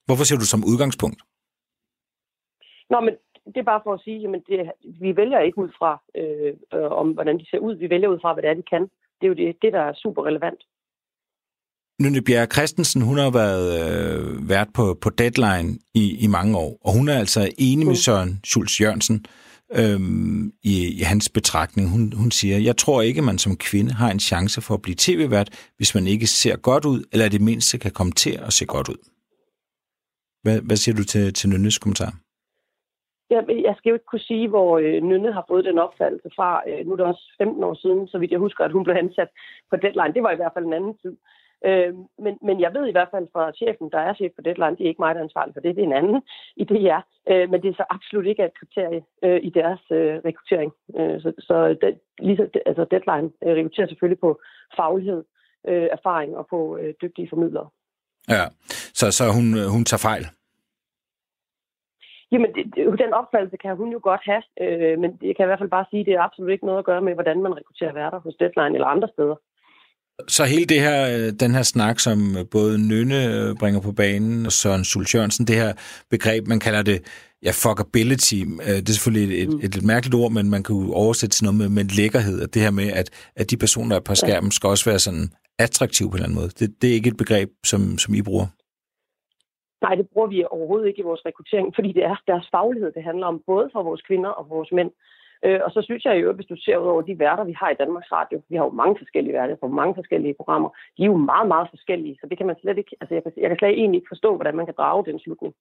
Hvorfor 0.07 0.25
siger 0.25 0.39
du 0.39 0.47
som 0.47 0.65
udgangspunkt? 0.71 1.21
Nå, 2.91 3.01
men 3.01 3.15
det 3.45 3.57
er 3.61 3.73
bare 3.73 3.81
for 3.85 3.95
at 3.95 4.01
sige, 4.05 4.29
at 4.29 4.43
det, 4.49 4.73
vi 5.01 5.17
vælger 5.17 5.41
ikke 5.41 5.59
ud 5.59 5.71
fra, 5.79 6.03
øh, 6.21 6.53
øh, 6.75 6.91
om 7.01 7.09
hvordan 7.11 7.39
de 7.39 7.51
ser 7.51 7.59
ud. 7.59 7.75
Vi 7.75 7.91
vælger 7.91 8.09
ud 8.09 8.21
fra, 8.21 8.33
hvad 8.33 8.43
det 8.43 8.51
er, 8.51 8.55
de 8.55 8.63
kan. 8.63 8.83
Det 9.19 9.25
er 9.25 9.29
jo 9.29 9.35
det, 9.35 9.57
det 9.63 9.73
der 9.73 9.81
er 9.81 9.95
super 9.95 10.27
relevant. 10.27 10.61
Nynne 12.03 12.23
Bjerre 12.27 12.47
Christensen, 12.47 13.03
hun 13.03 13.19
har 13.19 13.31
været 13.43 13.67
øh, 13.81 14.49
vært 14.49 14.69
på, 14.75 14.85
på 15.03 15.11
Deadline 15.11 15.71
i, 15.95 16.25
i 16.25 16.27
mange 16.27 16.59
år, 16.59 16.73
og 16.85 16.91
hun 16.99 17.09
er 17.09 17.19
altså 17.19 17.41
enig 17.59 17.87
med 17.87 17.99
mm. 17.99 18.05
Søren 18.07 18.41
Schulz 18.45 18.81
Jørgensen 18.81 19.17
øh, 19.17 19.48
Øhm, 19.77 20.53
i, 20.63 20.75
i 21.01 21.03
hans 21.03 21.29
betragtning. 21.29 21.91
Hun, 21.91 22.13
hun 22.13 22.31
siger, 22.31 22.59
jeg 22.59 22.77
tror 22.77 23.03
ikke, 23.03 23.23
man 23.23 23.39
som 23.39 23.57
kvinde 23.57 23.93
har 23.93 24.11
en 24.11 24.21
chance 24.21 24.61
for 24.61 24.75
at 24.75 24.83
blive 24.83 24.97
tv-vært, 24.99 25.49
hvis 25.77 25.95
man 25.95 26.07
ikke 26.07 26.27
ser 26.27 26.57
godt 26.57 26.85
ud, 26.85 27.01
eller 27.13 27.29
det 27.29 27.41
mindste 27.41 27.79
kan 27.79 27.93
komme 27.93 28.13
til 28.13 28.35
at 28.47 28.53
se 28.53 28.67
godt 28.67 28.89
ud. 28.89 29.01
Hvad, 30.43 30.61
hvad 30.67 30.77
siger 30.77 30.97
du 30.97 31.05
til, 31.05 31.35
til 31.35 31.51
Nynnes 31.51 31.79
kommentar? 31.79 32.13
Jeg, 33.31 33.43
jeg 33.69 33.75
skal 33.77 33.91
jo 33.91 33.95
ikke 33.95 34.11
kunne 34.11 34.29
sige, 34.31 34.49
hvor 34.49 34.79
øh, 34.79 35.03
Nynne 35.09 35.33
har 35.33 35.45
fået 35.49 35.65
den 35.65 35.79
opfattelse 35.79 36.29
fra. 36.37 36.51
Øh, 36.69 36.87
nu 36.87 36.93
er 36.93 36.97
det 36.97 37.07
også 37.07 37.25
15 37.39 37.65
år 37.65 37.75
siden, 37.75 38.09
så 38.09 38.19
vidt 38.19 38.31
jeg 38.31 38.45
husker, 38.47 38.65
at 38.65 38.73
hun 38.73 38.85
blev 38.85 38.97
ansat 38.97 39.31
på 39.71 39.77
Deadline. 39.77 40.15
Det 40.15 40.23
var 40.23 40.33
i 40.33 40.41
hvert 40.41 40.55
fald 40.55 40.65
en 40.65 40.79
anden 40.79 40.97
tid. 41.03 41.17
Øh, 41.67 41.95
men, 42.19 42.39
men 42.43 42.61
jeg 42.61 42.75
ved 42.75 42.87
i 42.89 42.93
hvert 42.97 43.09
fald 43.11 43.29
fra 43.33 43.53
chefen, 43.53 43.91
der 43.91 43.99
er 43.99 44.15
chef 44.15 44.33
på 44.37 44.43
Deadline, 44.43 44.77
det 44.77 44.85
er 44.85 44.89
ikke 44.89 45.03
mig, 45.03 45.15
der 45.15 45.21
er 45.21 45.25
ansvarlig 45.25 45.55
for 45.55 45.61
det, 45.61 45.77
det 45.77 45.83
er 45.83 45.87
en 45.87 46.01
anden 46.01 46.23
i 46.57 46.65
det 46.65 46.81
her. 46.81 47.01
Øh, 47.31 47.51
men 47.51 47.63
det 47.63 47.69
er 47.69 47.75
så 47.75 47.85
absolut 47.91 48.27
ikke 48.27 48.45
et 48.45 48.59
kriterie 48.61 49.03
øh, 49.25 49.41
i 49.43 49.51
deres 49.51 49.81
øh, 49.91 50.15
rekruttering. 50.29 50.73
Øh, 50.99 51.21
så 51.23 51.33
så 51.39 51.77
det, 51.81 51.99
lige, 52.19 52.51
altså 52.67 52.85
Deadline 52.91 53.31
øh, 53.45 53.53
rekrutterer 53.57 53.89
selvfølgelig 53.89 54.21
på 54.21 54.41
faglighed, 54.77 55.25
øh, 55.69 55.89
erfaring 55.93 56.37
og 56.37 56.47
på 56.51 56.79
øh, 56.81 56.95
dygtige 57.03 57.29
formidlere. 57.29 57.69
Ja, 58.29 58.45
så, 59.01 59.11
så 59.11 59.25
hun, 59.37 59.47
hun 59.75 59.85
tager 59.85 60.07
fejl? 60.11 60.25
Jamen, 62.33 62.51
det, 62.55 62.65
den 62.99 63.13
opfattelse 63.13 63.57
kan 63.57 63.77
hun 63.77 63.93
jo 63.93 64.01
godt 64.03 64.21
have, 64.31 64.43
øh, 64.61 64.99
men 64.99 65.19
jeg 65.23 65.37
kan 65.37 65.45
i 65.45 65.49
hvert 65.51 65.59
fald 65.59 65.77
bare 65.77 65.87
sige, 65.91 66.01
at 66.01 66.07
det 66.07 66.15
er 66.15 66.23
absolut 66.23 66.51
ikke 66.51 66.67
noget 66.67 66.79
at 66.79 66.85
gøre 66.85 67.03
med, 67.03 67.15
hvordan 67.15 67.43
man 67.43 67.57
rekrutterer 67.57 67.93
værter 67.93 68.21
hos 68.21 68.35
Deadline 68.41 68.75
eller 68.75 68.87
andre 68.87 69.09
steder. 69.15 69.37
Så 70.29 70.45
hele 70.45 70.65
det 70.65 70.81
her, 70.81 70.99
øh, 71.15 71.33
den 71.41 71.55
her 71.55 71.63
snak, 71.63 71.99
som 71.99 72.19
både 72.51 72.89
Nynne 72.89 73.21
øh, 73.35 73.57
bringer 73.61 73.81
på 73.81 73.93
banen, 73.93 74.47
og 74.47 74.53
Søren 74.53 74.85
Schultz 74.85 75.15
Jørgensen, 75.15 75.47
det 75.47 75.57
her 75.57 75.73
begreb, 76.11 76.47
man 76.47 76.61
kalder 76.61 76.83
det 76.83 76.99
ja, 77.43 77.51
fuckability, 77.51 78.41
øh, 78.67 78.77
det 78.85 78.89
er 78.89 78.97
selvfølgelig 78.99 79.43
et, 79.43 79.43
et, 79.43 79.65
et, 79.65 79.77
et 79.77 79.85
mærkeligt 79.93 80.15
ord, 80.15 80.33
men 80.33 80.51
man 80.51 80.63
kan 80.63 80.77
jo 80.77 80.93
oversætte 80.93 81.35
til 81.35 81.45
noget 81.45 81.59
med, 81.59 81.69
med 81.69 81.85
lækkerhed, 81.85 82.43
og 82.45 82.55
det 82.55 82.63
her 82.63 82.71
med, 82.71 82.89
at, 83.01 83.09
at 83.37 83.51
de 83.51 83.57
personer, 83.57 83.89
der 83.89 83.97
er 83.97 84.09
på 84.09 84.15
skærmen, 84.15 84.51
skal 84.51 84.69
også 84.69 84.91
være 84.91 84.99
sådan 84.99 85.27
attraktive 85.59 86.11
på 86.11 86.17
en 86.17 86.19
eller 86.19 86.29
anden 86.29 86.41
måde. 86.41 86.51
Det, 86.59 86.83
det 86.83 86.91
er 86.91 86.95
ikke 86.99 87.11
et 87.15 87.23
begreb, 87.23 87.49
som, 87.71 87.81
som 88.03 88.15
I 88.15 88.23
bruger. 88.23 88.47
Nej, 89.85 89.95
det 89.95 90.07
bruger 90.13 90.29
vi 90.35 90.39
overhovedet 90.57 90.89
ikke 90.89 91.03
i 91.03 91.09
vores 91.11 91.23
rekruttering, 91.29 91.69
fordi 91.77 91.91
det 91.97 92.05
er 92.11 92.17
deres 92.31 92.47
faglighed, 92.55 92.91
det 92.97 93.09
handler 93.11 93.27
om, 93.33 93.43
både 93.53 93.67
for 93.73 93.83
vores 93.89 94.03
kvinder 94.09 94.33
og 94.39 94.45
vores 94.55 94.71
mænd. 94.79 94.91
Øh, 95.45 95.61
og 95.65 95.71
så 95.71 95.83
synes 95.83 96.05
jeg 96.05 96.23
jo, 96.23 96.33
hvis 96.33 96.47
du 96.47 96.57
ser 96.57 96.77
ud 96.77 96.87
over 96.87 97.03
de 97.03 97.19
værter, 97.19 97.45
vi 97.45 97.57
har 97.61 97.71
i 97.71 97.81
Danmarks 97.83 98.13
Radio, 98.13 98.43
vi 98.49 98.57
har 98.57 98.65
jo 98.65 98.71
mange 98.71 98.97
forskellige 98.99 99.35
værter 99.35 99.57
på 99.57 99.69
mange 99.69 99.95
forskellige 99.95 100.35
programmer, 100.35 100.69
de 100.97 101.03
er 101.03 101.07
jo 101.07 101.17
meget, 101.17 101.49
meget 101.49 101.69
forskellige, 101.71 102.19
så 102.21 102.27
det 102.31 102.39
kan 102.39 102.47
man 102.47 102.57
slet 102.61 102.79
ikke, 102.79 102.97
altså 103.01 103.15
jeg 103.15 103.23
kan, 103.23 103.33
jeg 103.37 103.49
kan 103.51 103.59
slet 103.59 103.71
egentlig 103.71 103.99
ikke 103.99 104.15
forstå, 104.15 104.35
hvordan 104.37 104.57
man 104.57 104.67
kan 104.67 104.75
drage 104.79 105.05
den 105.05 105.19
slutning. 105.19 105.55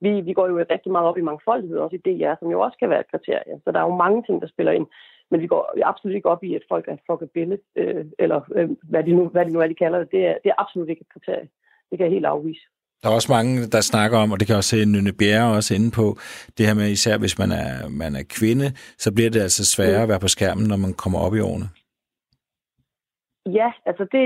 Vi, 0.00 0.20
vi 0.20 0.32
går 0.32 0.46
jo 0.48 0.66
rigtig 0.70 0.92
meget 0.92 1.08
op 1.08 1.18
i 1.18 1.28
mangfoldighed, 1.30 1.78
også 1.78 1.96
i 1.96 2.04
DR, 2.06 2.34
som 2.38 2.50
jo 2.50 2.60
også 2.60 2.78
kan 2.78 2.90
være 2.90 3.00
et 3.00 3.10
kriterie. 3.10 3.60
Så 3.64 3.72
der 3.72 3.78
er 3.80 3.86
jo 3.88 3.96
mange 4.04 4.22
ting, 4.22 4.42
der 4.42 4.48
spiller 4.48 4.72
ind. 4.72 4.86
Men 5.30 5.40
vi 5.40 5.46
går 5.46 5.74
absolut 5.84 6.16
ikke 6.16 6.28
op 6.28 6.44
i, 6.44 6.54
at 6.54 6.64
folk 6.68 6.88
er 6.88 6.96
fuckabille, 7.06 7.58
øh, 7.76 8.04
eller 8.18 8.40
øh, 8.54 8.70
hvad, 8.82 9.04
de 9.04 9.12
nu, 9.12 9.28
hvad 9.28 9.44
de 9.44 9.52
nu 9.52 9.60
er, 9.60 9.66
de 9.66 9.74
kalder 9.74 9.98
det. 9.98 10.12
Det 10.12 10.26
er, 10.26 10.36
det 10.44 10.48
er 10.50 10.60
absolut 10.62 10.88
ikke 10.88 11.00
et 11.00 11.12
kriterie. 11.12 11.48
Det 11.90 11.98
kan 11.98 12.04
jeg 12.04 12.12
helt 12.12 12.26
afvise. 12.26 12.64
Der 13.02 13.08
er 13.08 13.14
også 13.14 13.32
mange, 13.32 13.66
der 13.66 13.80
snakker 13.80 14.18
om, 14.18 14.32
og 14.32 14.40
det 14.40 14.46
kan 14.46 14.56
også 14.56 14.70
se 14.70 14.84
Nynne 14.84 15.12
Bjerre 15.12 15.56
også 15.56 15.74
inde 15.74 15.90
på, 15.90 16.06
det 16.58 16.66
her 16.66 16.74
med, 16.74 16.88
især 16.90 17.18
hvis 17.18 17.38
man 17.38 17.50
er, 17.52 17.88
man 17.88 18.12
er 18.16 18.24
kvinde, 18.38 18.66
så 18.98 19.14
bliver 19.14 19.30
det 19.30 19.40
altså 19.40 19.64
sværere 19.64 20.02
at 20.02 20.08
være 20.08 20.20
på 20.20 20.28
skærmen, 20.28 20.66
når 20.68 20.76
man 20.76 20.94
kommer 20.94 21.18
op 21.18 21.34
i 21.34 21.40
årene. 21.40 21.68
Ja, 23.58 23.68
altså 23.86 24.04
det, 24.12 24.24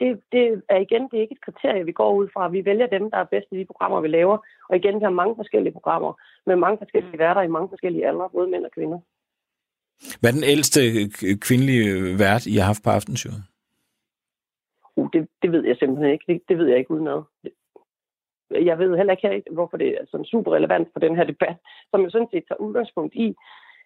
det, 0.00 0.08
det 0.32 0.62
er 0.74 0.80
igen, 0.86 1.02
det 1.08 1.16
er 1.16 1.24
ikke 1.24 1.36
et 1.38 1.46
kriterie, 1.46 1.84
vi 1.84 1.92
går 1.92 2.12
ud 2.20 2.28
fra. 2.34 2.48
Vi 2.48 2.64
vælger 2.64 2.86
dem, 2.86 3.10
der 3.10 3.18
er 3.18 3.24
bedst 3.34 3.48
i 3.52 3.58
de 3.58 3.64
programmer, 3.64 4.00
vi 4.00 4.08
laver. 4.08 4.38
Og 4.68 4.76
igen, 4.76 4.94
vi 5.00 5.04
har 5.04 5.10
mange 5.10 5.34
forskellige 5.36 5.72
programmer 5.72 6.12
med 6.46 6.56
mange 6.56 6.78
forskellige 6.78 7.18
værter 7.18 7.42
i 7.42 7.54
mange 7.56 7.68
forskellige 7.68 8.08
aldre, 8.08 8.30
både 8.32 8.50
mænd 8.50 8.64
og 8.64 8.70
kvinder. 8.74 8.98
Hvad 10.20 10.30
er 10.30 10.34
den 10.34 10.50
ældste 10.54 10.80
kvindelige 11.46 12.18
vært, 12.18 12.46
I 12.46 12.56
har 12.56 12.66
haft 12.66 12.84
på 12.84 12.90
Aftenshowet? 12.90 13.42
Uh, 14.96 15.08
det, 15.12 15.28
det 15.42 15.52
ved 15.52 15.64
jeg 15.64 15.76
simpelthen 15.76 16.12
ikke. 16.12 16.24
Det, 16.28 16.42
det 16.48 16.58
ved 16.58 16.66
jeg 16.66 16.78
ikke 16.78 16.90
udenad 16.90 17.22
jeg 18.50 18.78
ved 18.78 18.96
heller 18.96 19.12
ikke, 19.12 19.42
hvorfor 19.50 19.76
det 19.76 19.88
er 19.88 20.04
sådan 20.10 20.24
super 20.26 20.52
relevant 20.52 20.88
for 20.92 21.00
den 21.00 21.16
her 21.16 21.24
debat, 21.24 21.56
som 21.90 22.00
jo 22.00 22.10
sådan 22.10 22.28
set 22.30 22.44
tager 22.48 22.60
udgangspunkt 22.60 23.14
i 23.14 23.36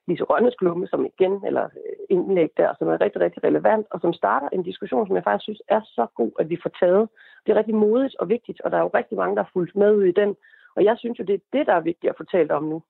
Lise 0.09 0.25
Rønnes 0.25 0.55
klumme, 0.55 0.87
som 0.87 1.07
igen, 1.07 1.35
eller 1.47 1.65
øh, 1.65 1.97
indlæg 2.11 2.51
der, 2.57 2.75
som 2.79 2.89
er 2.89 3.01
rigtig, 3.01 3.21
rigtig 3.21 3.45
relevant, 3.45 3.87
og 3.91 4.01
som 4.01 4.13
starter 4.13 4.49
en 4.53 4.63
diskussion, 4.63 5.07
som 5.07 5.17
jeg 5.17 5.25
faktisk 5.25 5.45
synes 5.45 5.63
er 5.69 5.81
så 5.85 6.07
god, 6.15 6.33
at 6.39 6.51
vi 6.51 6.57
får 6.63 6.71
taget. 6.81 7.09
Det 7.47 7.53
er 7.53 7.57
rigtig 7.57 7.75
modigt 7.75 8.17
og 8.21 8.29
vigtigt, 8.29 8.61
og 8.61 8.71
der 8.71 8.77
er 8.77 8.83
jo 8.83 8.91
rigtig 8.95 9.17
mange, 9.19 9.37
der 9.37 9.43
har 9.43 9.51
fulgt 9.53 9.77
med 9.77 10.03
i 10.03 10.13
den. 10.13 10.37
Og 10.77 10.85
jeg 10.85 10.97
synes 10.99 11.19
jo, 11.19 11.25
det 11.25 11.35
er 11.35 11.45
det, 11.53 11.67
der 11.67 11.75
er 11.75 11.81
vigtigt 11.81 12.11
at 12.11 12.17
fortælle 12.17 12.55
om 12.55 12.65
nu. 12.65 12.83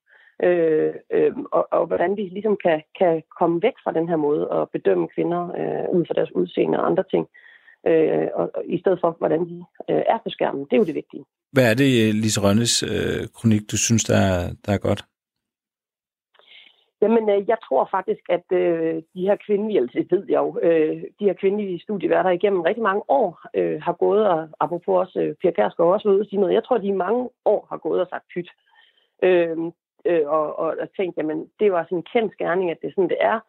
Øh, 0.43 0.95
øh, 1.11 1.33
og, 1.53 1.69
og 1.71 1.87
hvordan 1.87 2.17
vi 2.17 2.23
ligesom 2.23 2.57
kan, 2.65 2.83
kan 2.99 3.23
komme 3.39 3.63
væk 3.63 3.77
fra 3.85 3.93
den 3.93 4.09
her 4.09 4.17
måde 4.17 4.49
at 4.53 4.71
bedømme 4.71 5.09
kvinder 5.09 5.43
øh, 5.61 5.97
ud 5.97 6.07
fra 6.07 6.15
deres 6.15 6.35
udseende 6.35 6.79
og 6.79 6.87
andre 6.87 7.05
ting 7.11 7.29
øh, 7.87 8.29
og, 8.35 8.51
og, 8.55 8.63
i 8.67 8.79
stedet 8.81 8.99
for, 9.01 9.17
hvordan 9.19 9.41
de 9.51 9.65
øh, 9.91 10.03
er 10.13 10.19
på 10.25 10.31
skærmen. 10.31 10.65
Det 10.65 10.73
er 10.73 10.77
jo 10.77 10.85
det 10.85 10.95
vigtige. 10.95 11.25
Hvad 11.53 11.71
er 11.71 11.75
det, 11.75 12.15
Lise 12.15 12.41
Rønnes 12.41 12.83
øh, 12.83 13.29
kronik, 13.37 13.63
du 13.71 13.77
synes, 13.77 14.05
der 14.05 14.17
er, 14.17 14.41
der 14.67 14.73
er 14.73 14.79
godt? 14.79 15.05
Jamen, 17.03 17.31
øh, 17.31 17.49
jeg 17.49 17.59
tror 17.67 17.89
faktisk, 17.91 18.25
at 18.29 18.47
øh, 18.53 18.95
de 19.15 19.23
her 19.29 19.37
kvindelige, 19.47 19.81
altså 19.81 19.99
det 19.99 20.13
ved 20.13 20.25
jeg 20.29 20.39
jo, 20.39 20.59
øh, 20.63 21.03
de 21.21 21.25
her 21.29 21.33
kvindelige 21.33 21.81
studieværter 21.81 22.31
igennem 22.31 22.61
rigtig 22.61 22.83
mange 22.83 23.03
år 23.09 23.41
øh, 23.55 23.83
har 23.83 23.93
gået, 23.93 24.27
og 24.27 24.49
apropos 24.61 24.95
også, 25.03 25.21
øh, 25.21 25.35
Pia 25.35 25.51
Kærsgaard 25.51 25.93
også 25.93 26.09
ved 26.11 26.21
at 26.21 26.27
sige 26.27 26.41
noget, 26.41 26.55
jeg 26.55 26.65
tror, 26.65 26.79
de 26.79 26.87
i 26.87 27.03
mange 27.07 27.29
år 27.45 27.67
har 27.71 27.79
gået 27.79 28.01
og 28.01 28.07
sagt 28.11 28.25
pyt. 28.35 28.49
Øh, 29.23 29.57
øh, 30.07 30.25
og, 30.27 30.59
og, 30.59 30.77
og 30.83 30.89
tænkt, 30.97 31.17
jamen, 31.17 31.49
det 31.61 31.73
var 31.73 31.85
sådan 31.85 31.99
en 31.99 32.11
kendt 32.13 32.33
skærning, 32.33 32.71
at 32.71 32.79
det 32.81 32.89
er 32.89 32.93
sådan, 32.93 33.09
det 33.15 33.21
er. 33.21 33.41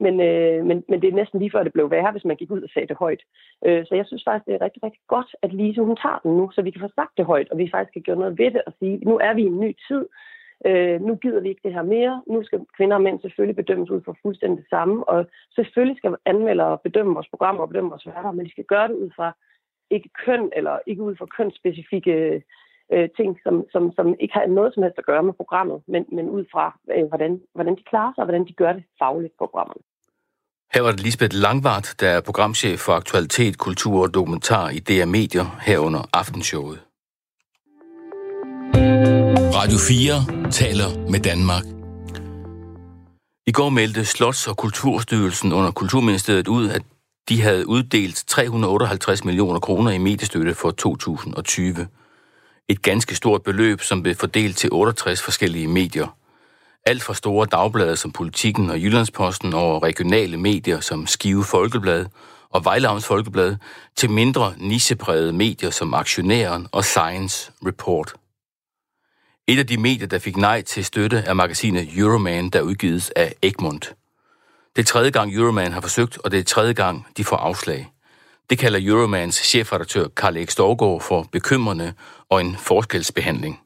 Men, 0.00 0.20
øh, 0.20 0.66
men, 0.66 0.84
men 0.88 1.02
det 1.02 1.08
er 1.08 1.14
næsten 1.20 1.38
lige 1.38 1.50
før, 1.50 1.62
det 1.62 1.72
blev 1.72 1.90
værre, 1.90 2.12
hvis 2.12 2.24
man 2.24 2.36
gik 2.36 2.50
ud 2.50 2.62
og 2.62 2.68
sagde 2.68 2.88
det 2.88 2.96
højt. 2.96 3.22
Øh, 3.66 3.86
så 3.86 3.94
jeg 3.94 4.06
synes 4.06 4.24
faktisk, 4.24 4.46
det 4.46 4.54
er 4.54 4.64
rigtig, 4.64 4.82
rigtig 4.82 5.00
godt, 5.08 5.36
at 5.42 5.52
Lise 5.52 5.80
hun 5.80 5.96
tager 5.96 6.18
den 6.18 6.36
nu, 6.36 6.50
så 6.50 6.62
vi 6.62 6.70
kan 6.70 6.80
få 6.80 6.88
sagt 6.94 7.16
det 7.16 7.26
højt, 7.26 7.48
og 7.50 7.58
vi 7.58 7.70
faktisk 7.70 7.92
kan 7.92 8.02
gøre 8.02 8.16
noget 8.16 8.38
ved 8.38 8.50
det 8.50 8.62
og 8.66 8.72
sige, 8.78 8.96
nu 8.98 9.18
er 9.18 9.34
vi 9.34 9.42
i 9.42 9.52
en 9.52 9.60
ny 9.60 9.76
tid, 9.88 10.06
øh, 10.66 11.00
nu 11.00 11.14
gider 11.16 11.40
vi 11.40 11.48
ikke 11.48 11.64
det 11.64 11.72
her 11.72 11.82
mere, 11.82 12.22
nu 12.26 12.42
skal 12.44 12.60
kvinder 12.76 12.96
og 12.96 13.02
mænd 13.02 13.20
selvfølgelig 13.20 13.56
bedømmes 13.56 13.90
ud 13.90 14.00
fra 14.02 14.14
fuldstændig 14.22 14.58
det 14.58 14.70
samme, 14.70 15.08
og 15.08 15.26
selvfølgelig 15.54 15.98
skal 15.98 16.16
anmeldere 16.24 16.78
bedømme 16.78 17.14
vores 17.14 17.28
programmer 17.28 17.62
og 17.62 17.68
bedømme 17.68 17.90
vores 17.90 18.06
værter, 18.06 18.32
men 18.32 18.46
de 18.46 18.50
skal 18.50 18.64
gøre 18.64 18.88
det 18.88 18.94
ud 18.94 19.10
fra 19.16 19.36
ikke 19.90 20.10
køn, 20.24 20.50
eller 20.56 20.78
ikke 20.86 21.02
ud 21.02 21.16
fra 21.16 21.26
kønsspecifikke 21.26 22.42
øh, 22.92 23.08
ting, 23.18 23.30
som, 23.44 23.54
som, 23.72 23.82
som 23.96 24.06
ikke 24.20 24.34
har 24.34 24.46
noget 24.46 24.74
som 24.74 24.82
helst 24.82 24.98
at 24.98 25.06
gøre 25.06 25.22
med 25.22 25.32
programmet, 25.32 25.78
men, 25.92 26.02
men 26.16 26.26
ud 26.36 26.44
fra, 26.52 26.78
øh, 26.94 27.04
hvordan, 27.10 27.40
hvordan 27.54 27.74
de 27.76 27.82
klarer 27.90 28.12
sig, 28.12 28.22
og 28.22 28.26
hvordan 28.26 28.46
de 28.48 28.52
gør 28.52 28.72
det 28.72 28.84
fagligt 29.02 29.34
på 29.38 29.46
programmet. 29.46 29.80
Her 30.74 30.82
var 30.82 30.90
det 30.90 31.00
Lisbeth 31.00 31.36
Langvart, 31.44 31.94
der 32.00 32.08
er 32.08 32.20
programchef 32.20 32.78
for 32.78 32.92
aktualitet, 32.92 33.58
kultur 33.58 34.02
og 34.02 34.14
dokumentar 34.14 34.68
i 34.68 34.78
DR 34.78 35.06
Medier 35.06 35.46
herunder 35.66 36.02
Aftenshowet. 36.12 36.78
Radio 39.58 39.78
4 39.78 40.50
taler 40.50 41.10
med 41.12 41.20
Danmark. 41.20 41.64
I 43.46 43.52
går 43.52 43.68
meldte 43.68 44.00
Slots- 44.00 44.48
og 44.50 44.56
Kulturstyrelsen 44.56 45.52
under 45.52 45.70
Kulturministeriet 45.70 46.48
ud, 46.48 46.68
at 46.68 46.82
de 47.28 47.42
havde 47.42 47.68
uddelt 47.68 48.24
358 48.26 49.24
millioner 49.24 49.60
kroner 49.60 49.90
i 49.90 49.98
mediestøtte 49.98 50.54
for 50.54 50.70
2020. 50.70 51.86
Et 52.68 52.82
ganske 52.82 53.14
stort 53.14 53.42
beløb, 53.42 53.80
som 53.80 54.02
blev 54.02 54.14
fordelt 54.14 54.56
til 54.56 54.70
68 54.72 55.22
forskellige 55.22 55.68
medier. 55.68 56.16
Alt 56.86 57.02
fra 57.02 57.14
store 57.14 57.46
dagblade 57.46 57.96
som 57.96 58.12
Politiken 58.12 58.70
og 58.70 58.80
Jyllandsposten 58.80 59.54
over 59.54 59.82
regionale 59.82 60.36
medier 60.36 60.80
som 60.80 61.06
Skive 61.06 61.44
Folkeblad 61.44 62.06
og 62.50 62.64
Vejlavns 62.64 63.06
Folkeblad 63.06 63.56
til 63.96 64.10
mindre 64.10 64.54
nicheprægede 64.58 65.32
medier 65.32 65.70
som 65.70 65.94
Aktionæren 65.94 66.68
og 66.72 66.84
Science 66.84 67.52
Report. 67.66 68.14
Et 69.46 69.58
af 69.58 69.66
de 69.66 69.76
medier, 69.76 70.06
der 70.06 70.18
fik 70.18 70.36
nej 70.36 70.62
til 70.62 70.84
støtte, 70.84 71.16
er 71.16 71.34
magasinet 71.34 71.98
Euroman, 71.98 72.50
der 72.50 72.60
udgives 72.60 73.10
af 73.10 73.34
Egmont. 73.42 73.94
Det 74.76 74.82
er 74.82 74.86
tredje 74.86 75.10
gang 75.10 75.34
Euroman 75.34 75.72
har 75.72 75.80
forsøgt, 75.80 76.18
og 76.18 76.30
det 76.30 76.38
er 76.38 76.44
tredje 76.44 76.72
gang, 76.72 77.06
de 77.16 77.24
får 77.24 77.36
afslag. 77.36 77.93
Det 78.50 78.58
kalder 78.58 78.78
Euromans 78.82 79.34
chefredaktør 79.34 80.08
Karl 80.08 80.36
Erik 80.36 80.50
Storgård 80.50 81.00
for 81.00 81.28
bekymrende 81.32 81.92
og 82.28 82.40
en 82.40 82.56
forskelsbehandling. 82.56 83.60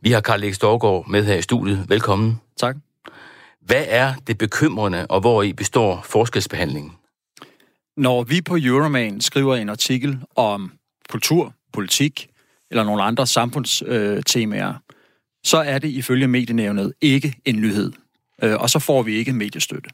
Vi 0.00 0.10
har 0.10 0.20
Karl 0.20 0.42
Erik 0.42 0.54
Storgård 0.54 1.08
med 1.08 1.24
her 1.24 1.34
i 1.34 1.42
studiet. 1.42 1.84
Velkommen. 1.88 2.40
Tak. 2.56 2.76
Hvad 3.60 3.84
er 3.88 4.14
det 4.26 4.38
bekymrende, 4.38 5.06
og 5.06 5.20
hvor 5.20 5.42
i 5.42 5.52
består 5.52 6.02
forskelsbehandlingen? 6.04 6.92
Når 7.96 8.22
vi 8.22 8.40
på 8.40 8.56
Euroman 8.56 9.20
skriver 9.20 9.56
en 9.56 9.68
artikel 9.68 10.18
om 10.36 10.72
kultur, 11.08 11.54
politik 11.72 12.28
eller 12.70 12.84
nogle 12.84 13.02
andre 13.02 13.26
samfundstemaer, 13.26 14.74
så 15.44 15.56
er 15.56 15.78
det 15.78 15.88
ifølge 15.88 16.28
medienævnet 16.28 16.92
ikke 17.00 17.34
en 17.44 17.60
nyhed. 17.60 17.92
Øh, 18.42 18.60
og 18.60 18.70
så 18.70 18.78
får 18.78 19.02
vi 19.02 19.16
ikke 19.16 19.32
mediestøtte. 19.32 19.90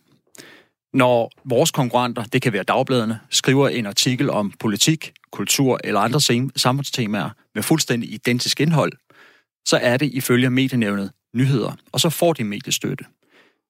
Når 0.95 1.31
vores 1.45 1.71
konkurrenter, 1.71 2.25
det 2.25 2.43
kan 2.43 2.53
være 2.53 2.63
dagbladene, 2.63 3.21
skriver 3.31 3.69
en 3.69 3.87
artikel 3.87 4.31
om 4.31 4.53
politik, 4.61 5.13
kultur 5.31 5.81
eller 5.85 6.01
andre 6.01 6.21
samfundstemaer 6.57 7.31
med 7.55 7.63
fuldstændig 7.63 8.13
identisk 8.13 8.61
indhold, 8.61 8.93
så 9.67 9.77
er 9.77 9.97
det 9.97 10.11
ifølge 10.13 10.51
medienævnet 10.51 11.11
nyheder, 11.35 11.73
og 11.93 12.01
så 12.01 12.11
får 12.11 12.33
de 12.33 12.45
mediestøtte. 12.45 13.05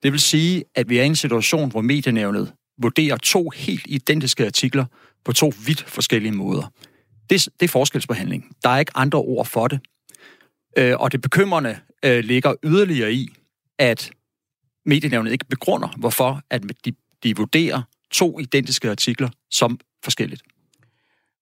Det 0.03 0.13
vil 0.13 0.21
sige, 0.21 0.65
at 0.75 0.89
vi 0.89 0.99
er 0.99 1.03
i 1.03 1.07
en 1.07 1.17
situation, 1.17 1.71
hvor 1.71 1.81
medienævnet 1.81 2.53
vurderer 2.83 3.17
to 3.17 3.51
helt 3.51 3.87
identiske 3.89 4.47
artikler 4.47 4.85
på 5.25 5.33
to 5.33 5.53
vidt 5.67 5.83
forskellige 5.83 6.33
måder. 6.33 6.73
Det, 7.31 7.49
det 7.61 7.67
er 7.67 7.69
forskelsbehandling. 7.69 8.57
Der 8.63 8.69
er 8.69 8.79
ikke 8.79 8.93
andre 8.95 9.19
ord 9.19 9.47
for 9.47 9.69
det. 9.69 9.81
Øh, 10.79 11.01
og 11.01 11.13
det 11.13 11.21
bekymrende 11.21 11.79
øh, 12.05 12.25
ligger 12.25 12.55
yderligere 12.65 13.13
i, 13.13 13.29
at 13.79 14.11
medienævnet 14.87 15.33
ikke 15.33 15.45
begrunder, 15.45 15.89
hvorfor 15.97 16.41
at 16.51 16.63
de, 16.85 16.93
de 17.25 17.37
vurderer 17.37 17.83
to 18.13 18.39
identiske 18.39 18.91
artikler 18.91 19.29
som 19.51 19.79
forskelligt. 20.05 20.43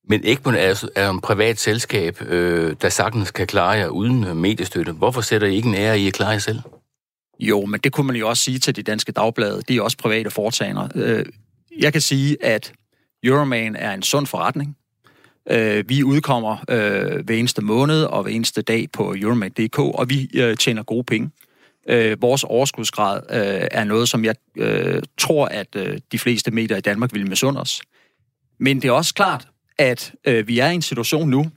Men 0.09 0.21
Egmont 0.25 0.57
er, 0.57 0.89
er 0.97 1.11
en 1.11 1.21
privat 1.21 1.59
selskab, 1.59 2.23
øh, 2.23 2.77
der 2.83 2.89
sagtens 2.89 3.31
kan 3.31 3.47
klare 3.47 3.71
jer 3.71 3.89
uden 3.89 4.25
øh, 4.25 4.37
mediestøtte. 4.37 4.93
Hvorfor 4.93 5.21
sætter 5.21 5.47
I 5.47 5.57
ikke 5.57 5.69
en 5.69 5.75
ære 5.75 6.01
i 6.01 6.07
at 6.07 6.13
klare 6.13 6.31
jer 6.31 6.39
selv? 6.39 6.61
Jo, 7.41 7.65
men 7.67 7.81
det 7.81 7.93
kunne 7.93 8.07
man 8.07 8.17
jo 8.17 8.29
også 8.29 8.45
sige 8.45 8.59
til 8.59 8.77
de 8.77 8.83
danske 8.83 9.13
dagblade. 9.13 9.63
De 9.69 9.77
er 9.77 9.83
også 9.83 9.97
private 9.97 10.31
foretagender. 10.31 10.89
Øh, 10.95 11.25
jeg 11.79 11.93
kan 11.93 12.01
sige, 12.01 12.45
at 12.45 12.73
Euroman 13.23 13.77
er 13.77 13.95
en 13.95 14.03
sund 14.03 14.27
forretning. 14.27 14.77
Øh, 15.51 15.89
vi 15.89 16.05
udkommer 16.05 16.57
øh, 16.71 17.25
hver 17.25 17.35
eneste 17.35 17.63
måned 17.63 18.05
og 18.05 18.23
hver 18.23 18.33
eneste 18.33 18.63
dag 18.63 18.87
på 18.93 19.15
Euroman.dk, 19.19 19.79
og 19.79 20.11
vi 20.11 20.31
øh, 20.35 20.57
tjener 20.57 20.83
gode 20.83 21.05
penge. 21.05 21.31
Øh, 21.89 22.23
vores 22.23 22.45
overskudsgrad 22.45 23.21
øh, 23.31 23.69
er 23.71 23.85
noget, 23.85 24.09
som 24.09 24.25
jeg 24.25 24.35
øh, 24.57 25.03
tror, 25.19 25.47
at 25.47 25.77
øh, 25.77 25.99
de 26.13 26.19
fleste 26.19 26.51
medier 26.51 26.77
i 26.77 26.81
Danmark 26.81 27.15
vil 27.15 27.29
misunde 27.29 27.61
os. 27.61 27.83
Men 28.59 28.83
det 28.83 28.89
er 28.89 28.93
også 28.93 29.15
klart, 29.15 29.49
at 29.79 30.13
øh, 30.25 30.49
vi 30.49 30.59
er 30.59 30.69
i 30.71 30.75
en 30.75 30.83
situation 30.83 31.29
nu, 31.29 31.51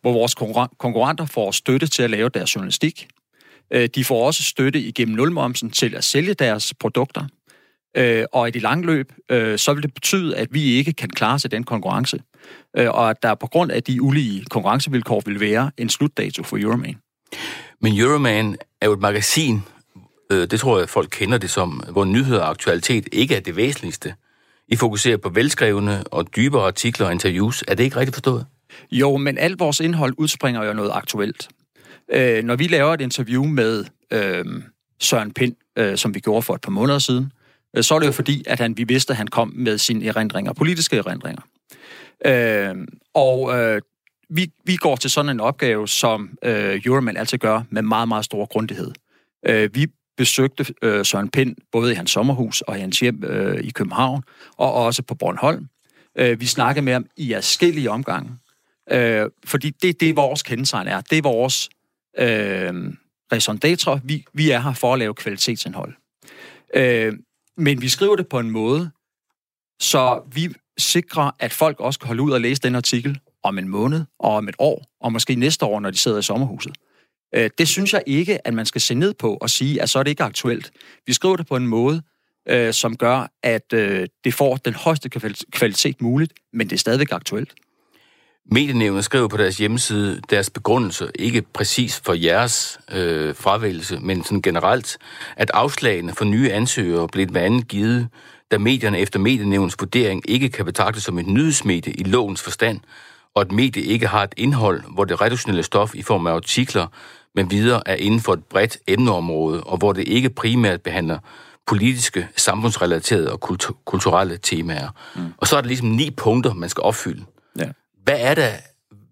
hvor 0.00 0.12
vores 0.12 0.34
konkurrenter 0.78 1.26
får 1.26 1.50
støtte 1.50 1.86
til 1.86 2.02
at 2.02 2.10
lave 2.10 2.28
deres 2.28 2.54
journalistik. 2.54 3.08
Øh, 3.70 3.88
de 3.94 4.04
får 4.04 4.26
også 4.26 4.42
støtte 4.42 4.80
igennem 4.80 5.16
nulmomsen 5.16 5.70
til 5.70 5.94
at 5.94 6.04
sælge 6.04 6.34
deres 6.34 6.74
produkter. 6.74 7.26
Øh, 7.96 8.24
og 8.32 8.48
i 8.48 8.50
det 8.50 8.62
lange 8.62 8.86
løb, 8.86 9.12
øh, 9.30 9.58
så 9.58 9.74
vil 9.74 9.82
det 9.82 9.94
betyde, 9.94 10.36
at 10.36 10.48
vi 10.50 10.62
ikke 10.62 10.92
kan 10.92 11.08
klare 11.08 11.38
sig 11.38 11.50
den 11.50 11.64
konkurrence. 11.64 12.22
Øh, 12.76 12.90
og 12.90 13.10
at 13.10 13.22
der 13.22 13.34
på 13.34 13.46
grund 13.46 13.72
af 13.72 13.82
de 13.82 14.02
ulige 14.02 14.44
konkurrencevilkår 14.44 15.22
vil 15.26 15.40
være 15.40 15.70
en 15.78 15.88
slutdato 15.88 16.42
for 16.42 16.58
Euroman. 16.60 16.96
Men 17.80 17.98
Euroman 17.98 18.56
er 18.80 18.86
jo 18.86 18.92
et 18.92 19.00
magasin, 19.00 19.62
øh, 20.32 20.50
det 20.50 20.60
tror 20.60 20.78
jeg, 20.78 20.88
folk 20.88 21.08
kender 21.12 21.38
det 21.38 21.50
som, 21.50 21.70
hvor 21.90 22.04
nyheder 22.04 22.40
og 22.40 22.50
aktualitet 22.50 23.08
ikke 23.12 23.36
er 23.36 23.40
det 23.40 23.56
væsentligste. 23.56 24.14
I 24.68 24.76
fokuserer 24.76 25.16
på 25.16 25.28
velskrevne 25.28 26.04
og 26.06 26.36
dybere 26.36 26.66
artikler 26.66 27.06
og 27.06 27.12
interviews. 27.12 27.64
Er 27.68 27.74
det 27.74 27.84
ikke 27.84 27.96
rigtigt 27.96 28.14
forstået? 28.14 28.46
Jo, 28.92 29.16
men 29.16 29.38
alt 29.38 29.60
vores 29.60 29.80
indhold 29.80 30.14
udspringer 30.18 30.64
jo 30.64 30.72
noget 30.72 30.90
aktuelt. 30.94 31.48
Øh, 32.12 32.44
når 32.44 32.56
vi 32.56 32.66
laver 32.66 32.94
et 32.94 33.00
interview 33.00 33.44
med 33.44 33.84
øh, 34.10 34.44
Søren 35.00 35.32
Pind, 35.32 35.54
øh, 35.78 35.96
som 35.96 36.14
vi 36.14 36.20
gjorde 36.20 36.42
for 36.42 36.54
et 36.54 36.60
par 36.60 36.70
måneder 36.70 36.98
siden, 36.98 37.32
øh, 37.76 37.82
så 37.82 37.94
er 37.94 37.98
det 37.98 38.06
jo 38.06 38.12
fordi, 38.12 38.44
at 38.46 38.60
han, 38.60 38.76
vi 38.76 38.84
vidste, 38.84 39.12
at 39.12 39.16
han 39.16 39.28
kom 39.28 39.52
med 39.56 39.78
sine 39.78 40.06
erindringer, 40.06 40.52
politiske 40.52 40.96
erindringer. 40.96 41.42
Øh, 42.24 42.74
og 43.14 43.58
øh, 43.58 43.80
vi, 44.28 44.52
vi 44.64 44.76
går 44.76 44.96
til 44.96 45.10
sådan 45.10 45.30
en 45.30 45.40
opgave, 45.40 45.88
som 45.88 46.38
øh, 46.42 46.80
Euroman 46.84 47.16
altid 47.16 47.38
gør, 47.38 47.62
med 47.70 47.82
meget, 47.82 48.08
meget 48.08 48.24
stor 48.24 48.46
grundighed. 48.46 48.90
Øh, 49.46 49.74
vi 49.74 49.86
besøgte 50.16 50.74
øh, 50.82 51.04
Søren 51.04 51.28
Pind 51.28 51.56
både 51.72 51.92
i 51.92 51.94
hans 51.94 52.10
sommerhus 52.10 52.60
og 52.60 52.76
i 52.76 52.80
hans 52.80 53.00
hjem 53.00 53.24
øh, 53.24 53.64
i 53.64 53.70
København, 53.70 54.22
og 54.56 54.72
også 54.72 55.02
på 55.02 55.14
Bornholm. 55.14 55.66
Øh, 56.18 56.40
vi 56.40 56.46
snakkede 56.46 56.84
med 56.84 56.92
ham 56.92 57.06
i 57.16 57.32
forskellige 57.34 57.90
omgange, 57.90 58.30
øh, 58.90 59.30
fordi 59.44 59.70
det 59.70 60.00
det, 60.00 60.16
vores 60.16 60.42
kendetegn 60.42 60.86
er. 60.88 61.00
Det 61.00 61.18
er 61.18 61.22
vores 61.22 61.68
øh, 62.18 62.92
raison 63.32 63.58
d'etre. 63.64 64.00
Vi, 64.04 64.24
vi 64.34 64.50
er 64.50 64.60
her 64.60 64.72
for 64.72 64.92
at 64.92 64.98
lave 64.98 65.14
kvalitetsindhold. 65.14 65.94
Øh, 66.74 67.12
men 67.56 67.82
vi 67.82 67.88
skriver 67.88 68.16
det 68.16 68.28
på 68.28 68.38
en 68.38 68.50
måde, 68.50 68.90
så 69.80 70.22
vi 70.32 70.54
sikrer, 70.78 71.30
at 71.38 71.52
folk 71.52 71.80
også 71.80 72.00
kan 72.00 72.06
holde 72.06 72.22
ud 72.22 72.30
og 72.30 72.40
læse 72.40 72.62
den 72.62 72.74
artikel 72.74 73.18
om 73.42 73.58
en 73.58 73.68
måned, 73.68 74.04
og 74.18 74.34
om 74.34 74.48
et 74.48 74.54
år, 74.58 74.84
og 75.00 75.12
måske 75.12 75.34
næste 75.34 75.64
år, 75.64 75.80
når 75.80 75.90
de 75.90 75.98
sidder 75.98 76.18
i 76.18 76.22
sommerhuset. 76.22 76.76
Øh, 77.34 77.50
det 77.58 77.68
synes 77.68 77.92
jeg 77.92 78.02
ikke, 78.06 78.46
at 78.46 78.54
man 78.54 78.66
skal 78.66 78.80
se 78.80 78.94
ned 78.94 79.14
på 79.14 79.38
og 79.40 79.50
sige, 79.50 79.82
at 79.82 79.90
så 79.90 79.98
er 79.98 80.02
det 80.02 80.10
ikke 80.10 80.24
aktuelt. 80.24 80.70
Vi 81.06 81.12
skriver 81.12 81.36
det 81.36 81.46
på 81.46 81.56
en 81.56 81.66
måde, 81.66 82.02
øh, 82.48 82.72
som 82.72 82.96
gør, 82.96 83.32
at 83.42 83.72
øh, 83.72 84.06
det 84.24 84.34
får 84.34 84.56
den 84.56 84.74
højeste 84.74 85.08
kvalitet 85.52 86.02
muligt, 86.02 86.32
men 86.52 86.66
det 86.70 86.76
er 86.76 86.78
stadigvæk 86.78 87.12
aktuelt. 87.12 87.54
Medienævnet 88.50 89.04
skriver 89.04 89.28
på 89.28 89.36
deres 89.36 89.58
hjemmeside 89.58 90.20
deres 90.30 90.50
begrundelse, 90.50 91.10
ikke 91.14 91.42
præcis 91.42 92.00
for 92.04 92.12
jeres 92.12 92.78
øh, 92.92 93.34
fravælgelse, 93.34 93.98
men 94.00 94.24
sådan 94.24 94.42
generelt, 94.42 94.98
at 95.36 95.50
afslagene 95.54 96.12
for 96.12 96.24
nye 96.24 96.52
ansøgere 96.52 97.08
blev 97.08 97.26
blandt 97.26 97.46
andet 97.46 97.68
givet, 97.68 98.08
da 98.50 98.58
medierne 98.58 98.98
efter 98.98 99.18
medienævnets 99.18 99.76
vurdering 99.80 100.22
ikke 100.30 100.48
kan 100.48 100.64
betragtes 100.64 101.02
som 101.02 101.18
et 101.18 101.26
nyhedsmedie 101.26 101.92
i 101.92 102.02
lovens 102.02 102.42
forstand, 102.42 102.80
og 103.34 103.40
at 103.40 103.52
medie 103.52 103.82
ikke 103.82 104.06
har 104.06 104.22
et 104.22 104.34
indhold, 104.36 104.82
hvor 104.94 105.04
det 105.04 105.20
redaktionelle 105.20 105.62
stof 105.62 105.94
i 105.94 106.02
form 106.02 106.26
af 106.26 106.32
artikler, 106.32 106.86
men 107.34 107.50
videre 107.50 107.82
er 107.86 107.94
inden 107.94 108.20
for 108.20 108.32
et 108.32 108.44
bredt 108.44 108.78
emneområde, 108.86 109.64
og 109.64 109.78
hvor 109.78 109.92
det 109.92 110.08
ikke 110.08 110.30
primært 110.30 110.82
behandler 110.82 111.18
politiske, 111.66 112.28
samfundsrelaterede 112.36 113.32
og 113.32 113.40
kultur- 113.40 113.76
kulturelle 113.84 114.38
temaer. 114.42 114.88
Mm. 115.16 115.22
Og 115.36 115.46
så 115.46 115.56
er 115.56 115.60
der 115.60 115.68
ligesom 115.68 115.88
ni 115.88 116.10
punkter, 116.10 116.54
man 116.54 116.68
skal 116.68 116.82
opfylde. 116.82 117.24
Ja. 117.58 117.70
Hvad 118.04 118.16
er 118.18 118.34
der, 118.34 118.50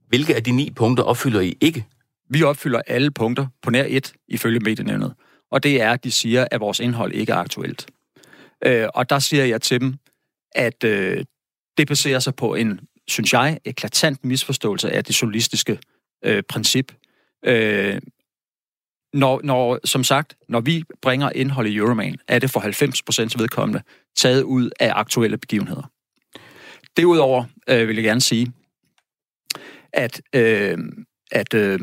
hvilke 0.08 0.36
af 0.36 0.44
de 0.44 0.50
ni 0.50 0.70
punkter 0.76 1.04
opfylder 1.04 1.40
I 1.40 1.56
ikke? 1.60 1.86
Vi 2.30 2.42
opfylder 2.42 2.82
alle 2.86 3.10
punkter 3.10 3.46
på 3.62 3.70
nær 3.70 3.84
et, 3.88 4.12
ifølge 4.28 4.60
medienævnet. 4.60 5.14
Og 5.50 5.62
det 5.62 5.82
er, 5.82 5.92
at 5.92 6.04
de 6.04 6.10
siger, 6.10 6.46
at 6.50 6.60
vores 6.60 6.80
indhold 6.80 7.12
ikke 7.12 7.32
er 7.32 7.36
aktuelt. 7.36 7.86
Øh, 8.66 8.88
og 8.94 9.10
der 9.10 9.18
siger 9.18 9.44
jeg 9.44 9.62
til 9.62 9.80
dem, 9.80 9.94
at 10.52 10.84
øh, 10.84 11.24
det 11.78 11.88
baserer 11.88 12.18
sig 12.18 12.34
på 12.34 12.54
en, 12.54 12.80
synes 13.08 13.32
jeg, 13.32 13.58
eklatant 13.64 14.24
misforståelse 14.24 14.90
af 14.90 15.04
det 15.04 15.22
journalistiske 15.22 15.78
øh, 16.24 16.42
princip. 16.48 16.92
Øh, 17.44 18.00
når, 19.12 19.40
når, 19.44 19.78
som 19.84 20.04
sagt, 20.04 20.36
når 20.48 20.60
vi 20.60 20.84
bringer 21.02 21.30
indhold 21.30 21.66
i 21.66 21.76
Euroman, 21.76 22.16
er 22.28 22.38
det 22.38 22.50
for 22.50 22.60
90% 23.30 23.42
vedkommende 23.42 23.82
taget 24.16 24.42
ud 24.42 24.70
af 24.80 24.92
aktuelle 24.94 25.38
begivenheder. 25.38 25.90
Derudover 26.96 27.44
øh, 27.68 27.88
vil 27.88 27.96
jeg 27.96 28.04
gerne 28.04 28.20
sige, 28.20 28.52
at, 29.92 30.20
øh, 30.34 30.78
at 31.30 31.54
øh, 31.54 31.80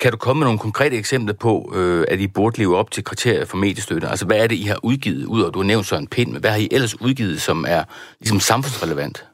Kan 0.00 0.12
du 0.12 0.16
komme 0.16 0.40
med 0.40 0.46
nogle 0.46 0.58
konkrete 0.58 0.96
eksempler 0.96 1.34
på, 1.34 1.72
øh, 1.76 2.04
at 2.08 2.20
I 2.20 2.26
burde 2.26 2.58
leve 2.58 2.76
op 2.76 2.90
til 2.90 3.04
kriterier 3.04 3.44
for 3.44 3.56
mediestøtte? 3.56 4.08
Altså, 4.08 4.26
hvad 4.26 4.36
er 4.36 4.46
det, 4.46 4.56
I 4.56 4.62
har 4.62 4.84
udgivet, 4.84 5.24
ud 5.24 5.42
og 5.42 5.54
du 5.54 5.58
har 5.58 5.66
nævnt 5.66 5.86
Søren 5.86 6.06
Pind, 6.06 6.32
men 6.32 6.40
hvad 6.40 6.50
har 6.50 6.58
I 6.58 6.68
ellers 6.70 7.00
udgivet, 7.00 7.40
som 7.40 7.64
er 7.68 7.84
ligesom 8.20 8.40
samfundsrelevant? 8.40 9.26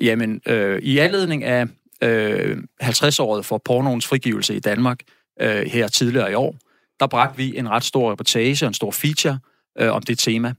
Jamen, 0.00 0.40
øh, 0.46 0.82
i 0.82 0.98
anledning 0.98 1.44
af 1.44 1.66
øh, 2.02 2.58
50-året 2.82 3.46
for 3.46 3.58
pornoens 3.58 4.06
frigivelse 4.06 4.56
i 4.56 4.60
Danmark 4.60 5.00
øh, 5.40 5.66
her 5.66 5.88
tidligere 5.88 6.30
i 6.30 6.34
år, 6.34 6.56
der 7.00 7.06
bragte 7.06 7.36
vi 7.36 7.58
en 7.58 7.70
ret 7.70 7.84
stor 7.84 8.12
reportage 8.12 8.66
og 8.66 8.68
en 8.68 8.74
stor 8.74 8.90
feature 8.90 9.38
øh, 9.78 9.92
om 9.92 10.02
det 10.02 10.18
tema. 10.18 10.54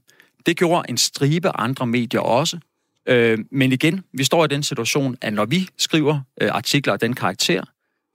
Det 0.46 0.56
gjorde 0.56 0.90
en 0.90 0.96
stribe 0.96 1.56
andre 1.56 1.86
medier 1.86 2.20
også. 2.20 2.58
Øh, 3.08 3.38
men 3.50 3.72
igen, 3.72 4.04
vi 4.12 4.24
står 4.24 4.44
i 4.44 4.48
den 4.48 4.62
situation, 4.62 5.16
at 5.20 5.32
når 5.32 5.44
vi 5.44 5.68
skriver 5.78 6.20
øh, 6.40 6.50
artikler 6.52 6.92
af 6.92 6.98
den 6.98 7.14
karakter, 7.14 7.62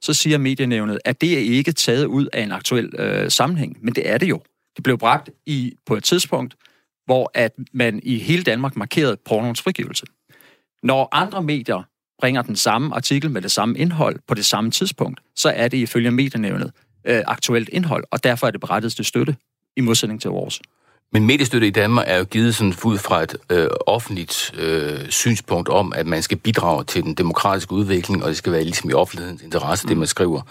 så 0.02 0.12
siger 0.12 0.38
medienævnet, 0.38 0.98
at 1.04 1.20
det 1.20 1.32
er 1.32 1.38
ikke 1.38 1.72
taget 1.72 2.04
ud 2.04 2.28
af 2.32 2.42
en 2.42 2.52
aktuel 2.52 2.90
øh, 2.98 3.30
sammenhæng, 3.30 3.78
men 3.80 3.94
det 3.94 4.10
er 4.10 4.18
det 4.18 4.28
jo. 4.28 4.40
Det 4.76 4.84
blev 4.84 4.98
bragt 4.98 5.30
i 5.46 5.74
på 5.86 5.96
et 5.96 6.04
tidspunkt, 6.04 6.56
hvor 7.04 7.30
at 7.34 7.52
man 7.72 8.00
i 8.02 8.18
hele 8.18 8.42
Danmark 8.42 8.76
markerede 8.76 9.16
pornoens 9.24 9.62
frigivelse. 9.62 10.06
Når 10.82 11.08
andre 11.12 11.42
medier 11.42 11.82
bringer 12.22 12.42
den 12.42 12.56
samme 12.56 12.94
artikel 12.94 13.30
med 13.30 13.42
det 13.42 13.50
samme 13.50 13.78
indhold 13.78 14.16
på 14.28 14.34
det 14.34 14.44
samme 14.44 14.70
tidspunkt, 14.70 15.20
så 15.36 15.48
er 15.50 15.68
det 15.68 15.78
ifølge 15.78 16.10
medienævnet 16.10 16.72
øh, 17.06 17.22
aktuelt 17.26 17.68
indhold, 17.68 18.04
og 18.10 18.24
derfor 18.24 18.46
er 18.46 18.50
det 18.50 18.60
berettiget 18.60 18.92
til 18.92 19.04
støtte 19.04 19.36
i 19.76 19.80
modsætning 19.80 20.20
til 20.20 20.30
vores. 20.30 20.60
Men 21.12 21.26
mediestøtte 21.26 21.66
i 21.66 21.70
Danmark 21.70 22.04
er 22.08 22.18
jo 22.18 22.24
givet 22.24 22.54
sådan 22.54 22.74
ud 22.84 22.98
fra 22.98 23.22
et 23.22 23.36
øh, 23.50 23.68
offentligt 23.86 24.54
øh, 24.58 25.08
synspunkt 25.08 25.68
om, 25.68 25.92
at 25.96 26.06
man 26.06 26.22
skal 26.22 26.38
bidrage 26.38 26.84
til 26.84 27.02
den 27.02 27.14
demokratiske 27.14 27.72
udvikling, 27.72 28.22
og 28.22 28.28
det 28.28 28.36
skal 28.36 28.52
være 28.52 28.64
ligesom 28.64 28.90
i 28.90 28.92
offentlighedens 28.92 29.42
interesse, 29.42 29.84
mm. 29.84 29.88
det 29.88 29.96
man 29.96 30.06
skriver. 30.06 30.42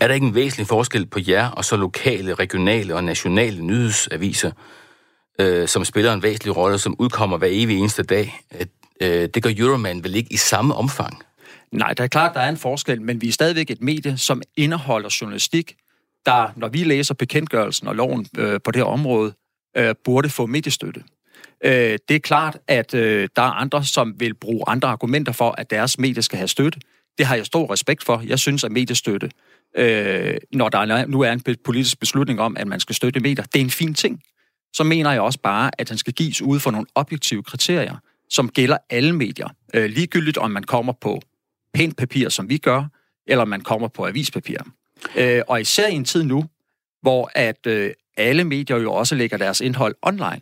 Er 0.00 0.06
der 0.06 0.14
ikke 0.14 0.26
en 0.26 0.34
væsentlig 0.34 0.66
forskel 0.66 1.06
på 1.06 1.18
jer 1.28 1.50
og 1.50 1.64
så 1.64 1.76
lokale, 1.76 2.34
regionale 2.34 2.94
og 2.94 3.04
nationale 3.04 3.64
nyhedsaviser, 3.64 4.50
øh, 5.40 5.68
som 5.68 5.84
spiller 5.84 6.12
en 6.12 6.22
væsentlig 6.22 6.56
rolle, 6.56 6.78
som 6.78 6.96
udkommer 6.98 7.38
hver 7.38 7.48
evig 7.50 7.78
eneste 7.78 8.02
dag? 8.02 8.40
Øh, 9.02 9.28
det 9.34 9.42
gør 9.42 9.50
Euroman 9.56 10.04
vel 10.04 10.14
ikke 10.14 10.32
i 10.32 10.36
samme 10.36 10.74
omfang? 10.74 11.22
Nej, 11.72 11.88
det 11.88 12.00
er 12.00 12.06
klart, 12.06 12.34
der 12.34 12.40
er 12.40 12.48
en 12.48 12.56
forskel, 12.56 13.02
men 13.02 13.20
vi 13.20 13.28
er 13.28 13.32
stadigvæk 13.32 13.70
et 13.70 13.82
medie, 13.82 14.18
som 14.18 14.42
indeholder 14.56 15.16
journalistik, 15.20 15.76
der, 16.26 16.52
når 16.56 16.68
vi 16.68 16.84
læser 16.84 17.14
bekendtgørelsen 17.14 17.88
og 17.88 17.94
loven 17.94 18.26
øh, 18.38 18.60
på 18.64 18.70
det 18.70 18.76
her 18.80 18.84
område, 18.84 19.34
øh, 19.76 19.94
burde 20.04 20.28
få 20.28 20.46
mediestøtte. 20.46 21.02
Øh, 21.64 21.98
det 22.08 22.14
er 22.14 22.18
klart, 22.18 22.58
at 22.68 22.94
øh, 22.94 23.28
der 23.36 23.42
er 23.42 23.50
andre, 23.50 23.84
som 23.84 24.14
vil 24.20 24.34
bruge 24.34 24.64
andre 24.66 24.88
argumenter 24.88 25.32
for, 25.32 25.54
at 25.58 25.70
deres 25.70 25.98
medie 25.98 26.22
skal 26.22 26.36
have 26.36 26.48
støtte. 26.48 26.80
Det 27.18 27.26
har 27.26 27.36
jeg 27.36 27.46
stor 27.46 27.72
respekt 27.72 28.04
for. 28.04 28.22
Jeg 28.26 28.38
synes, 28.38 28.64
at 28.64 28.72
mediestøtte, 28.72 29.30
øh, 29.76 30.36
når 30.52 30.68
der 30.68 31.06
nu 31.06 31.20
er 31.20 31.32
en 31.32 31.42
politisk 31.64 32.00
beslutning 32.00 32.40
om, 32.40 32.56
at 32.56 32.66
man 32.66 32.80
skal 32.80 32.94
støtte 32.94 33.20
medier, 33.20 33.44
det 33.44 33.60
er 33.60 33.64
en 33.64 33.70
fin 33.70 33.94
ting. 33.94 34.22
Så 34.72 34.84
mener 34.84 35.12
jeg 35.12 35.20
også 35.20 35.38
bare, 35.38 35.70
at 35.78 35.88
den 35.88 35.98
skal 35.98 36.12
gives 36.12 36.42
ud 36.42 36.60
for 36.60 36.70
nogle 36.70 36.86
objektive 36.94 37.42
kriterier, 37.42 37.96
som 38.34 38.48
gælder 38.48 38.78
alle 38.90 39.12
medier. 39.12 39.48
Øh, 39.74 39.90
ligegyldigt 39.90 40.38
om 40.38 40.50
man 40.50 40.62
kommer 40.62 40.92
på 40.92 41.22
pænt 41.74 41.96
papir, 41.96 42.28
som 42.28 42.48
vi 42.48 42.58
gør, 42.58 42.84
eller 43.26 43.44
man 43.44 43.60
kommer 43.60 43.88
på 43.88 44.06
avispapir. 44.06 44.58
Øh, 45.16 45.42
og 45.48 45.60
især 45.60 45.88
i 45.88 45.94
en 45.94 46.04
tid 46.04 46.24
nu, 46.24 46.44
hvor 47.02 47.30
at 47.34 47.66
øh, 47.66 47.90
alle 48.16 48.44
medier 48.44 48.76
jo 48.76 48.92
også 48.92 49.14
lægger 49.14 49.36
deres 49.36 49.60
indhold 49.60 49.94
online. 50.02 50.40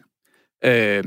Øh, 0.64 1.04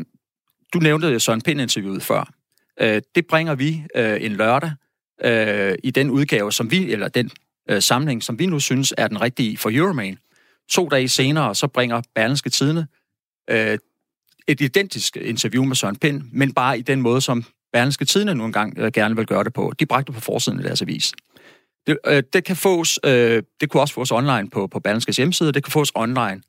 du 0.73 0.79
nævnte 0.79 1.07
øh, 1.07 1.21
Søren 1.21 1.41
Pind-interviewet 1.41 2.03
før. 2.03 2.33
Øh, 2.81 3.01
det 3.15 3.27
bringer 3.27 3.55
vi 3.55 3.83
øh, 3.95 4.23
en 4.23 4.31
lørdag 4.31 4.71
øh, 5.23 5.75
i 5.83 5.91
den 5.91 6.09
udgave, 6.09 6.51
som 6.51 6.71
vi, 6.71 6.91
eller 6.91 7.07
den 7.07 7.31
øh, 7.69 7.81
samling, 7.81 8.23
som 8.23 8.39
vi 8.39 8.45
nu 8.45 8.59
synes 8.59 8.93
er 8.97 9.07
den 9.07 9.21
rigtige 9.21 9.57
for 9.57 9.69
Euroman. 9.73 10.17
To 10.69 10.89
dage 10.89 11.07
senere, 11.07 11.55
så 11.55 11.67
bringer 11.67 12.01
Berlingske 12.15 12.49
Tidene 12.49 12.87
øh, 13.49 13.77
et 14.47 14.61
identisk 14.61 15.17
interview 15.17 15.63
med 15.63 15.75
Søren 15.75 15.95
Pind, 15.95 16.21
men 16.31 16.53
bare 16.53 16.79
i 16.79 16.81
den 16.81 17.01
måde, 17.01 17.21
som 17.21 17.43
Berlingske 17.73 18.05
Tidene 18.05 18.35
nu 18.35 18.45
engang 18.45 18.79
øh, 18.79 18.91
gerne 18.91 19.15
vil 19.15 19.25
gøre 19.25 19.43
det 19.43 19.53
på. 19.53 19.73
De 19.79 19.85
bragte 19.85 20.11
på 20.11 20.19
forsiden 20.19 20.59
af 20.59 20.63
deres 20.63 20.81
avis. 20.81 21.13
Det, 21.87 21.97
øh, 22.07 22.23
det 22.33 22.43
kan 22.43 22.55
fås, 22.55 22.99
øh, 23.05 23.43
det 23.61 23.69
kunne 23.69 23.81
også 23.81 23.93
fås 23.93 24.11
online 24.11 24.49
på, 24.49 24.67
på 24.67 24.79
Berlingskes 24.79 25.17
hjemmeside, 25.17 25.51
det 25.51 25.63
kan 25.63 25.71
fås 25.71 25.91
online 25.95 26.41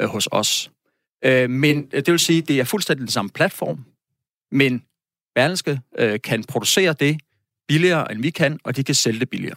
øh, 0.00 0.08
hos 0.08 0.28
os. 0.32 0.70
Øh, 1.24 1.50
men 1.50 1.88
øh, 1.92 2.02
det 2.06 2.12
vil 2.12 2.18
sige, 2.18 2.42
det 2.42 2.60
er 2.60 2.64
fuldstændig 2.64 3.00
den 3.00 3.12
samme 3.12 3.30
platform, 3.30 3.84
men 4.52 4.82
Berlingske 5.34 5.80
øh, 5.98 6.20
kan 6.24 6.44
producere 6.44 6.92
det 7.00 7.20
billigere, 7.68 8.12
end 8.12 8.22
vi 8.22 8.30
kan, 8.30 8.58
og 8.64 8.76
de 8.76 8.84
kan 8.84 8.94
sælge 8.94 9.20
det 9.20 9.30
billigere. 9.30 9.56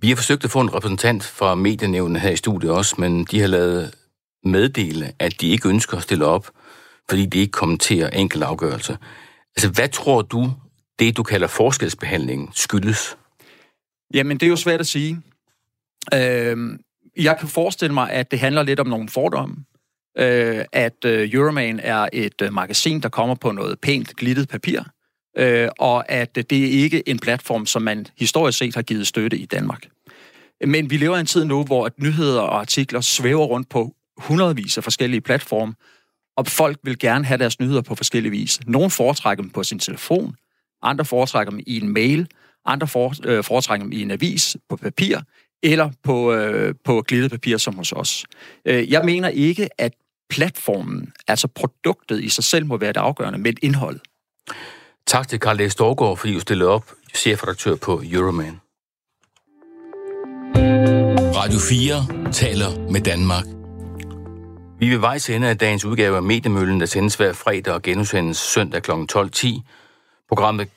Vi 0.00 0.08
har 0.08 0.16
forsøgt 0.16 0.44
at 0.44 0.50
få 0.50 0.60
en 0.60 0.74
repræsentant 0.74 1.24
fra 1.24 1.54
medienævnet 1.54 2.20
her 2.20 2.30
i 2.30 2.36
studiet 2.36 2.72
også, 2.72 2.94
men 2.98 3.24
de 3.24 3.40
har 3.40 3.46
lavet 3.46 3.94
meddele, 4.44 5.12
at 5.18 5.40
de 5.40 5.48
ikke 5.48 5.68
ønsker 5.68 5.96
at 5.96 6.02
stille 6.02 6.24
op, 6.24 6.50
fordi 7.10 7.26
de 7.26 7.38
ikke 7.38 7.52
kommenterer 7.52 8.10
enkel 8.10 8.42
afgørelse. 8.42 8.98
Altså, 9.56 9.70
hvad 9.70 9.88
tror 9.88 10.22
du, 10.22 10.52
det 10.98 11.16
du 11.16 11.22
kalder 11.22 11.46
forskelsbehandling 11.46 12.50
skyldes? 12.54 13.16
Jamen, 14.14 14.40
det 14.40 14.46
er 14.46 14.50
jo 14.50 14.56
svært 14.56 14.80
at 14.80 14.86
sige. 14.86 15.22
Øh, 16.14 16.78
jeg 17.16 17.36
kan 17.38 17.48
forestille 17.48 17.94
mig, 17.94 18.10
at 18.10 18.30
det 18.30 18.38
handler 18.38 18.62
lidt 18.62 18.80
om 18.80 18.86
nogle 18.86 19.08
fordomme. 19.08 19.56
Øh, 20.18 20.64
at 20.72 21.04
øh, 21.04 21.30
Euroman 21.32 21.80
er 21.80 22.08
et 22.12 22.42
øh, 22.42 22.52
magasin, 22.52 23.00
der 23.00 23.08
kommer 23.08 23.34
på 23.34 23.52
noget 23.52 23.80
pænt 23.80 24.16
glittet 24.16 24.48
papir, 24.48 24.80
øh, 25.38 25.68
og 25.78 26.10
at 26.10 26.30
øh, 26.38 26.44
det 26.50 26.64
er 26.64 26.82
ikke 26.82 27.08
en 27.08 27.18
platform, 27.18 27.66
som 27.66 27.82
man 27.82 28.06
historisk 28.18 28.58
set 28.58 28.74
har 28.74 28.82
givet 28.82 29.06
støtte 29.06 29.38
i 29.38 29.46
Danmark. 29.46 29.86
Men 30.66 30.90
vi 30.90 30.96
lever 30.96 31.16
i 31.16 31.20
en 31.20 31.26
tid 31.26 31.44
nu, 31.44 31.64
hvor 31.64 31.90
nyheder 31.98 32.40
og 32.40 32.60
artikler 32.60 33.00
svæver 33.00 33.44
rundt 33.44 33.68
på 33.68 33.94
hundredvis 34.16 34.78
af 34.78 34.84
forskellige 34.84 35.20
platforme, 35.20 35.74
og 36.38 36.46
folk 36.46 36.78
vil 36.82 36.98
gerne 36.98 37.24
have 37.24 37.38
deres 37.38 37.60
nyheder 37.60 37.82
på 37.82 37.94
forskellige 37.94 38.30
vis. 38.30 38.60
Nogle 38.66 38.90
foretrækker 38.90 39.42
dem 39.42 39.50
på 39.50 39.62
sin 39.62 39.78
telefon, 39.78 40.36
andre 40.82 41.04
foretrækker 41.04 41.50
dem 41.50 41.60
i 41.66 41.80
en 41.80 41.92
mail, 41.92 42.28
andre 42.64 42.88
foretrækker 42.88 43.84
dem 43.84 43.92
i 43.92 44.02
en 44.02 44.10
avis 44.10 44.56
på 44.68 44.76
papir, 44.76 45.18
eller 45.62 45.90
på, 46.02 46.32
øh, 46.32 46.74
på 46.84 47.02
glittet 47.02 47.30
papir 47.30 47.56
som 47.56 47.74
hos 47.74 47.92
os. 47.92 48.26
Øh, 48.64 48.92
jeg 48.92 49.04
mener 49.04 49.28
ikke, 49.28 49.68
at 49.78 49.92
platformen, 50.30 51.12
altså 51.28 51.48
produktet 51.48 52.24
i 52.24 52.28
sig 52.28 52.44
selv, 52.44 52.66
må 52.66 52.76
være 52.76 52.92
det 52.92 53.00
afgørende, 53.00 53.38
men 53.38 53.56
indholdet. 53.62 54.02
Tak 55.06 55.28
til 55.28 55.40
Karl 55.40 55.56
Læs 55.56 55.72
Storgård, 55.72 56.16
fordi 56.16 56.34
du 56.34 56.40
stillede 56.40 56.70
op, 56.70 56.92
chefredaktør 57.14 57.76
på 57.76 58.02
Euroman. 58.04 58.60
Radio 61.36 61.58
4 61.58 62.32
taler 62.32 62.90
med 62.90 63.00
Danmark. 63.00 63.57
Vi 64.80 64.88
vil 64.88 65.00
vejs 65.00 65.30
ende 65.30 65.48
af 65.48 65.58
dagens 65.58 65.84
udgave 65.84 66.16
af 66.16 66.22
Mediemøllen, 66.22 66.80
der 66.80 66.86
sendes 66.86 67.14
hver 67.14 67.32
fredag 67.32 67.74
og 67.74 67.82
genudsendes 67.82 68.36
søndag 68.36 68.82
kl. 68.82 68.90
12.10. 68.90 69.60
Programmet 70.28 70.68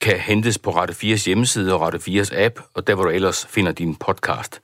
kan 0.00 0.18
hentes 0.18 0.58
på 0.58 0.70
Radio 0.70 0.94
4's 0.94 1.26
hjemmeside 1.26 1.74
og 1.74 1.80
Radio 1.80 1.98
4's 1.98 2.36
app, 2.36 2.60
og 2.74 2.86
der 2.86 2.94
hvor 2.94 3.04
du 3.04 3.10
ellers 3.10 3.46
finder 3.46 3.72
din 3.72 3.94
podcast. 3.94 4.60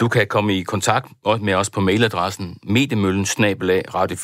Du 0.00 0.08
kan 0.08 0.26
komme 0.26 0.54
i 0.54 0.62
kontakt 0.62 1.06
med 1.40 1.54
os 1.54 1.70
på 1.70 1.80
mailadressen 1.80 2.58
mediemøllen 2.62 3.24
radio 3.24 4.16
4 4.16 4.18